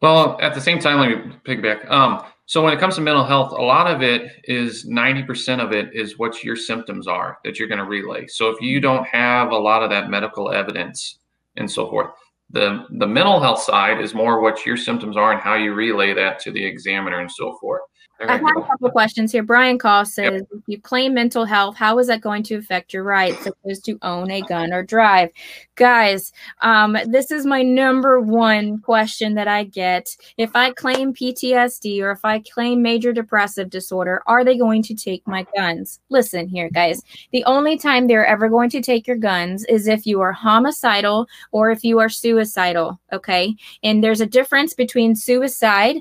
well, 0.02 0.38
at 0.40 0.54
the 0.54 0.61
same 0.61 0.78
time, 0.78 0.98
let 0.98 1.09
me 1.11 1.33
piggyback. 1.44 1.90
Um, 1.90 2.22
so 2.46 2.64
when 2.64 2.72
it 2.72 2.80
comes 2.80 2.96
to 2.96 3.00
mental 3.00 3.24
health, 3.24 3.52
a 3.52 3.62
lot 3.62 3.87
of 3.87 4.02
it 4.02 4.33
is 4.44 4.85
90% 4.85 5.64
of 5.64 5.72
it 5.72 5.94
is 5.94 6.18
what 6.18 6.42
your 6.42 6.56
symptoms 6.56 7.06
are 7.06 7.38
that 7.44 7.59
you're 7.59 7.68
going 7.68 7.78
to 7.78 7.85
relay. 7.85 8.26
So 8.26 8.48
if 8.48 8.61
you 8.61 8.80
don't 8.80 9.06
have 9.06 9.52
a 9.52 9.56
lot 9.56 9.83
of 9.83 9.90
that 9.90 10.11
medical 10.11 10.50
evidence 10.50 11.20
and 11.56 11.70
so 11.70 11.88
forth, 11.88 12.11
the 12.52 12.85
the 12.98 13.06
mental 13.06 13.40
health 13.40 13.62
side 13.62 14.00
is 14.00 14.14
more 14.14 14.40
what 14.40 14.66
your 14.66 14.76
symptoms 14.76 15.16
are 15.16 15.33
and 15.33 15.40
how 15.40 15.54
you 15.54 15.72
relay 15.72 16.12
that 16.14 16.40
to 16.40 16.50
the 16.50 16.64
examiner 16.64 17.20
and 17.20 17.30
so 17.30 17.56
forth. 17.61 17.83
I 18.28 18.37
have 18.37 18.56
a 18.56 18.62
couple 18.62 18.90
questions 18.90 19.33
here. 19.33 19.42
Brian 19.42 19.78
Call 19.78 20.04
says, 20.04 20.42
yep. 20.42 20.48
if 20.52 20.62
you 20.66 20.80
claim 20.80 21.14
mental 21.14 21.44
health, 21.44 21.76
how 21.76 21.98
is 21.98 22.09
that 22.09 22.20
going 22.20 22.42
to 22.44 22.56
affect 22.56 22.92
your 22.92 23.02
rights, 23.02 23.44
such 23.44 23.54
as 23.68 23.80
to 23.80 23.98
own 24.02 24.30
a 24.30 24.42
gun 24.42 24.72
or 24.72 24.83
drive? 24.83 25.30
Guys, 25.76 26.33
um, 26.61 26.96
this 27.06 27.30
is 27.30 27.46
my 27.46 27.62
number 27.62 28.20
one 28.20 28.78
question 28.80 29.35
that 29.35 29.48
I 29.48 29.64
get. 29.64 30.09
If 30.37 30.54
I 30.54 30.70
claim 30.72 31.14
PTSD 31.14 32.02
or 32.02 32.11
if 32.11 32.24
I 32.24 32.40
claim 32.40 32.83
major 32.83 33.12
depressive 33.12 33.70
disorder, 33.70 34.22
are 34.26 34.44
they 34.44 34.59
going 34.59 34.83
to 34.85 34.94
take 34.94 35.26
my 35.26 35.46
guns? 35.56 36.00
Listen 36.11 36.46
here, 36.46 36.68
guys. 36.68 37.02
The 37.33 37.44
only 37.44 37.78
time 37.78 38.06
they're 38.06 38.26
ever 38.26 38.48
going 38.48 38.70
to 38.70 38.83
take 38.83 39.06
your 39.06 39.16
guns 39.16 39.64
is 39.64 39.88
if 39.88 40.06
you 40.06 40.20
are 40.20 40.33
homicidal 40.33 41.26
or 41.52 41.70
if 41.70 41.85
you 41.85 41.98
are 42.00 42.09
suicidal. 42.09 43.00
Okay. 43.12 43.54
And 43.83 44.04
there's 44.04 44.20
a 44.20 44.26
difference 44.26 44.74
between 44.74 45.16
suicide 45.16 45.96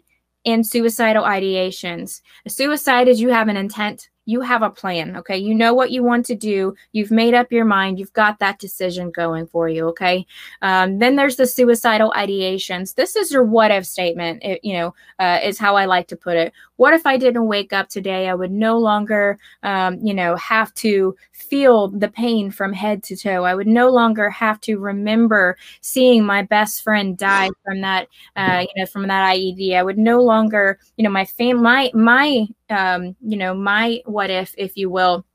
and 0.45 0.65
suicidal 0.65 1.23
ideations. 1.23 2.21
Suicide 2.47 3.08
is 3.08 3.21
you 3.21 3.30
have 3.30 3.47
an 3.47 3.58
intent 3.58 4.10
you 4.30 4.41
have 4.41 4.62
a 4.62 4.69
plan, 4.69 5.17
okay? 5.17 5.38
You 5.38 5.56
know 5.56 5.73
what 5.73 5.89
you 5.89 6.04
want 6.04 6.23
to 6.28 6.36
do. 6.36 6.75
You've 6.91 7.10
made 7.10 7.34
up 7.34 7.52
your 7.52 7.65
mind. 7.65 7.97
You've 7.97 8.13
got 8.13 8.38
that 8.38 8.60
decision 8.60 9.10
going 9.10 9.47
for 9.47 9.67
you, 9.67 9.88
okay? 9.88 10.28
Um, 10.62 10.99
then 10.99 11.15
there's 11.15 11.36
the 11.36 11.47
suicidal 11.47 12.13
ideations. 12.15 12.93
This 12.93 13.15
is 13.15 13.32
your 13.32 13.43
what 13.43 13.71
if 13.71 13.88
statement, 13.88 14.43
it, 14.43 14.63
you 14.63 14.73
know, 14.73 14.93
uh, 15.17 15.39
is 15.43 15.58
how 15.58 15.75
I 15.75 15.86
like 15.86 16.08
to 16.10 16.15
put 16.15 16.38
it. 16.38 16.54
What 16.80 16.94
if 16.94 17.06
I 17.06 17.18
didn't 17.18 17.48
wake 17.48 17.74
up 17.74 17.89
today? 17.89 18.30
I 18.30 18.34
would 18.34 18.52
no 18.54 18.78
longer, 18.78 19.38
um, 19.63 20.00
you 20.02 20.13
know, 20.13 20.38
have 20.38 20.74
to 20.76 21.13
feel 21.34 21.89
the 21.89 22.08
pain 22.08 22.52
from 22.52 22.72
head 22.72 23.04
to 23.04 23.18
toe. 23.18 23.44
I 23.44 23.54
would 23.54 23.68
no 23.68 23.89
longer 23.89 24.30
have 24.30 24.62
to 24.62 24.78
remember 24.80 25.58
seeing 25.82 26.24
my 26.24 26.44
best 26.44 26.82
friend 26.82 27.18
die 27.18 27.50
from 27.65 27.82
that, 27.82 28.08
uh, 28.38 28.62
you 28.62 28.82
know, 28.82 28.86
from 28.86 29.10
that 29.10 29.30
IED. 29.36 29.76
I 29.76 29.84
would 29.84 29.98
no 29.98 30.22
longer, 30.22 30.80
you 30.96 31.04
know, 31.04 31.10
my 31.10 31.26
fam, 31.26 31.62
my 31.62 31.92
my 31.94 32.48
um, 32.70 33.13
you 33.20 33.36
know, 33.36 33.54
my 33.54 34.00
what 34.06 34.30
if, 34.30 34.56
if 34.58 34.78
you 34.78 34.89
will, 34.89 35.26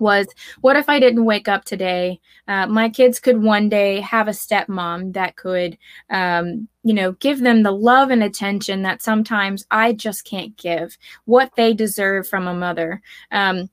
was 0.00 0.26
what 0.60 0.76
if 0.76 0.88
I 0.88 1.00
didn't 1.00 1.24
wake 1.24 1.48
up 1.48 1.64
today? 1.64 2.20
Uh, 2.46 2.66
my 2.66 2.88
kids 2.88 3.20
could 3.20 3.42
one 3.42 3.68
day 3.68 4.00
have 4.00 4.28
a 4.28 4.32
stepmom 4.32 5.12
that 5.14 5.36
could, 5.36 5.78
um, 6.10 6.68
you 6.82 6.94
know, 6.94 7.12
give 7.12 7.40
them 7.40 7.62
the 7.62 7.72
love 7.72 8.10
and 8.10 8.22
attention 8.22 8.82
that 8.82 9.02
sometimes 9.02 9.66
I 9.70 9.92
just 9.92 10.24
can't 10.24 10.56
give, 10.56 10.96
what 11.24 11.52
they 11.56 11.74
deserve 11.74 12.28
from 12.28 12.46
a 12.46 12.54
mother. 12.54 13.02
Um, 13.30 13.70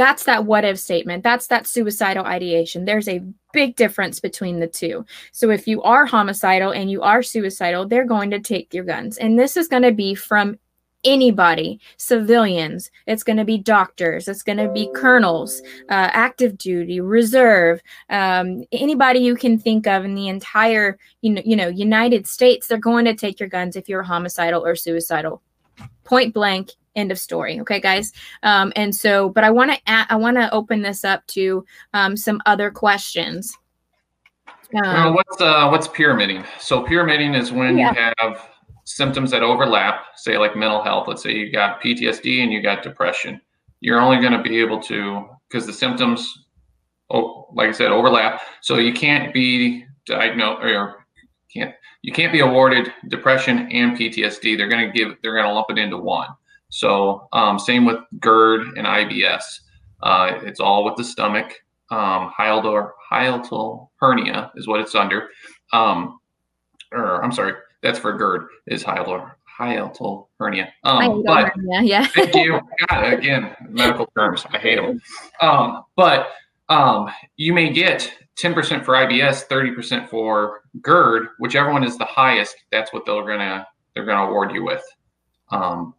that's 0.00 0.24
that 0.24 0.46
what 0.46 0.64
if 0.64 0.78
statement. 0.78 1.22
That's 1.22 1.48
that 1.48 1.66
suicidal 1.66 2.24
ideation. 2.24 2.86
There's 2.86 3.06
a 3.06 3.22
big 3.52 3.76
difference 3.76 4.18
between 4.18 4.58
the 4.58 4.66
two. 4.66 5.04
So 5.32 5.50
if 5.50 5.68
you 5.68 5.82
are 5.82 6.06
homicidal 6.06 6.70
and 6.72 6.90
you 6.90 7.02
are 7.02 7.22
suicidal, 7.22 7.86
they're 7.86 8.06
going 8.06 8.30
to 8.30 8.40
take 8.40 8.72
your 8.72 8.84
guns. 8.84 9.18
And 9.18 9.38
this 9.38 9.58
is 9.58 9.68
going 9.68 9.82
to 9.82 9.92
be 9.92 10.14
from 10.14 10.58
anybody, 11.04 11.80
civilians. 11.96 12.90
It's 13.06 13.22
going 13.22 13.36
to 13.38 13.44
be 13.44 13.58
doctors. 13.58 14.28
It's 14.28 14.42
going 14.42 14.58
to 14.58 14.68
be 14.68 14.90
colonels, 14.94 15.60
uh, 15.88 16.10
active 16.12 16.58
duty, 16.58 17.00
reserve, 17.00 17.80
um, 18.08 18.64
anybody 18.72 19.20
you 19.20 19.36
can 19.36 19.58
think 19.58 19.86
of 19.86 20.04
in 20.04 20.14
the 20.14 20.28
entire, 20.28 20.98
you 21.22 21.30
know, 21.30 21.42
you 21.44 21.56
know, 21.56 21.68
United 21.68 22.26
States. 22.26 22.66
They're 22.66 22.78
going 22.78 23.04
to 23.06 23.14
take 23.14 23.40
your 23.40 23.48
guns 23.48 23.76
if 23.76 23.88
you're 23.88 24.02
homicidal 24.02 24.64
or 24.64 24.76
suicidal. 24.76 25.42
Point 26.04 26.34
blank, 26.34 26.70
End 26.96 27.12
of 27.12 27.20
story. 27.20 27.60
Okay, 27.60 27.78
guys. 27.78 28.12
Um, 28.42 28.72
and 28.74 28.94
so, 28.94 29.28
but 29.28 29.44
I 29.44 29.50
want 29.50 29.70
to 29.70 29.78
I 29.86 30.16
want 30.16 30.36
to 30.38 30.52
open 30.52 30.82
this 30.82 31.04
up 31.04 31.24
to 31.28 31.64
um, 31.94 32.16
some 32.16 32.40
other 32.46 32.72
questions. 32.72 33.56
Um, 34.74 34.82
well, 34.82 35.14
what's 35.14 35.40
uh, 35.40 35.68
what's 35.68 35.86
pyramiding? 35.86 36.44
So 36.58 36.82
pyramiding 36.82 37.34
is 37.34 37.52
when 37.52 37.78
yeah. 37.78 37.94
you 37.94 38.12
have 38.18 38.48
symptoms 38.96 39.30
that 39.30 39.42
overlap. 39.42 40.04
Say 40.16 40.38
like 40.38 40.56
mental 40.56 40.82
health. 40.82 41.06
Let's 41.08 41.22
say 41.22 41.32
you 41.32 41.52
got 41.52 41.82
PTSD 41.82 42.42
and 42.42 42.52
you 42.52 42.62
got 42.62 42.82
depression. 42.82 43.40
You're 43.80 44.00
only 44.00 44.20
going 44.20 44.32
to 44.32 44.42
be 44.42 44.60
able 44.60 44.80
to 44.82 45.28
because 45.48 45.66
the 45.66 45.72
symptoms, 45.72 46.46
oh, 47.10 47.48
like 47.54 47.68
I 47.68 47.72
said, 47.72 47.92
overlap. 47.92 48.42
So 48.60 48.76
you 48.76 48.92
can't 48.92 49.32
be 49.32 49.84
diagnosed 50.06 50.64
or 50.64 51.06
can't 51.52 51.74
you 52.02 52.12
can't 52.12 52.32
be 52.32 52.40
awarded 52.40 52.92
depression 53.08 53.70
and 53.70 53.96
PTSD. 53.96 54.56
They're 54.56 54.68
going 54.68 54.86
to 54.86 54.92
give 54.92 55.16
they're 55.22 55.34
going 55.34 55.46
to 55.46 55.52
lump 55.52 55.70
it 55.70 55.78
into 55.78 55.98
one. 55.98 56.28
So 56.70 57.28
um, 57.32 57.58
same 57.58 57.84
with 57.84 57.98
GERD 58.20 58.76
and 58.76 58.86
IBS. 58.86 59.42
Uh, 60.02 60.38
it's 60.42 60.60
all 60.60 60.84
with 60.84 60.96
the 60.96 61.04
stomach. 61.04 61.52
Um, 61.90 62.32
hiatal, 62.38 62.90
hiatal 63.10 63.88
hernia 64.00 64.52
is 64.54 64.68
what 64.68 64.80
it's 64.80 64.94
under. 64.94 65.28
Um, 65.72 66.20
or 66.92 67.22
I'm 67.22 67.32
sorry, 67.32 67.54
that's 67.82 67.98
for 67.98 68.12
GERD 68.12 68.46
is 68.66 68.84
hiatal 68.84 69.30
hiatal 69.58 70.28
hernia. 70.38 70.72
Um, 70.84 71.22
but 71.24 71.52
hernia, 71.54 71.82
yeah. 71.82 72.06
thank 72.06 72.34
you. 72.34 72.60
God, 72.88 73.12
again, 73.12 73.54
medical 73.68 74.06
terms. 74.16 74.46
I 74.50 74.58
hate 74.58 74.76
them. 74.76 75.00
Um, 75.40 75.84
but 75.96 76.28
um, 76.68 77.10
you 77.36 77.52
may 77.52 77.70
get 77.72 78.10
10% 78.40 78.84
for 78.84 78.94
IBS, 78.94 79.46
30% 79.48 80.08
for 80.08 80.62
GERD, 80.80 81.28
whichever 81.38 81.72
one 81.72 81.84
is 81.84 81.98
the 81.98 82.04
highest. 82.04 82.56
That's 82.72 82.92
what 82.92 83.04
they're 83.04 83.24
gonna 83.24 83.66
they're 83.94 84.04
gonna 84.04 84.28
award 84.28 84.52
you 84.52 84.64
with. 84.64 84.82
Um, 85.50 85.94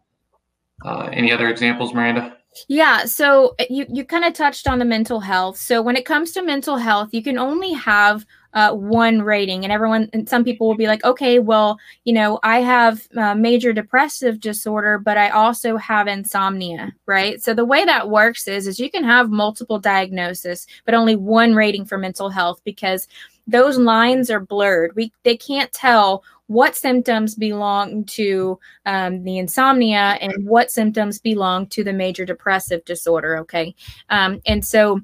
uh, 0.84 1.08
any 1.12 1.30
other 1.30 1.48
examples, 1.48 1.94
Miranda? 1.94 2.36
Yeah, 2.68 3.04
so 3.04 3.54
uh, 3.60 3.64
you 3.70 3.86
you 3.88 4.04
kind 4.04 4.24
of 4.24 4.34
touched 4.34 4.66
on 4.66 4.78
the 4.78 4.84
mental 4.84 5.20
health. 5.20 5.56
So 5.56 5.80
when 5.80 5.96
it 5.96 6.04
comes 6.04 6.32
to 6.32 6.42
mental 6.42 6.76
health, 6.76 7.10
you 7.12 7.22
can 7.22 7.38
only 7.38 7.72
have 7.72 8.26
uh, 8.54 8.72
one 8.74 9.22
rating, 9.22 9.64
and 9.64 9.72
everyone 9.72 10.08
and 10.12 10.28
some 10.28 10.44
people 10.44 10.68
will 10.68 10.76
be 10.76 10.86
like, 10.86 11.04
okay, 11.04 11.38
well, 11.38 11.78
you 12.04 12.12
know, 12.12 12.38
I 12.42 12.60
have 12.60 13.06
uh, 13.16 13.34
major 13.34 13.72
depressive 13.72 14.40
disorder, 14.40 14.98
but 14.98 15.16
I 15.16 15.30
also 15.30 15.76
have 15.76 16.06
insomnia, 16.06 16.92
right? 17.06 17.42
So 17.42 17.54
the 17.54 17.64
way 17.64 17.84
that 17.84 18.10
works 18.10 18.46
is 18.48 18.66
is 18.66 18.78
you 18.78 18.90
can 18.90 19.04
have 19.04 19.30
multiple 19.30 19.78
diagnoses, 19.78 20.66
but 20.84 20.94
only 20.94 21.16
one 21.16 21.54
rating 21.54 21.84
for 21.84 21.98
mental 21.98 22.28
health 22.28 22.60
because 22.64 23.08
those 23.46 23.78
lines 23.78 24.30
are 24.30 24.40
blurred. 24.40 24.92
We 24.94 25.12
they 25.24 25.36
can't 25.36 25.72
tell 25.72 26.22
what 26.46 26.76
symptoms 26.76 27.34
belong 27.34 28.04
to 28.04 28.58
um, 28.84 29.24
the 29.24 29.38
insomnia 29.38 30.18
and 30.20 30.46
what 30.46 30.70
symptoms 30.70 31.18
belong 31.18 31.66
to 31.68 31.82
the 31.82 31.92
major 31.92 32.24
depressive 32.26 32.84
disorder. 32.84 33.38
Okay. 33.38 33.74
Um, 34.10 34.40
and 34.46 34.64
so 34.64 35.00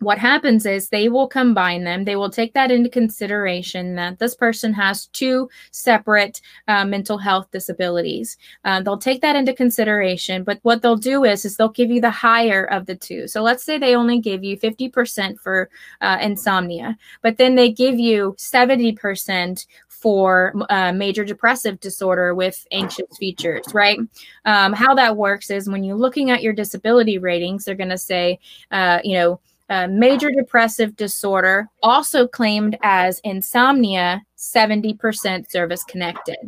what 0.00 0.18
happens 0.18 0.66
is 0.66 0.88
they 0.88 1.08
will 1.08 1.26
combine 1.26 1.84
them. 1.84 2.04
They 2.04 2.16
will 2.16 2.30
take 2.30 2.54
that 2.54 2.70
into 2.70 2.88
consideration 2.88 3.94
that 3.96 4.18
this 4.18 4.34
person 4.34 4.72
has 4.74 5.06
two 5.06 5.48
separate 5.70 6.40
uh, 6.68 6.84
mental 6.84 7.18
health 7.18 7.50
disabilities. 7.50 8.36
Uh, 8.64 8.82
they'll 8.82 8.98
take 8.98 9.20
that 9.22 9.36
into 9.36 9.52
consideration, 9.52 10.44
but 10.44 10.58
what 10.62 10.82
they'll 10.82 10.96
do 10.96 11.24
is, 11.24 11.44
is 11.44 11.56
they'll 11.56 11.68
give 11.68 11.90
you 11.90 12.00
the 12.00 12.10
higher 12.10 12.64
of 12.64 12.86
the 12.86 12.96
two. 12.96 13.26
So 13.28 13.42
let's 13.42 13.64
say 13.64 13.78
they 13.78 13.96
only 13.96 14.20
give 14.20 14.44
you 14.44 14.56
50% 14.56 15.38
for 15.38 15.70
uh, 16.00 16.18
insomnia, 16.20 16.96
but 17.22 17.38
then 17.38 17.54
they 17.54 17.70
give 17.70 17.98
you 17.98 18.34
70% 18.38 19.66
for 19.88 20.54
uh, 20.70 20.92
major 20.92 21.24
depressive 21.24 21.80
disorder 21.80 22.34
with 22.34 22.64
anxious 22.70 23.16
features, 23.18 23.64
right? 23.74 23.98
Um, 24.44 24.72
how 24.72 24.94
that 24.94 25.16
works 25.16 25.50
is 25.50 25.68
when 25.68 25.82
you're 25.82 25.96
looking 25.96 26.30
at 26.30 26.42
your 26.42 26.52
disability 26.52 27.18
ratings, 27.18 27.64
they're 27.64 27.74
going 27.74 27.88
to 27.88 27.98
say, 27.98 28.38
uh, 28.70 29.00
you 29.02 29.14
know, 29.14 29.40
uh, 29.68 29.86
major 29.88 30.30
depressive 30.30 30.96
disorder, 30.96 31.68
also 31.82 32.26
claimed 32.26 32.76
as 32.82 33.20
insomnia, 33.20 34.22
70% 34.36 35.50
service 35.50 35.84
connected. 35.84 36.38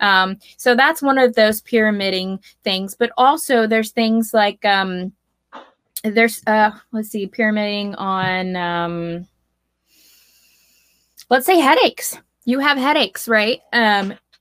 Um, 0.00 0.38
so 0.56 0.74
that's 0.74 1.02
one 1.02 1.18
of 1.18 1.34
those 1.34 1.60
pyramiding 1.60 2.40
things. 2.64 2.94
But 2.94 3.10
also, 3.16 3.66
there's 3.66 3.90
things 3.90 4.32
like 4.32 4.64
um, 4.64 5.12
there's, 6.04 6.42
uh, 6.46 6.70
let's 6.92 7.10
see, 7.10 7.26
pyramiding 7.26 7.94
on, 7.96 8.56
um, 8.56 9.26
let's 11.28 11.46
say, 11.46 11.58
headaches. 11.58 12.16
You 12.46 12.58
have 12.60 12.78
headaches, 12.78 13.28
right? 13.28 13.60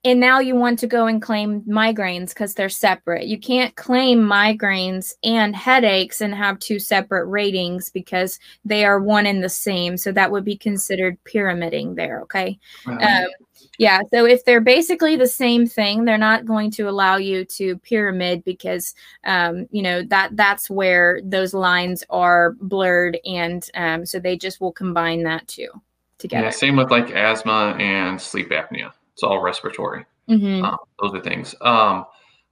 And 0.06 0.22
now 0.22 0.40
you 0.40 0.56
want 0.56 0.80
to 0.80 0.88
go 0.88 1.08
and 1.08 1.22
claim 1.22 1.62
migraines 1.64 2.30
because 2.30 2.54
they're 2.54 2.70
separate. 2.70 3.28
You 3.28 3.38
can't 3.38 3.76
claim 3.76 4.20
migraines 4.20 5.14
and 5.26 5.54
headaches 5.54 6.22
and 6.22 6.34
have 6.34 6.60
two 6.60 6.80
separate 6.80 7.26
ratings 7.26 7.90
because 7.90 8.40
they 8.64 8.86
are 8.86 9.02
one 9.02 9.26
and 9.26 9.44
the 9.44 9.50
same. 9.50 9.98
So 9.98 10.14
that 10.14 10.32
would 10.32 10.46
be 10.46 10.56
considered 10.56 11.22
pyramiding 11.26 11.96
there. 11.96 12.22
Okay. 12.22 12.58
Um, 12.88 13.28
yeah. 13.78 14.02
So 14.14 14.26
if 14.26 14.46
they're 14.46 14.62
basically 14.62 15.18
the 15.18 15.28
same 15.28 15.68
thing, 15.68 16.06
they're 16.06 16.18
not 16.18 16.46
going 16.46 16.72
to 16.72 16.88
allow 16.88 17.18
you 17.18 17.44
to 17.46 17.78
pyramid 17.80 18.46
because, 18.46 18.96
um, 19.26 19.68
you 19.70 19.82
know, 19.82 20.04
that 20.04 20.36
that's 20.38 20.70
where 20.70 21.20
those 21.24 21.54
lines 21.54 22.06
are 22.10 22.52
blurred. 22.62 23.20
And 23.26 23.70
um, 23.76 24.06
so 24.06 24.18
they 24.20 24.38
just 24.38 24.62
will 24.62 24.72
combine 24.72 25.24
that 25.24 25.46
too 25.50 25.70
together. 26.20 26.46
Yeah. 26.46 26.52
Same 26.52 26.78
with 26.78 26.90
like 26.90 27.12
asthma 27.12 27.76
and 27.80 28.20
sleep 28.20 28.50
apnea. 28.52 28.94
It's 29.20 29.24
all 29.26 29.42
respiratory. 29.42 30.06
Mm-hmm. 30.30 30.64
Um, 30.64 30.78
those 31.02 31.14
are 31.14 31.20
things. 31.20 31.54
Um, 31.60 32.06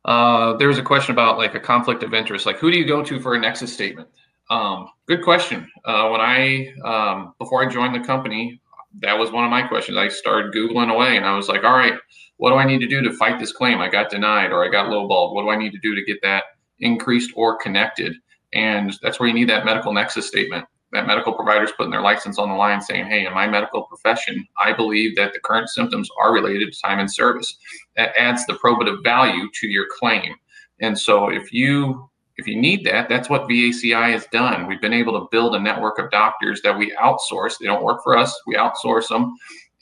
uh, 0.04 0.58
there 0.58 0.68
was 0.68 0.78
a 0.78 0.84
question 0.84 1.14
about 1.14 1.38
like 1.38 1.56
a 1.56 1.62
conflict 1.62 2.04
of 2.04 2.14
interest. 2.14 2.46
Like, 2.46 2.58
who 2.58 2.70
do 2.70 2.78
you 2.78 2.86
go 2.86 3.02
to 3.02 3.22
for 3.22 3.36
a 3.36 3.40
nexus 3.40 3.72
statement? 3.72 4.10
Um, 4.50 4.90
good 5.08 5.24
question. 5.24 5.72
Uh, 5.86 6.10
when 6.10 6.20
I 6.20 6.74
um, 6.84 7.36
before 7.40 7.66
I 7.66 7.72
joined 7.72 7.96
the 7.96 8.06
company, 8.06 8.60
that 9.00 9.18
was 9.18 9.32
one 9.32 9.46
of 9.46 9.50
my 9.50 9.62
questions. 9.62 9.98
I 9.98 10.10
started 10.10 10.54
googling 10.54 10.94
away, 10.94 11.16
and 11.16 11.26
I 11.26 11.38
was 11.38 11.48
like, 11.48 11.64
all 11.64 11.78
right, 11.78 11.94
what 12.36 12.50
do 12.50 12.58
I 12.58 12.66
need 12.66 12.80
to 12.80 12.88
do 12.88 13.02
to 13.02 13.14
fight 13.14 13.40
this 13.40 13.54
claim? 13.54 13.80
I 13.80 13.88
got 13.88 14.10
denied 14.10 14.52
or 14.52 14.66
I 14.66 14.68
got 14.68 14.88
lowballed. 14.88 15.36
What 15.36 15.44
do 15.44 15.50
I 15.50 15.56
need 15.56 15.72
to 15.72 15.80
do 15.80 15.96
to 15.96 16.04
get 16.04 16.18
that 16.24 16.44
increased 16.80 17.32
or 17.38 17.58
connected? 17.60 18.14
And 18.52 18.94
that's 19.02 19.22
where 19.22 19.30
you 19.30 19.36
need 19.36 19.48
that 19.48 19.64
medical 19.64 19.94
nexus 19.94 20.28
statement 20.28 20.66
that 20.94 21.08
medical 21.08 21.34
providers 21.34 21.72
putting 21.76 21.92
their 21.92 22.02
license 22.02 22.40
on 22.40 22.50
the 22.50 22.56
line 22.56 22.82
saying, 22.82 23.08
hey, 23.08 23.26
in 23.26 23.34
my 23.34 23.48
medical 23.48 23.84
profession, 23.84 24.48
I 24.64 24.74
believe 24.74 25.16
that 25.16 25.34
the 25.34 25.40
current 25.40 25.70
symptoms 25.70 26.10
are 26.22 26.34
related 26.34 26.72
to 26.72 26.82
time 26.82 27.00
and 27.00 27.12
service. 27.12 27.58
That 27.98 28.18
adds 28.18 28.46
the 28.46 28.54
probative 28.54 29.04
value 29.04 29.50
to 29.54 29.68
your 29.68 29.86
claim. 30.00 30.34
And 30.80 30.98
so 30.98 31.30
if 31.30 31.52
you 31.52 32.10
if 32.40 32.46
you 32.46 32.56
need 32.56 32.86
that, 32.86 33.10
that's 33.10 33.32
what 33.32 33.50
VACI 33.50 34.12
has 34.12 34.28
done. 34.32 34.68
We've 34.68 34.80
been 34.80 34.94
able 34.94 35.20
to 35.20 35.28
build 35.32 35.56
a 35.56 35.60
network 35.60 35.98
of 35.98 36.12
doctors 36.12 36.62
that 36.62 36.78
we 36.78 36.96
outsource. 37.02 37.58
They 37.58 37.66
don't 37.66 37.84
work 37.84 38.04
for 38.04 38.16
us. 38.16 38.40
We 38.46 38.54
outsource 38.54 39.08
them 39.08 39.34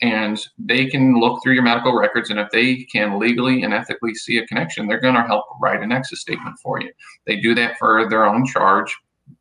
and 0.02 0.40
they 0.60 0.86
can 0.86 1.20
look 1.20 1.42
through 1.42 1.54
your 1.54 1.64
medical 1.64 1.98
records 1.98 2.30
and 2.30 2.40
if 2.40 2.50
they 2.52 2.84
can 2.86 3.18
legally 3.18 3.64
and 3.64 3.74
ethically 3.74 4.14
see 4.14 4.38
a 4.38 4.48
connection 4.48 4.88
they're 4.88 5.00
going 5.00 5.16
to 5.16 5.24
help 5.24 5.46
write 5.62 5.82
an 5.82 5.90
nexus 5.90 6.20
statement 6.20 6.58
for 6.62 6.82
you 6.82 6.92
they 7.26 7.40
do 7.40 7.56
that 7.56 7.78
for 7.78 8.10
their 8.10 8.26
own 8.26 8.46
charge 8.46 8.96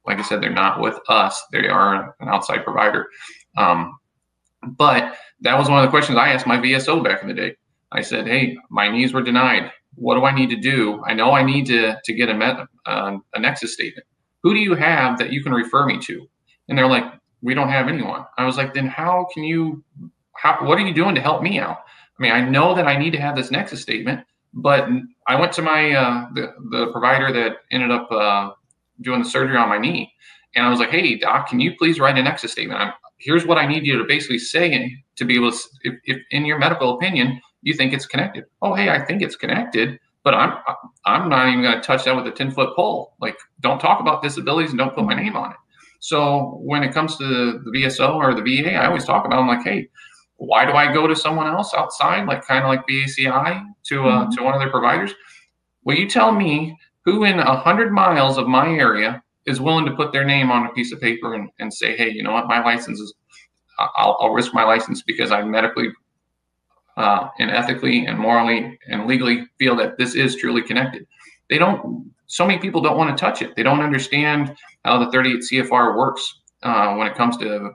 like 0.07 0.19
I 0.19 0.23
said, 0.23 0.43
they're 0.43 0.51
not 0.51 0.81
with 0.81 0.99
us; 1.09 1.43
they 1.53 1.69
are 1.69 2.15
an 2.21 2.29
outside 2.29 2.65
provider. 2.65 3.09
Um, 3.57 3.99
but 4.63 5.17
that 5.41 5.59
was 5.59 5.69
one 5.69 5.79
of 5.79 5.85
the 5.85 5.91
questions 5.91 6.19
I 6.19 6.31
asked 6.31 6.47
my 6.47 6.59
VSO 6.59 7.03
back 7.03 7.23
in 7.23 7.29
the 7.29 7.35
day. 7.35 7.57
I 7.93 8.01
said, 8.01 8.27
"Hey, 8.27 8.57
my 8.71 8.89
knees 8.89 9.13
were 9.13 9.23
denied. 9.23 9.71
What 9.95 10.17
do 10.17 10.25
I 10.25 10.35
need 10.35 10.51
to 10.51 10.57
do? 10.57 11.03
I 11.07 11.15
know 11.15 11.33
I 11.33 11.43
need 11.43 11.67
to 11.67 11.97
to 12.03 12.13
get 12.13 12.29
a 12.29 12.35
met, 12.35 12.59
uh, 12.87 13.19
a 13.35 13.41
Nexus 13.41 13.75
statement. 13.75 14.07
Who 14.43 14.53
do 14.55 14.61
you 14.61 14.75
have 14.75 15.19
that 15.19 15.33
you 15.33 15.43
can 15.43 15.53
refer 15.53 15.87
me 15.87 15.99
to?" 16.01 16.27
And 16.69 16.77
they're 16.77 16.89
like, 16.89 17.05
"We 17.43 17.55
don't 17.55 17.69
have 17.69 17.89
anyone." 17.89 18.25
I 18.39 18.45
was 18.45 18.57
like, 18.57 18.75
"Then 18.75 18.87
how 18.87 19.27
can 19.33 19.45
you? 19.45 19.83
How 20.37 20.65
what 20.67 20.79
are 20.79 20.87
you 20.87 20.95
doing 20.95 21.15
to 21.15 21.21
help 21.21 21.43
me 21.43 21.59
out?" 21.59 21.79
I 22.19 22.23
mean, 22.23 22.33
I 22.33 22.41
know 22.49 22.75
that 22.75 22.87
I 22.87 22.97
need 22.97 23.13
to 23.13 23.21
have 23.21 23.37
this 23.37 23.51
Nexus 23.51 23.83
statement, 23.83 24.25
but 24.53 24.89
I 25.27 25.39
went 25.39 25.53
to 25.55 25.63
my 25.63 25.93
uh, 25.93 26.29
the 26.35 26.55
the 26.71 26.93
provider 26.93 27.33
that 27.33 27.59
ended 27.71 27.91
up 27.91 28.11
uh, 28.11 28.51
doing 29.01 29.23
the 29.23 29.29
surgery 29.29 29.57
on 29.57 29.69
my 29.69 29.79
knee. 29.79 30.13
And 30.55 30.65
I 30.65 30.71
was 30.71 30.79
like, 30.79 30.91
hey, 30.91 31.17
doc, 31.19 31.49
can 31.49 31.61
you 31.61 31.75
please 31.77 31.99
write 31.99 32.17
an 32.17 32.25
nexus 32.25 32.53
statement? 32.53 32.81
I'm, 32.81 32.93
here's 33.19 33.47
what 33.47 33.59
I 33.59 33.67
need 33.67 33.87
you 33.87 33.99
to 33.99 34.05
basically 34.05 34.39
say 34.39 34.97
to 35.17 35.25
be 35.25 35.37
able 35.37 35.51
to, 35.51 35.59
if, 35.83 35.95
if 36.05 36.23
in 36.31 36.45
your 36.45 36.59
medical 36.59 36.95
opinion, 36.95 37.41
you 37.63 37.75
think 37.75 37.93
it's 37.93 38.07
connected. 38.07 38.45
Oh, 38.63 38.75
hey, 38.75 38.91
I 38.91 39.05
think 39.05 39.23
it's 39.23 39.37
connected, 39.37 39.99
but 40.23 40.35
I'm 40.35 40.59
I'm 41.07 41.29
not 41.29 41.49
even 41.49 41.63
going 41.63 41.75
to 41.75 41.81
touch 41.81 42.05
that 42.05 42.15
with 42.15 42.27
a 42.27 42.31
10 42.31 42.51
foot 42.53 42.77
pole. 42.77 43.15
Like, 43.21 43.37
don't 43.61 43.81
talk 43.81 44.01
about 44.01 44.23
disabilities 44.23 44.71
and 44.71 44.79
don't 44.79 44.95
put 44.95 45.05
my 45.05 45.15
name 45.15 45.37
on 45.37 45.51
it. 45.51 45.57
So 46.01 46.59
when 46.63 46.83
it 46.83 46.93
comes 46.93 47.17
to 47.17 47.25
the 47.25 47.71
VSO 47.71 48.15
or 48.15 48.35
the 48.35 48.43
VA, 48.43 48.75
I 48.75 48.87
always 48.87 49.05
talk 49.05 49.25
about 49.25 49.39
I'm 49.39 49.49
like, 49.49 49.65
hey, 49.65 49.89
why 50.37 50.67
do 50.67 50.73
I 50.73 50.93
go 50.93 51.07
to 51.07 51.17
someone 51.17 51.47
else 51.47 51.73
outside, 51.75 52.27
like 52.27 52.47
kind 52.47 52.63
of 52.63 52.69
like 52.69 52.87
VACI 52.87 53.65
to 53.85 54.03
uh, 54.03 54.25
mm-hmm. 54.25 54.31
to 54.33 54.43
one 54.43 54.55
of 54.55 54.61
their 54.61 54.71
providers? 54.71 55.15
Will 55.85 55.97
you 55.97 56.09
tell 56.09 56.33
me 56.33 56.77
who 57.05 57.25
in 57.25 57.39
a 57.39 57.57
hundred 57.57 57.93
miles 57.93 58.39
of 58.39 58.49
my 58.49 58.69
area 58.69 59.23
is 59.47 59.61
willing 59.61 59.85
to 59.85 59.95
put 59.95 60.13
their 60.13 60.25
name 60.25 60.51
on 60.51 60.67
a 60.67 60.73
piece 60.73 60.93
of 60.93 61.01
paper 61.01 61.35
and, 61.35 61.51
and 61.59 61.73
say, 61.73 61.97
hey, 61.97 62.11
you 62.11 62.23
know 62.23 62.33
what, 62.33 62.47
my 62.47 62.63
license 62.65 62.99
is, 62.99 63.15
I'll, 63.79 64.17
I'll 64.21 64.33
risk 64.33 64.55
my 64.55 64.65
license 64.65 65.03
because 65.03 65.31
I 65.31 65.43
medically 65.43 65.91
uh, 66.97 67.29
and 67.39 67.51
ethically 67.51 68.07
and 68.07 68.19
morally 68.19 68.79
and 68.89 69.07
legally 69.07 69.47
feel 69.59 69.77
that 69.77 69.99
this 69.99 70.15
is 70.15 70.37
truly 70.37 70.63
connected. 70.63 71.07
they 71.51 71.59
don't. 71.59 72.13
So 72.27 72.47
many 72.47 72.59
people 72.59 72.81
don't 72.81 72.97
want 72.97 73.17
to 73.17 73.21
touch 73.21 73.43
it. 73.43 73.55
They 73.55 73.63
don't 73.63 73.81
understand 73.81 74.57
how 74.85 74.99
the 74.99 75.11
38 75.11 75.41
CFR 75.41 75.97
works 75.97 76.41
uh, 76.63 76.95
when 76.95 77.07
it 77.07 77.15
comes 77.15 77.37
to 77.39 77.71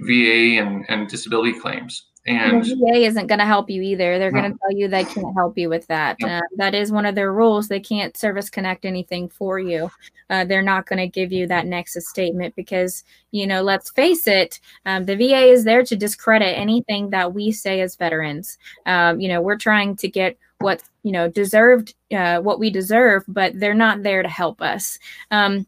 VA 0.00 0.58
and, 0.60 0.86
and 0.88 1.06
disability 1.08 1.58
claims. 1.58 2.06
And 2.26 2.62
the 2.62 2.74
VA 2.74 3.06
isn't 3.06 3.28
going 3.28 3.38
to 3.38 3.46
help 3.46 3.70
you 3.70 3.80
either. 3.80 4.18
They're 4.18 4.30
no. 4.30 4.40
going 4.40 4.52
to 4.52 4.58
tell 4.58 4.76
you 4.76 4.88
they 4.88 5.04
can't 5.04 5.34
help 5.34 5.56
you 5.56 5.68
with 5.68 5.86
that. 5.86 6.16
Uh, 6.22 6.42
that 6.56 6.74
is 6.74 6.92
one 6.92 7.06
of 7.06 7.14
their 7.14 7.32
rules. 7.32 7.68
They 7.68 7.80
can't 7.80 8.16
service 8.16 8.50
connect 8.50 8.84
anything 8.84 9.28
for 9.28 9.58
you. 9.58 9.90
Uh, 10.28 10.44
they're 10.44 10.62
not 10.62 10.86
going 10.86 10.98
to 10.98 11.08
give 11.08 11.32
you 11.32 11.46
that 11.46 11.66
nexus 11.66 12.08
statement 12.08 12.54
because, 12.56 13.04
you 13.30 13.46
know, 13.46 13.62
let's 13.62 13.90
face 13.90 14.26
it, 14.26 14.60
um, 14.84 15.04
the 15.04 15.16
VA 15.16 15.46
is 15.46 15.64
there 15.64 15.82
to 15.82 15.96
discredit 15.96 16.58
anything 16.58 17.10
that 17.10 17.32
we 17.32 17.50
say 17.52 17.80
as 17.80 17.96
veterans. 17.96 18.58
Um, 18.84 19.18
you 19.18 19.28
know, 19.28 19.40
we're 19.40 19.56
trying 19.56 19.96
to 19.96 20.08
get 20.08 20.36
what 20.58 20.82
you 21.02 21.12
know 21.12 21.26
deserved 21.26 21.94
uh, 22.14 22.38
what 22.40 22.58
we 22.58 22.68
deserve 22.68 23.24
but 23.26 23.58
they're 23.58 23.72
not 23.72 24.02
there 24.02 24.22
to 24.22 24.28
help 24.28 24.60
us 24.60 24.98
um, 25.30 25.66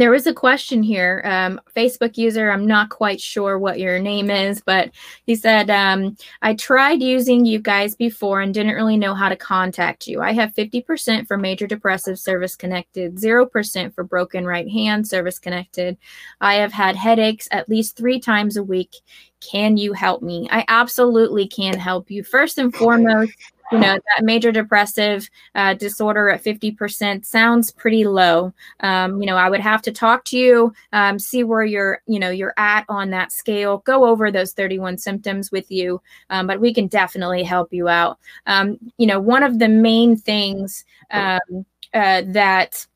there 0.00 0.10
was 0.10 0.26
a 0.26 0.34
question 0.34 0.82
here 0.82 1.22
um, 1.24 1.60
facebook 1.74 2.16
user 2.16 2.50
i'm 2.50 2.66
not 2.66 2.90
quite 2.90 3.20
sure 3.20 3.58
what 3.58 3.78
your 3.78 3.98
name 3.98 4.30
is 4.30 4.60
but 4.60 4.90
he 5.24 5.34
said 5.34 5.70
um, 5.70 6.16
i 6.42 6.54
tried 6.54 7.02
using 7.02 7.44
you 7.44 7.58
guys 7.58 7.94
before 7.94 8.40
and 8.40 8.54
didn't 8.54 8.74
really 8.74 8.96
know 8.96 9.14
how 9.14 9.28
to 9.28 9.36
contact 9.36 10.06
you. 10.06 10.20
I 10.20 10.32
have 10.32 10.54
50% 10.54 11.26
for 11.26 11.36
major 11.36 11.66
depressive 11.66 12.18
service 12.18 12.56
connected 12.56 13.16
0% 13.16 13.94
for 13.94 14.04
broken 14.04 14.46
right 14.46 14.68
hand 14.68 15.06
service 15.06 15.38
connected. 15.38 15.96
I 16.40 16.54
have 16.54 16.72
had 16.72 16.96
headaches 16.96 17.48
at 17.50 17.68
least 17.68 17.96
three 17.96 18.20
times 18.20 18.56
a 18.56 18.62
week. 18.62 18.96
Can 19.40 19.76
you 19.76 19.92
help 19.92 20.22
me? 20.22 20.48
I 20.50 20.64
absolutely 20.68 21.46
can 21.46 21.78
help 21.78 22.10
you. 22.10 22.22
First 22.22 22.58
and 22.58 22.74
foremost 22.82 23.32
you 23.72 23.78
know 23.78 23.94
that 23.94 24.24
major 24.24 24.52
depressive 24.52 25.28
uh, 25.54 25.74
disorder 25.74 26.28
at 26.30 26.42
50% 26.42 27.24
sounds 27.24 27.70
pretty 27.70 28.04
low. 28.04 28.52
Um, 28.80 29.20
you 29.20 29.26
know 29.26 29.36
i 29.36 29.48
would 29.48 29.60
have 29.60 29.82
to 29.82 29.92
talk 29.92 30.24
to 30.26 30.38
you 30.38 30.72
um, 30.92 31.18
see 31.18 31.44
where 31.44 31.64
you're 31.64 32.02
you 32.06 32.18
know 32.18 32.30
you're 32.30 32.54
at 32.56 32.84
on 32.88 33.10
that 33.10 33.32
scale. 33.32 33.78
Go 33.78 34.06
over 34.06 34.30
those 34.30 34.52
31 34.52 34.98
symptoms 34.98 35.50
with 35.50 35.70
you 35.70 36.00
um, 36.30 36.46
but 36.46 36.60
we 36.60 36.72
can 36.72 36.86
definitely 36.86 37.42
help 37.42 37.72
you 37.72 37.88
out. 37.88 38.18
Um, 38.46 38.78
you 38.98 39.06
know 39.06 39.20
one 39.20 39.42
of 39.42 39.58
the 39.58 39.68
main 39.68 40.16
things 40.16 40.84
um, 41.10 41.64
uh, 41.94 42.22
that 42.26 42.86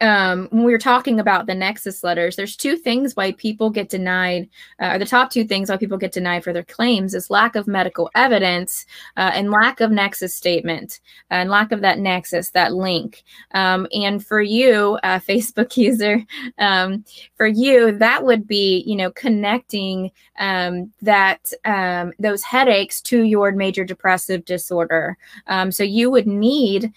um, 0.00 0.48
when 0.50 0.64
we 0.64 0.72
were 0.72 0.78
talking 0.78 1.20
about 1.20 1.46
the 1.46 1.54
nexus 1.54 2.04
letters, 2.04 2.36
there's 2.36 2.56
two 2.56 2.76
things 2.76 3.16
why 3.16 3.32
people 3.32 3.70
get 3.70 3.88
denied, 3.88 4.48
uh, 4.80 4.90
or 4.92 4.98
the 4.98 5.06
top 5.06 5.30
two 5.30 5.44
things 5.44 5.70
why 5.70 5.76
people 5.78 5.96
get 5.96 6.12
denied 6.12 6.44
for 6.44 6.52
their 6.52 6.64
claims 6.64 7.14
is 7.14 7.30
lack 7.30 7.56
of 7.56 7.66
medical 7.66 8.10
evidence 8.14 8.84
uh, 9.16 9.30
and 9.32 9.50
lack 9.50 9.80
of 9.80 9.90
nexus 9.90 10.34
statement 10.34 11.00
and 11.30 11.48
lack 11.48 11.72
of 11.72 11.80
that 11.80 11.98
nexus, 11.98 12.50
that 12.50 12.74
link. 12.74 13.24
Um, 13.52 13.86
and 13.92 14.24
for 14.24 14.42
you, 14.42 14.98
uh, 15.02 15.18
Facebook 15.26 15.76
user, 15.76 16.22
um, 16.58 17.04
for 17.36 17.46
you, 17.46 17.92
that 17.98 18.24
would 18.24 18.46
be, 18.46 18.84
you 18.86 18.96
know, 18.96 19.10
connecting 19.12 20.10
um, 20.38 20.92
that 21.00 21.52
um, 21.64 22.12
those 22.18 22.42
headaches 22.42 23.00
to 23.00 23.22
your 23.22 23.52
major 23.52 23.84
depressive 23.84 24.44
disorder. 24.44 25.16
Um, 25.46 25.72
so 25.72 25.82
you 25.82 26.10
would 26.10 26.26
need, 26.26 26.92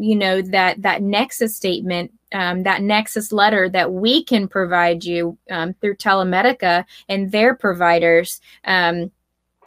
you 0.00 0.16
know, 0.16 0.42
that 0.42 0.82
that 0.82 1.02
nexus 1.02 1.56
statement 1.56 2.12
um, 2.32 2.62
that 2.62 2.82
Nexus 2.82 3.32
letter 3.32 3.68
that 3.68 3.92
we 3.92 4.24
can 4.24 4.48
provide 4.48 5.04
you 5.04 5.38
um, 5.50 5.74
through 5.74 5.96
Telemedica 5.96 6.84
and 7.08 7.32
their 7.32 7.54
providers. 7.54 8.40
Um, 8.64 9.10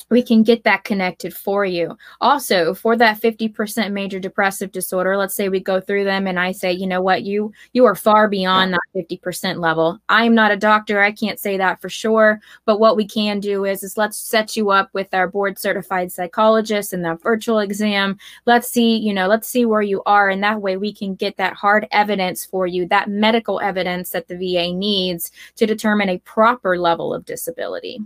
we 0.09 0.21
can 0.21 0.43
get 0.43 0.63
that 0.63 0.83
connected 0.83 1.33
for 1.33 1.65
you. 1.65 1.97
Also, 2.21 2.73
for 2.73 2.95
that 2.95 3.19
50% 3.19 3.91
major 3.91 4.19
depressive 4.19 4.71
disorder, 4.71 5.17
let's 5.17 5.33
say 5.33 5.49
we 5.49 5.59
go 5.59 5.81
through 5.81 6.03
them 6.03 6.27
and 6.27 6.39
I 6.39 6.51
say, 6.51 6.71
you 6.71 6.87
know 6.87 7.01
what, 7.01 7.23
you 7.23 7.51
you 7.73 7.85
are 7.85 7.95
far 7.95 8.27
beyond 8.27 8.73
that 8.73 8.79
50% 8.95 9.59
level. 9.59 9.99
I'm 10.09 10.35
not 10.35 10.51
a 10.51 10.57
doctor, 10.57 11.01
I 11.01 11.11
can't 11.11 11.39
say 11.39 11.57
that 11.57 11.81
for 11.81 11.89
sure, 11.89 12.39
but 12.65 12.79
what 12.79 12.95
we 12.95 13.07
can 13.07 13.39
do 13.39 13.65
is 13.65 13.83
is 13.83 13.97
let's 13.97 14.17
set 14.17 14.55
you 14.55 14.69
up 14.69 14.89
with 14.93 15.13
our 15.13 15.27
board 15.27 15.57
certified 15.57 16.11
psychologist 16.11 16.93
and 16.93 17.03
that 17.05 17.21
virtual 17.21 17.59
exam. 17.59 18.17
Let's 18.45 18.69
see, 18.69 18.97
you 18.97 19.13
know, 19.13 19.27
let's 19.27 19.47
see 19.47 19.65
where 19.65 19.81
you 19.81 20.03
are 20.05 20.29
and 20.29 20.43
that 20.43 20.61
way 20.61 20.77
we 20.77 20.93
can 20.93 21.15
get 21.15 21.37
that 21.37 21.53
hard 21.53 21.87
evidence 21.91 22.45
for 22.45 22.67
you, 22.67 22.87
that 22.87 23.09
medical 23.09 23.59
evidence 23.59 24.11
that 24.11 24.27
the 24.27 24.35
VA 24.35 24.71
needs 24.73 25.31
to 25.55 25.65
determine 25.65 26.09
a 26.09 26.19
proper 26.19 26.77
level 26.77 27.13
of 27.13 27.25
disability. 27.25 27.99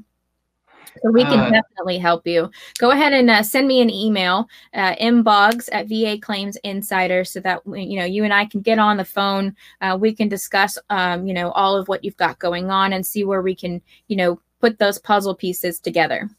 So 1.02 1.12
we 1.12 1.24
can 1.24 1.40
uh, 1.40 1.50
definitely 1.50 1.98
help 1.98 2.26
you. 2.28 2.50
Go 2.78 2.92
ahead 2.92 3.14
and 3.14 3.30
uh, 3.30 3.44
send 3.44 3.68
me 3.68 3.82
an 3.82 3.90
email, 3.90 4.48
uh, 4.74 4.96
mboggs 4.96 5.70
at 5.72 5.88
VA 5.88 6.20
Claims 6.20 6.58
Insider, 6.58 7.24
so 7.24 7.40
that 7.42 7.62
you 7.66 8.00
know 8.00 8.06
you 8.06 8.24
and 8.24 8.34
I 8.34 8.46
can 8.46 8.62
get 8.62 8.80
on 8.80 8.98
the 8.98 9.06
phone. 9.06 9.56
Uh, 9.82 9.98
we 10.00 10.14
can 10.14 10.28
discuss, 10.28 10.78
um, 10.90 11.28
you 11.28 11.34
know, 11.34 11.52
all 11.52 11.76
of 11.76 11.88
what 11.88 12.04
you've 12.04 12.18
got 12.18 12.40
going 12.40 12.72
on 12.72 12.94
and 12.94 13.06
see 13.06 13.24
where 13.24 13.42
we 13.42 13.56
can, 13.56 13.82
you 14.08 14.16
know, 14.16 14.40
put 14.60 14.80
those 14.80 15.00
puzzle 15.00 15.36
pieces 15.36 15.80
together. 15.80 16.30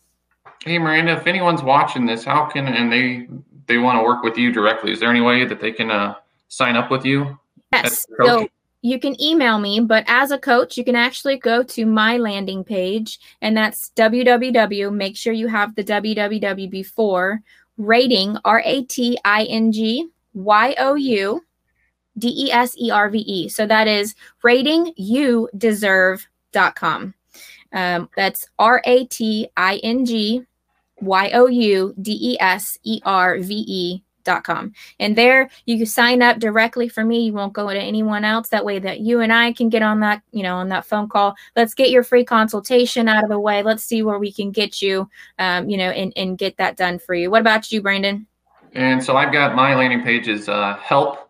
Hey, 0.65 0.79
Miranda, 0.79 1.13
if 1.13 1.27
anyone's 1.27 1.63
watching 1.63 2.07
this, 2.07 2.25
how 2.25 2.45
can 2.47 2.67
and 2.69 2.93
they 2.93 3.29
they 3.67 3.79
want 3.79 3.99
to 3.99 4.03
work 4.03 4.23
with 4.23 4.37
you 4.37 4.53
directly? 4.53 4.93
Is 4.93 5.01
there 5.01 5.11
any 5.11 5.21
way 5.21 5.45
that 5.45 5.61
they 5.61 5.73
can 5.73 5.91
uh, 5.91 6.17
sign 6.49 6.77
up 6.77 6.91
with 6.91 7.05
you? 7.05 7.39
Yes. 7.73 8.07
So 8.23 8.49
you 8.83 8.99
can 8.99 9.21
email 9.21 9.59
me, 9.59 9.81
but 9.81 10.05
as 10.07 10.31
a 10.31 10.39
coach, 10.39 10.77
you 10.79 10.85
can 10.85 10.97
actually 10.97 11.37
go 11.37 11.63
to 11.63 11.85
my 11.85 12.17
landing 12.17 12.65
page, 12.65 13.21
and 13.43 13.57
that's 13.57 13.91
www. 13.97 14.93
Make 14.93 15.17
sure 15.17 15.33
you 15.33 15.49
have 15.49 15.75
the 15.75 15.85
www 15.85 16.71
before 16.71 17.43
rating 17.77 18.37
R 18.45 18.63
A 18.65 18.85
T 18.85 19.19
I 19.25 19.45
N 19.45 19.73
G 19.73 20.09
Y 20.35 20.75
O 20.79 20.95
U 20.95 21.43
D 22.17 22.47
E 22.47 22.53
S 22.53 22.75
E 22.79 22.91
R 22.91 23.11
V 23.11 23.19
E. 23.19 23.49
So 23.49 23.67
that 23.67 23.87
is 23.87 24.15
rating 24.43 24.93
you 24.97 25.49
deserve.com. 25.57 27.15
Um, 27.73 28.09
that's 28.17 28.49
R 28.59 28.83
A 28.85 29.05
T 29.07 29.49
I 29.57 29.77
N 29.77 30.05
G 30.05 30.43
Y 31.01 31.31
O 31.35 31.47
U 31.47 31.95
D 32.01 32.19
E 32.33 32.37
S 32.41 32.79
E 32.83 33.01
R 33.05 33.39
V 33.39 33.65
E 33.67 34.03
com. 34.25 34.73
And 34.99 35.17
there 35.17 35.51
you 35.67 35.77
can 35.77 35.87
sign 35.87 36.23
up 36.23 36.39
directly 36.39 36.89
for 36.89 37.05
me. 37.05 37.25
You 37.25 37.33
won't 37.33 37.53
go 37.53 37.69
to 37.69 37.79
anyone 37.79 38.25
else. 38.25 38.49
That 38.49 38.65
way 38.65 38.79
that 38.79 39.01
you 39.01 39.21
and 39.21 39.33
I 39.33 39.53
can 39.53 39.69
get 39.69 39.83
on 39.83 40.01
that, 40.01 40.23
you 40.33 40.43
know, 40.43 40.57
on 40.57 40.69
that 40.69 40.85
phone 40.85 41.09
call. 41.09 41.35
Let's 41.57 41.75
get 41.75 41.91
your 41.91 42.03
free 42.03 42.25
consultation 42.25 43.09
out 43.09 43.25
of 43.25 43.31
the 43.31 43.39
way. 43.39 43.63
Let's 43.63 43.85
see 43.85 44.03
where 44.03 44.19
we 44.19 44.33
can 44.33 44.51
get 44.51 44.83
you, 44.83 45.09
um, 45.39 45.69
you 45.69 45.77
know, 45.77 45.91
and, 45.91 46.13
and 46.17 46.39
get 46.39 46.57
that 46.59 46.77
done 46.77 46.99
for 46.99 47.15
you. 47.15 47.31
What 47.31 47.41
about 47.41 47.71
you, 47.73 47.83
Brandon? 47.83 48.27
And 48.73 49.03
so 49.03 49.17
I've 49.17 49.33
got 49.33 49.57
my 49.57 49.75
landing 49.75 50.03
page 50.03 50.29
is 50.29 50.49
uh, 50.49 50.77
help 50.77 51.29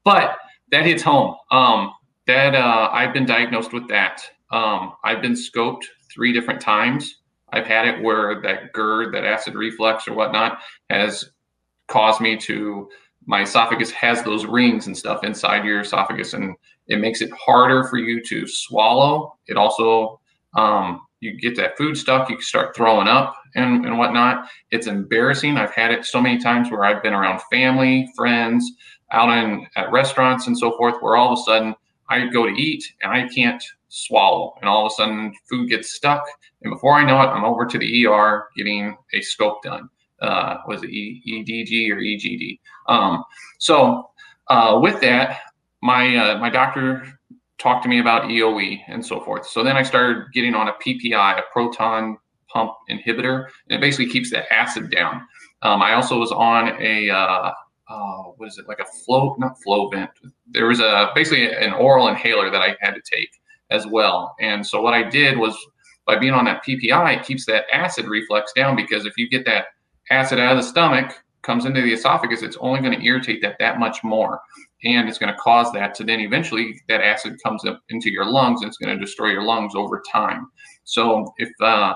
But 0.06 0.38
that 0.72 0.86
hits 0.86 1.04
home. 1.04 1.36
Um, 1.52 1.92
that 2.28 2.56
uh, 2.56 2.90
I've 2.94 3.14
been 3.14 3.26
diagnosed 3.26 3.74
with 3.74 3.90
that. 3.90 4.22
Um, 4.52 4.94
I've 5.04 5.22
been 5.22 5.34
scoped 5.34 5.84
three 6.14 6.32
different 6.32 6.62
times. 6.62 7.20
I've 7.52 7.68
had 7.68 7.90
it 7.90 8.02
where 8.02 8.42
that 8.42 8.72
GERD, 8.72 9.14
that 9.14 9.26
acid 9.26 9.56
reflux 9.56 10.08
or 10.08 10.14
whatnot, 10.14 10.60
has 10.90 11.26
caused 11.90 12.22
me 12.22 12.38
to 12.38 12.88
my 13.26 13.42
esophagus 13.42 13.92
has 13.92 14.24
those 14.24 14.46
rings 14.46 14.88
and 14.88 14.98
stuff 14.98 15.26
inside 15.26 15.66
your 15.66 15.82
esophagus, 15.82 16.34
and 16.34 16.56
it 16.88 17.00
makes 17.00 17.22
it 17.22 17.32
harder 17.32 17.84
for 17.84 17.98
you 17.98 18.24
to 18.24 18.48
swallow. 18.48 19.34
It 19.48 19.58
also 19.58 20.22
um, 20.56 21.02
you 21.24 21.38
get 21.40 21.56
that 21.56 21.78
food 21.78 21.98
stuck, 21.98 22.30
you 22.30 22.40
start 22.42 22.76
throwing 22.76 23.08
up 23.08 23.36
and, 23.56 23.86
and 23.86 23.98
whatnot. 23.98 24.48
It's 24.72 24.88
embarrassing. 24.88 25.58
I've 25.58 25.74
had 25.74 25.92
it 25.92 26.06
so 26.06 26.22
many 26.22 26.40
times 26.40 26.70
where 26.70 26.84
I've 26.84 27.02
been 27.02 27.14
around 27.14 27.42
family, 27.52 28.10
friends, 28.16 28.70
out 29.12 29.30
in 29.30 29.66
at 29.76 29.92
restaurants 29.92 30.48
and 30.48 30.58
so 30.58 30.76
forth, 30.78 30.96
where 31.02 31.16
all 31.16 31.34
of 31.34 31.40
a 31.40 31.42
sudden 31.44 31.76
I 32.10 32.28
go 32.28 32.46
to 32.46 32.52
eat 32.52 32.84
and 33.02 33.12
I 33.12 33.28
can't 33.28 33.64
swallow, 33.90 34.56
and 34.60 34.70
all 34.70 34.86
of 34.86 34.92
a 34.92 34.96
sudden 34.96 35.34
food 35.50 35.70
gets 35.70 35.92
stuck, 35.92 36.26
and 36.64 36.74
before 36.74 36.96
I 36.96 37.06
know 37.06 37.22
it, 37.22 37.28
I'm 37.28 37.46
over 37.46 37.66
to 37.66 37.78
the 37.78 38.06
ER 38.08 38.50
getting 38.56 38.98
a 39.14 39.22
scope 39.22 39.62
done. 39.64 39.90
Uh, 40.22 40.58
was 40.68 40.84
it 40.84 40.90
EDG 40.90 41.92
or 41.92 41.98
EGD? 41.98 42.60
Um, 42.88 43.24
so 43.60 44.10
uh, 44.48 44.80
with 44.82 45.00
that, 45.02 45.42
my 45.82 46.16
uh, 46.16 46.38
my 46.40 46.50
doctor 46.50 47.06
talk 47.64 47.82
to 47.82 47.88
me 47.90 48.00
about 48.00 48.24
EOE 48.24 48.82
and 48.90 49.04
so 49.04 49.22
forth. 49.22 49.48
So 49.48 49.64
then 49.64 49.78
I 49.78 49.84
started 49.84 50.26
getting 50.34 50.54
on 50.54 50.68
a 50.68 50.74
PPI, 50.74 51.40
a 51.40 51.44
proton 51.54 52.18
pump 52.50 52.74
inhibitor, 52.92 53.46
and 53.70 53.78
it 53.78 53.82
basically 53.82 54.10
keeps 54.10 54.30
the 54.30 54.52
acid 54.54 54.92
down. 54.92 55.22
Um, 55.62 55.82
I 55.82 55.94
also 55.94 56.20
was 56.20 56.32
on 56.32 56.76
a 56.82 57.10
uh, 57.10 57.52
uh, 57.90 58.24
what 58.36 58.48
is 58.48 58.58
it 58.58 58.68
like 58.68 58.80
a 58.80 58.86
flow 59.06 59.36
not 59.40 59.56
Flovent. 59.66 60.10
There 60.52 60.68
was 60.68 60.82
a 60.82 61.12
basically 61.16 61.52
an 61.52 61.74
oral 61.74 62.10
inhaler 62.10 62.50
that 62.50 62.62
I 62.62 62.76
had 62.82 62.96
to 62.96 63.02
take 63.02 63.30
as 63.72 63.88
well. 63.88 64.36
And 64.42 64.66
so 64.66 64.82
what 64.82 64.94
I 64.94 65.04
did 65.10 65.38
was 65.38 65.58
by 66.06 66.18
being 66.18 66.34
on 66.34 66.46
that 66.46 66.64
PPI, 66.66 67.18
it 67.18 67.26
keeps 67.26 67.46
that 67.46 67.64
acid 67.72 68.08
reflux 68.08 68.52
down 68.52 68.76
because 68.76 69.06
if 69.06 69.18
you 69.18 69.30
get 69.30 69.46
that 69.46 69.68
acid 70.12 70.38
out 70.38 70.52
of 70.52 70.58
the 70.58 70.70
stomach 70.70 71.23
comes 71.44 71.66
into 71.66 71.82
the 71.82 71.94
esophagus, 71.94 72.42
it's 72.42 72.58
only 72.60 72.82
going 72.82 72.98
to 72.98 73.06
irritate 73.06 73.42
that 73.42 73.58
that 73.60 73.80
much 73.80 74.04
more. 74.04 74.42
And 74.84 75.08
it's 75.08 75.18
going 75.18 75.32
to 75.34 75.40
cause 75.40 75.72
that 75.74 75.94
to 75.96 76.04
then 76.04 76.20
eventually 76.20 76.82
that 76.90 77.02
acid 77.02 77.38
comes 77.44 77.66
up 77.66 77.82
into 77.90 78.10
your 78.10 78.26
lungs 78.26 78.62
and 78.62 78.70
it's 78.70 78.78
going 78.78 78.98
to 78.98 79.04
destroy 79.04 79.30
your 79.30 79.44
lungs 79.44 79.74
over 79.76 80.02
time. 80.12 80.48
So 80.84 81.34
if 81.38 81.50
uh, 81.62 81.94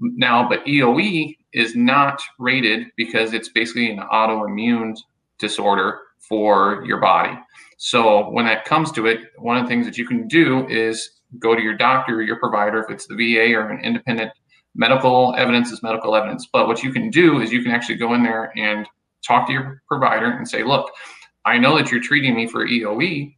now, 0.00 0.48
but 0.48 0.64
EOE 0.66 1.36
is 1.52 1.74
not 1.74 2.20
rated 2.38 2.88
because 2.96 3.32
it's 3.32 3.48
basically 3.48 3.90
an 3.90 4.00
autoimmune 4.12 4.96
disorder 5.38 6.00
for 6.18 6.84
your 6.86 7.00
body. 7.00 7.38
So 7.78 8.30
when 8.30 8.46
that 8.46 8.64
comes 8.64 8.90
to 8.92 9.06
it, 9.06 9.20
one 9.38 9.56
of 9.56 9.64
the 9.64 9.68
things 9.68 9.86
that 9.86 9.98
you 9.98 10.06
can 10.06 10.26
do 10.28 10.66
is 10.68 11.10
go 11.38 11.54
to 11.54 11.62
your 11.62 11.76
doctor 11.76 12.16
or 12.16 12.22
your 12.22 12.38
provider, 12.38 12.80
if 12.80 12.90
it's 12.90 13.06
the 13.06 13.14
VA 13.14 13.54
or 13.54 13.70
an 13.70 13.84
independent 13.84 14.32
medical 14.76 15.34
evidence 15.36 15.72
is 15.72 15.82
medical 15.82 16.14
evidence. 16.14 16.46
But 16.52 16.68
what 16.68 16.82
you 16.82 16.92
can 16.92 17.10
do 17.10 17.40
is 17.40 17.52
you 17.52 17.62
can 17.62 17.72
actually 17.72 17.96
go 17.96 18.14
in 18.14 18.22
there 18.22 18.52
and 18.56 18.86
talk 19.26 19.46
to 19.46 19.52
your 19.52 19.82
provider 19.88 20.30
and 20.30 20.46
say, 20.46 20.62
look, 20.62 20.92
I 21.44 21.58
know 21.58 21.76
that 21.76 21.90
you're 21.90 22.02
treating 22.02 22.34
me 22.34 22.46
for 22.46 22.66
EOE, 22.66 23.34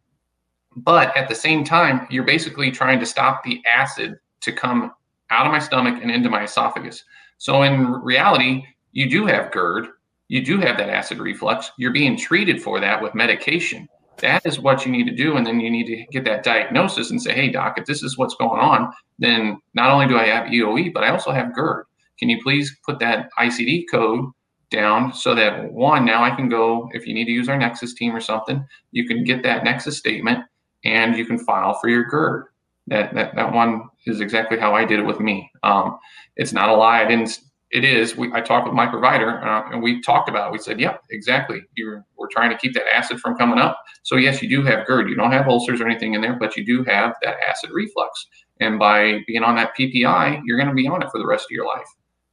but 0.76 1.16
at 1.16 1.28
the 1.28 1.34
same 1.34 1.64
time, 1.64 2.06
you're 2.10 2.24
basically 2.24 2.70
trying 2.70 3.00
to 3.00 3.06
stop 3.06 3.42
the 3.42 3.62
acid 3.66 4.18
to 4.40 4.52
come 4.52 4.92
out 5.30 5.46
of 5.46 5.52
my 5.52 5.58
stomach 5.58 6.00
and 6.02 6.10
into 6.10 6.28
my 6.28 6.44
esophagus. 6.44 7.04
So 7.38 7.62
in 7.62 7.86
reality, 7.86 8.64
you 8.92 9.08
do 9.08 9.26
have 9.26 9.52
GERD, 9.52 9.88
you 10.28 10.44
do 10.44 10.58
have 10.58 10.76
that 10.76 10.90
acid 10.90 11.18
reflux. 11.18 11.70
You're 11.78 11.92
being 11.92 12.16
treated 12.16 12.62
for 12.62 12.80
that 12.80 13.02
with 13.02 13.14
medication. 13.14 13.88
That 14.20 14.44
is 14.44 14.58
what 14.58 14.84
you 14.84 14.92
need 14.92 15.04
to 15.04 15.14
do. 15.14 15.36
And 15.36 15.46
then 15.46 15.60
you 15.60 15.70
need 15.70 15.86
to 15.86 16.04
get 16.10 16.24
that 16.24 16.42
diagnosis 16.42 17.10
and 17.10 17.22
say, 17.22 17.32
hey, 17.32 17.50
doc, 17.50 17.78
if 17.78 17.86
this 17.86 18.02
is 18.02 18.18
what's 18.18 18.34
going 18.34 18.60
on, 18.60 18.92
then 19.18 19.58
not 19.74 19.90
only 19.90 20.06
do 20.06 20.18
I 20.18 20.26
have 20.26 20.46
EOE, 20.46 20.92
but 20.92 21.04
I 21.04 21.10
also 21.10 21.30
have 21.30 21.54
GERD. 21.54 21.84
Can 22.18 22.28
you 22.28 22.42
please 22.42 22.76
put 22.84 22.98
that 22.98 23.30
ICD 23.38 23.84
code 23.90 24.24
down 24.70 25.14
so 25.14 25.34
that 25.34 25.72
one, 25.72 26.04
now 26.04 26.22
I 26.22 26.34
can 26.34 26.48
go, 26.48 26.88
if 26.92 27.06
you 27.06 27.14
need 27.14 27.26
to 27.26 27.32
use 27.32 27.48
our 27.48 27.56
Nexus 27.56 27.94
team 27.94 28.14
or 28.14 28.20
something, 28.20 28.64
you 28.90 29.06
can 29.06 29.24
get 29.24 29.42
that 29.44 29.64
Nexus 29.64 29.98
statement 29.98 30.40
and 30.84 31.16
you 31.16 31.24
can 31.24 31.38
file 31.38 31.74
for 31.74 31.88
your 31.88 32.04
GERD. 32.04 32.46
That, 32.88 33.14
that, 33.14 33.34
that 33.36 33.52
one 33.52 33.82
is 34.06 34.20
exactly 34.20 34.58
how 34.58 34.74
I 34.74 34.84
did 34.84 34.98
it 34.98 35.04
with 35.04 35.20
me. 35.20 35.50
Um, 35.62 35.98
it's 36.36 36.52
not 36.52 36.70
a 36.70 36.74
lie. 36.74 37.02
I 37.02 37.06
didn't 37.06 37.38
it 37.70 37.84
is. 37.84 38.16
We, 38.16 38.32
I 38.32 38.40
talked 38.40 38.66
with 38.66 38.74
my 38.74 38.86
provider 38.86 39.40
uh, 39.44 39.70
and 39.70 39.82
we 39.82 40.00
talked 40.00 40.28
about 40.28 40.48
it. 40.48 40.52
We 40.52 40.58
said, 40.58 40.80
yep, 40.80 41.02
exactly. 41.10 41.60
You're, 41.76 42.04
we're 42.16 42.28
trying 42.28 42.50
to 42.50 42.56
keep 42.56 42.72
that 42.74 42.94
acid 42.94 43.20
from 43.20 43.36
coming 43.36 43.58
up. 43.58 43.78
So, 44.02 44.16
yes, 44.16 44.40
you 44.42 44.48
do 44.48 44.62
have 44.62 44.86
GERD. 44.86 45.10
You 45.10 45.16
don't 45.16 45.32
have 45.32 45.48
ulcers 45.48 45.80
or 45.80 45.86
anything 45.86 46.14
in 46.14 46.20
there, 46.20 46.34
but 46.34 46.56
you 46.56 46.64
do 46.64 46.82
have 46.84 47.14
that 47.22 47.36
acid 47.46 47.70
reflux. 47.70 48.26
And 48.60 48.78
by 48.78 49.20
being 49.26 49.42
on 49.42 49.54
that 49.56 49.76
PPI, 49.78 50.40
you're 50.44 50.56
going 50.56 50.68
to 50.68 50.74
be 50.74 50.88
on 50.88 51.02
it 51.02 51.10
for 51.10 51.18
the 51.18 51.26
rest 51.26 51.44
of 51.44 51.50
your 51.50 51.66
life. 51.66 51.86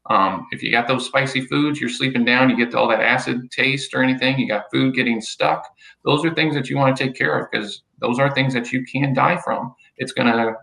Um, 0.10 0.48
if 0.52 0.62
you 0.62 0.72
got 0.72 0.88
those 0.88 1.06
spicy 1.06 1.42
foods, 1.42 1.82
you're 1.82 1.90
sleeping 1.90 2.24
down, 2.24 2.50
you 2.50 2.56
get 2.56 2.76
all 2.76 2.88
that 2.90 3.02
acid 3.02 3.50
taste 3.52 3.94
or 3.94 4.04
anything, 4.04 4.38
you 4.38 4.48
got 4.48 4.70
food 4.72 4.94
getting 4.94 5.20
stuck, 5.20 5.68
those 6.04 6.24
are 6.24 6.34
things 6.34 6.54
that 6.54 6.70
you 6.70 6.78
want 6.78 6.96
to 6.96 7.04
take 7.04 7.16
care 7.16 7.40
of 7.40 7.50
because 7.52 7.82
those 8.00 8.20
are 8.20 8.34
things 8.34 8.54
that 8.54 8.72
you 8.72 8.86
can 8.86 9.14
die 9.14 9.38
from. 9.44 9.74
It's 9.98 10.12
going 10.12 10.32
to 10.32 10.56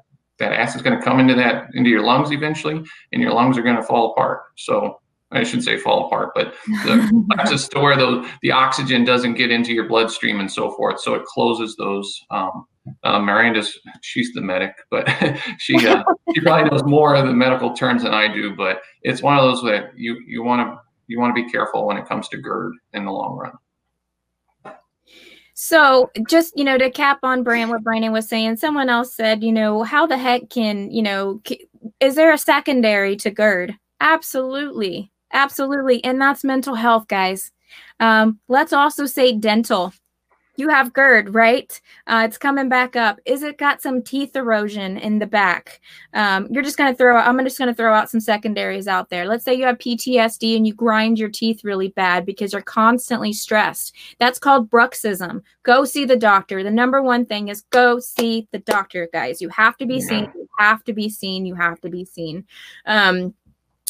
that 0.42 0.52
acid's 0.52 0.82
going 0.82 0.98
to 0.98 1.04
come 1.04 1.20
into 1.20 1.34
that 1.34 1.68
into 1.74 1.88
your 1.88 2.02
lungs 2.02 2.32
eventually, 2.32 2.82
and 3.12 3.22
your 3.22 3.32
lungs 3.32 3.56
are 3.56 3.62
going 3.62 3.76
to 3.76 3.82
fall 3.82 4.12
apart. 4.12 4.42
So 4.56 4.98
I 5.30 5.44
shouldn't 5.44 5.64
say 5.64 5.78
fall 5.78 6.06
apart, 6.06 6.32
but 6.34 6.54
the, 6.84 7.26
that's 7.36 7.52
a 7.52 7.58
store 7.58 7.96
those 7.96 8.26
the 8.42 8.50
oxygen 8.50 9.04
doesn't 9.04 9.34
get 9.34 9.50
into 9.50 9.72
your 9.72 9.88
bloodstream 9.88 10.40
and 10.40 10.50
so 10.50 10.72
forth. 10.72 11.00
So 11.00 11.14
it 11.14 11.24
closes 11.24 11.76
those. 11.76 12.20
Um, 12.30 12.66
uh, 13.04 13.20
Miranda's 13.20 13.78
she's 14.02 14.32
the 14.32 14.40
medic, 14.40 14.74
but 14.90 15.08
she 15.58 15.86
uh, 15.86 16.02
she 16.34 16.40
probably 16.40 16.68
knows 16.68 16.82
more 16.84 17.14
of 17.14 17.26
the 17.26 17.32
medical 17.32 17.72
terms 17.72 18.02
than 18.02 18.12
I 18.12 18.32
do. 18.32 18.54
But 18.56 18.82
it's 19.02 19.22
one 19.22 19.38
of 19.38 19.44
those 19.44 19.62
that 19.62 19.96
you 19.96 20.20
you 20.26 20.42
want 20.42 20.68
to 20.68 20.80
you 21.06 21.20
want 21.20 21.36
to 21.36 21.42
be 21.42 21.50
careful 21.50 21.86
when 21.86 21.96
it 21.96 22.06
comes 22.06 22.28
to 22.28 22.38
GERD 22.38 22.74
in 22.92 23.04
the 23.04 23.12
long 23.12 23.36
run. 23.36 23.52
So 25.54 26.10
just, 26.28 26.52
you 26.56 26.64
know, 26.64 26.78
to 26.78 26.90
cap 26.90 27.18
on 27.22 27.42
Brand, 27.42 27.70
what 27.70 27.82
Brandon 27.82 28.12
was 28.12 28.28
saying, 28.28 28.56
someone 28.56 28.88
else 28.88 29.14
said, 29.14 29.44
you 29.44 29.52
know, 29.52 29.82
how 29.82 30.06
the 30.06 30.16
heck 30.16 30.48
can, 30.50 30.90
you 30.90 31.02
know, 31.02 31.40
is 32.00 32.14
there 32.14 32.32
a 32.32 32.38
secondary 32.38 33.16
to 33.16 33.30
GERD? 33.30 33.76
Absolutely. 34.00 35.12
Absolutely. 35.32 36.02
And 36.04 36.20
that's 36.20 36.44
mental 36.44 36.74
health, 36.74 37.08
guys. 37.08 37.52
Um, 38.00 38.38
let's 38.48 38.72
also 38.72 39.06
say 39.06 39.32
dental 39.32 39.92
you 40.62 40.68
have 40.68 40.92
GERD, 40.92 41.34
right? 41.34 41.80
Uh, 42.06 42.22
it's 42.24 42.38
coming 42.38 42.68
back 42.68 42.94
up. 42.94 43.18
Is 43.26 43.42
it 43.42 43.58
got 43.58 43.82
some 43.82 44.00
teeth 44.00 44.36
erosion 44.36 44.96
in 44.96 45.18
the 45.18 45.26
back? 45.26 45.80
Um, 46.14 46.46
you're 46.52 46.62
just 46.62 46.78
going 46.78 46.92
to 46.92 46.96
throw, 46.96 47.16
I'm 47.16 47.36
just 47.42 47.58
going 47.58 47.66
to 47.68 47.74
throw 47.74 47.92
out 47.92 48.08
some 48.08 48.20
secondaries 48.20 48.86
out 48.86 49.10
there. 49.10 49.26
Let's 49.26 49.44
say 49.44 49.54
you 49.54 49.64
have 49.64 49.78
PTSD 49.78 50.56
and 50.56 50.64
you 50.64 50.72
grind 50.72 51.18
your 51.18 51.30
teeth 51.30 51.64
really 51.64 51.88
bad 51.88 52.24
because 52.24 52.52
you're 52.52 52.62
constantly 52.62 53.32
stressed. 53.32 53.96
That's 54.20 54.38
called 54.38 54.70
bruxism. 54.70 55.42
Go 55.64 55.84
see 55.84 56.04
the 56.04 56.16
doctor. 56.16 56.62
The 56.62 56.70
number 56.70 57.02
one 57.02 57.26
thing 57.26 57.48
is 57.48 57.62
go 57.70 57.98
see 57.98 58.46
the 58.52 58.60
doctor, 58.60 59.08
guys. 59.12 59.42
You 59.42 59.48
have 59.48 59.76
to 59.78 59.86
be 59.86 59.96
yeah. 59.96 60.06
seen. 60.06 60.32
You 60.36 60.48
have 60.60 60.84
to 60.84 60.92
be 60.92 61.08
seen. 61.08 61.44
You 61.44 61.56
have 61.56 61.80
to 61.80 61.90
be 61.90 62.04
seen. 62.04 62.46
Um, 62.86 63.34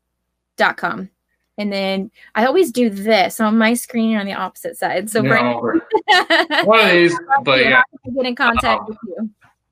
dot 0.56 0.76
com. 0.76 1.10
And 1.56 1.72
then 1.72 2.10
I 2.34 2.46
always 2.46 2.72
do 2.72 2.90
this 2.90 3.40
on 3.40 3.56
my 3.56 3.74
screen 3.74 4.10
you're 4.10 4.20
on 4.20 4.26
the 4.26 4.34
opposite 4.34 4.76
side. 4.76 5.08
So 5.08 5.20
no, 5.20 5.60
one 6.64 6.80
of 6.80 6.90
these, 6.90 7.16
but 7.44 7.60
yeah, 7.60 7.82
get 8.14 8.26
in 8.26 8.34
contact 8.34 8.82
uh, 8.82 8.86
with 8.88 8.98
you. 9.06 9.30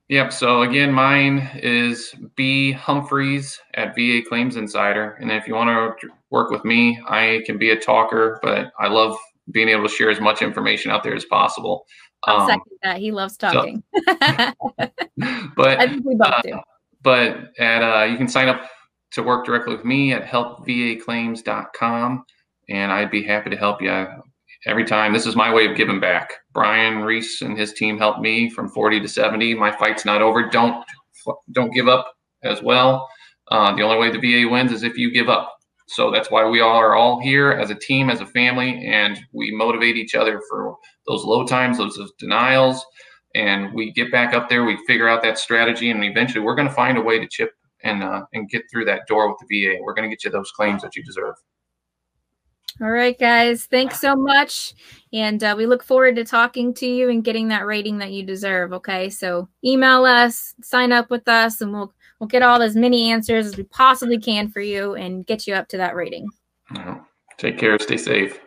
Yep. 0.09 0.31
So 0.31 0.61
again, 0.61 0.91
mine 0.91 1.49
is 1.55 2.13
B 2.35 2.71
Humphreys 2.71 3.59
at 3.73 3.95
VA 3.95 4.21
Claims 4.27 4.57
Insider. 4.57 5.17
And 5.19 5.31
if 5.31 5.47
you 5.47 5.55
want 5.55 5.99
to 5.99 6.09
work 6.29 6.51
with 6.51 6.63
me, 6.63 7.01
I 7.07 7.41
can 7.45 7.57
be 7.57 7.71
a 7.71 7.79
talker, 7.79 8.39
but 8.41 8.71
I 8.79 8.87
love 8.87 9.17
being 9.51 9.69
able 9.69 9.83
to 9.83 9.89
share 9.89 10.09
as 10.09 10.19
much 10.19 10.41
information 10.41 10.91
out 10.91 11.03
there 11.03 11.15
as 11.15 11.25
possible. 11.25 11.85
I'll 12.23 12.41
um, 12.41 12.47
second 12.47 12.77
that. 12.83 12.97
He 12.97 13.11
loves 13.11 13.37
talking. 13.37 13.83
So, 13.95 14.03
but 15.55 15.79
I 15.79 15.87
think 15.87 16.05
we 16.05 16.15
both 16.15 16.27
uh, 16.27 16.41
do. 16.41 16.59
But 17.01 17.57
at 17.59 17.81
uh, 17.81 18.05
you 18.05 18.17
can 18.17 18.27
sign 18.27 18.47
up 18.47 18.69
to 19.11 19.23
work 19.23 19.45
directly 19.45 19.75
with 19.75 19.85
me 19.85 20.13
at 20.13 20.23
helpvaclaims.com, 20.23 22.25
and 22.69 22.91
I'd 22.91 23.11
be 23.11 23.23
happy 23.23 23.49
to 23.49 23.57
help 23.57 23.81
you 23.81 24.07
every 24.65 24.85
time. 24.85 25.13
This 25.13 25.25
is 25.25 25.35
my 25.35 25.53
way 25.53 25.67
of 25.67 25.75
giving 25.75 25.99
back. 25.99 26.33
Brian 26.53 26.99
Reese 26.99 27.41
and 27.41 27.57
his 27.57 27.73
team 27.73 27.97
helped 27.97 28.21
me 28.21 28.49
from 28.49 28.69
40 28.69 29.01
to 29.01 29.07
70. 29.07 29.55
My 29.55 29.71
fight's 29.71 30.05
not 30.05 30.21
over. 30.21 30.49
Don't 30.49 30.83
don't 31.51 31.71
give 31.71 31.87
up 31.87 32.13
as 32.43 32.61
well. 32.61 33.09
Uh, 33.49 33.75
the 33.75 33.81
only 33.81 33.97
way 33.97 34.11
the 34.11 34.19
VA 34.19 34.49
wins 34.49 34.71
is 34.71 34.83
if 34.83 34.97
you 34.97 35.11
give 35.11 35.29
up. 35.29 35.57
So 35.87 36.11
that's 36.11 36.31
why 36.31 36.47
we 36.47 36.61
all 36.61 36.75
are 36.75 36.95
all 36.95 37.19
here 37.19 37.51
as 37.51 37.69
a 37.69 37.75
team, 37.75 38.09
as 38.09 38.21
a 38.21 38.25
family, 38.25 38.85
and 38.85 39.19
we 39.33 39.51
motivate 39.51 39.97
each 39.97 40.15
other 40.15 40.41
for 40.49 40.77
those 41.07 41.23
low 41.23 41.45
times, 41.45 41.77
those 41.77 41.99
denials, 42.17 42.83
and 43.35 43.73
we 43.73 43.91
get 43.91 44.11
back 44.11 44.33
up 44.33 44.49
there. 44.49 44.63
We 44.63 44.77
figure 44.87 45.09
out 45.09 45.21
that 45.23 45.37
strategy, 45.37 45.89
and 45.89 46.03
eventually 46.03 46.43
we're 46.43 46.55
going 46.55 46.67
to 46.67 46.73
find 46.73 46.97
a 46.97 47.01
way 47.01 47.19
to 47.19 47.27
chip 47.27 47.51
and 47.83 48.03
uh, 48.03 48.23
and 48.33 48.49
get 48.49 48.63
through 48.71 48.85
that 48.85 49.07
door 49.07 49.27
with 49.29 49.37
the 49.39 49.65
VA. 49.65 49.77
We're 49.81 49.93
going 49.93 50.09
to 50.09 50.15
get 50.15 50.23
you 50.23 50.31
those 50.31 50.51
claims 50.51 50.81
that 50.83 50.95
you 50.95 51.03
deserve. 51.03 51.35
All 52.81 52.89
right, 52.89 53.17
guys. 53.19 53.65
Thanks 53.65 53.99
so 53.99 54.15
much. 54.15 54.73
And 55.11 55.43
uh, 55.43 55.53
we 55.55 55.67
look 55.67 55.83
forward 55.83 56.15
to 56.15 56.25
talking 56.25 56.73
to 56.75 56.87
you 56.87 57.09
and 57.09 57.23
getting 57.23 57.49
that 57.49 57.67
rating 57.67 57.99
that 57.99 58.11
you 58.11 58.23
deserve. 58.23 58.73
Okay. 58.73 59.11
So 59.11 59.47
email 59.63 60.05
us, 60.05 60.55
sign 60.63 60.91
up 60.91 61.11
with 61.11 61.27
us, 61.27 61.61
and 61.61 61.71
we'll 61.71 61.93
We'll 62.19 62.27
get 62.27 62.41
all 62.41 62.61
as 62.61 62.75
many 62.75 63.11
answers 63.11 63.47
as 63.47 63.57
we 63.57 63.63
possibly 63.63 64.17
can 64.17 64.49
for 64.49 64.61
you 64.61 64.95
and 64.95 65.25
get 65.25 65.47
you 65.47 65.53
up 65.53 65.67
to 65.69 65.77
that 65.77 65.95
rating. 65.95 66.29
Take 67.37 67.57
care. 67.57 67.77
Stay 67.79 67.97
safe. 67.97 68.39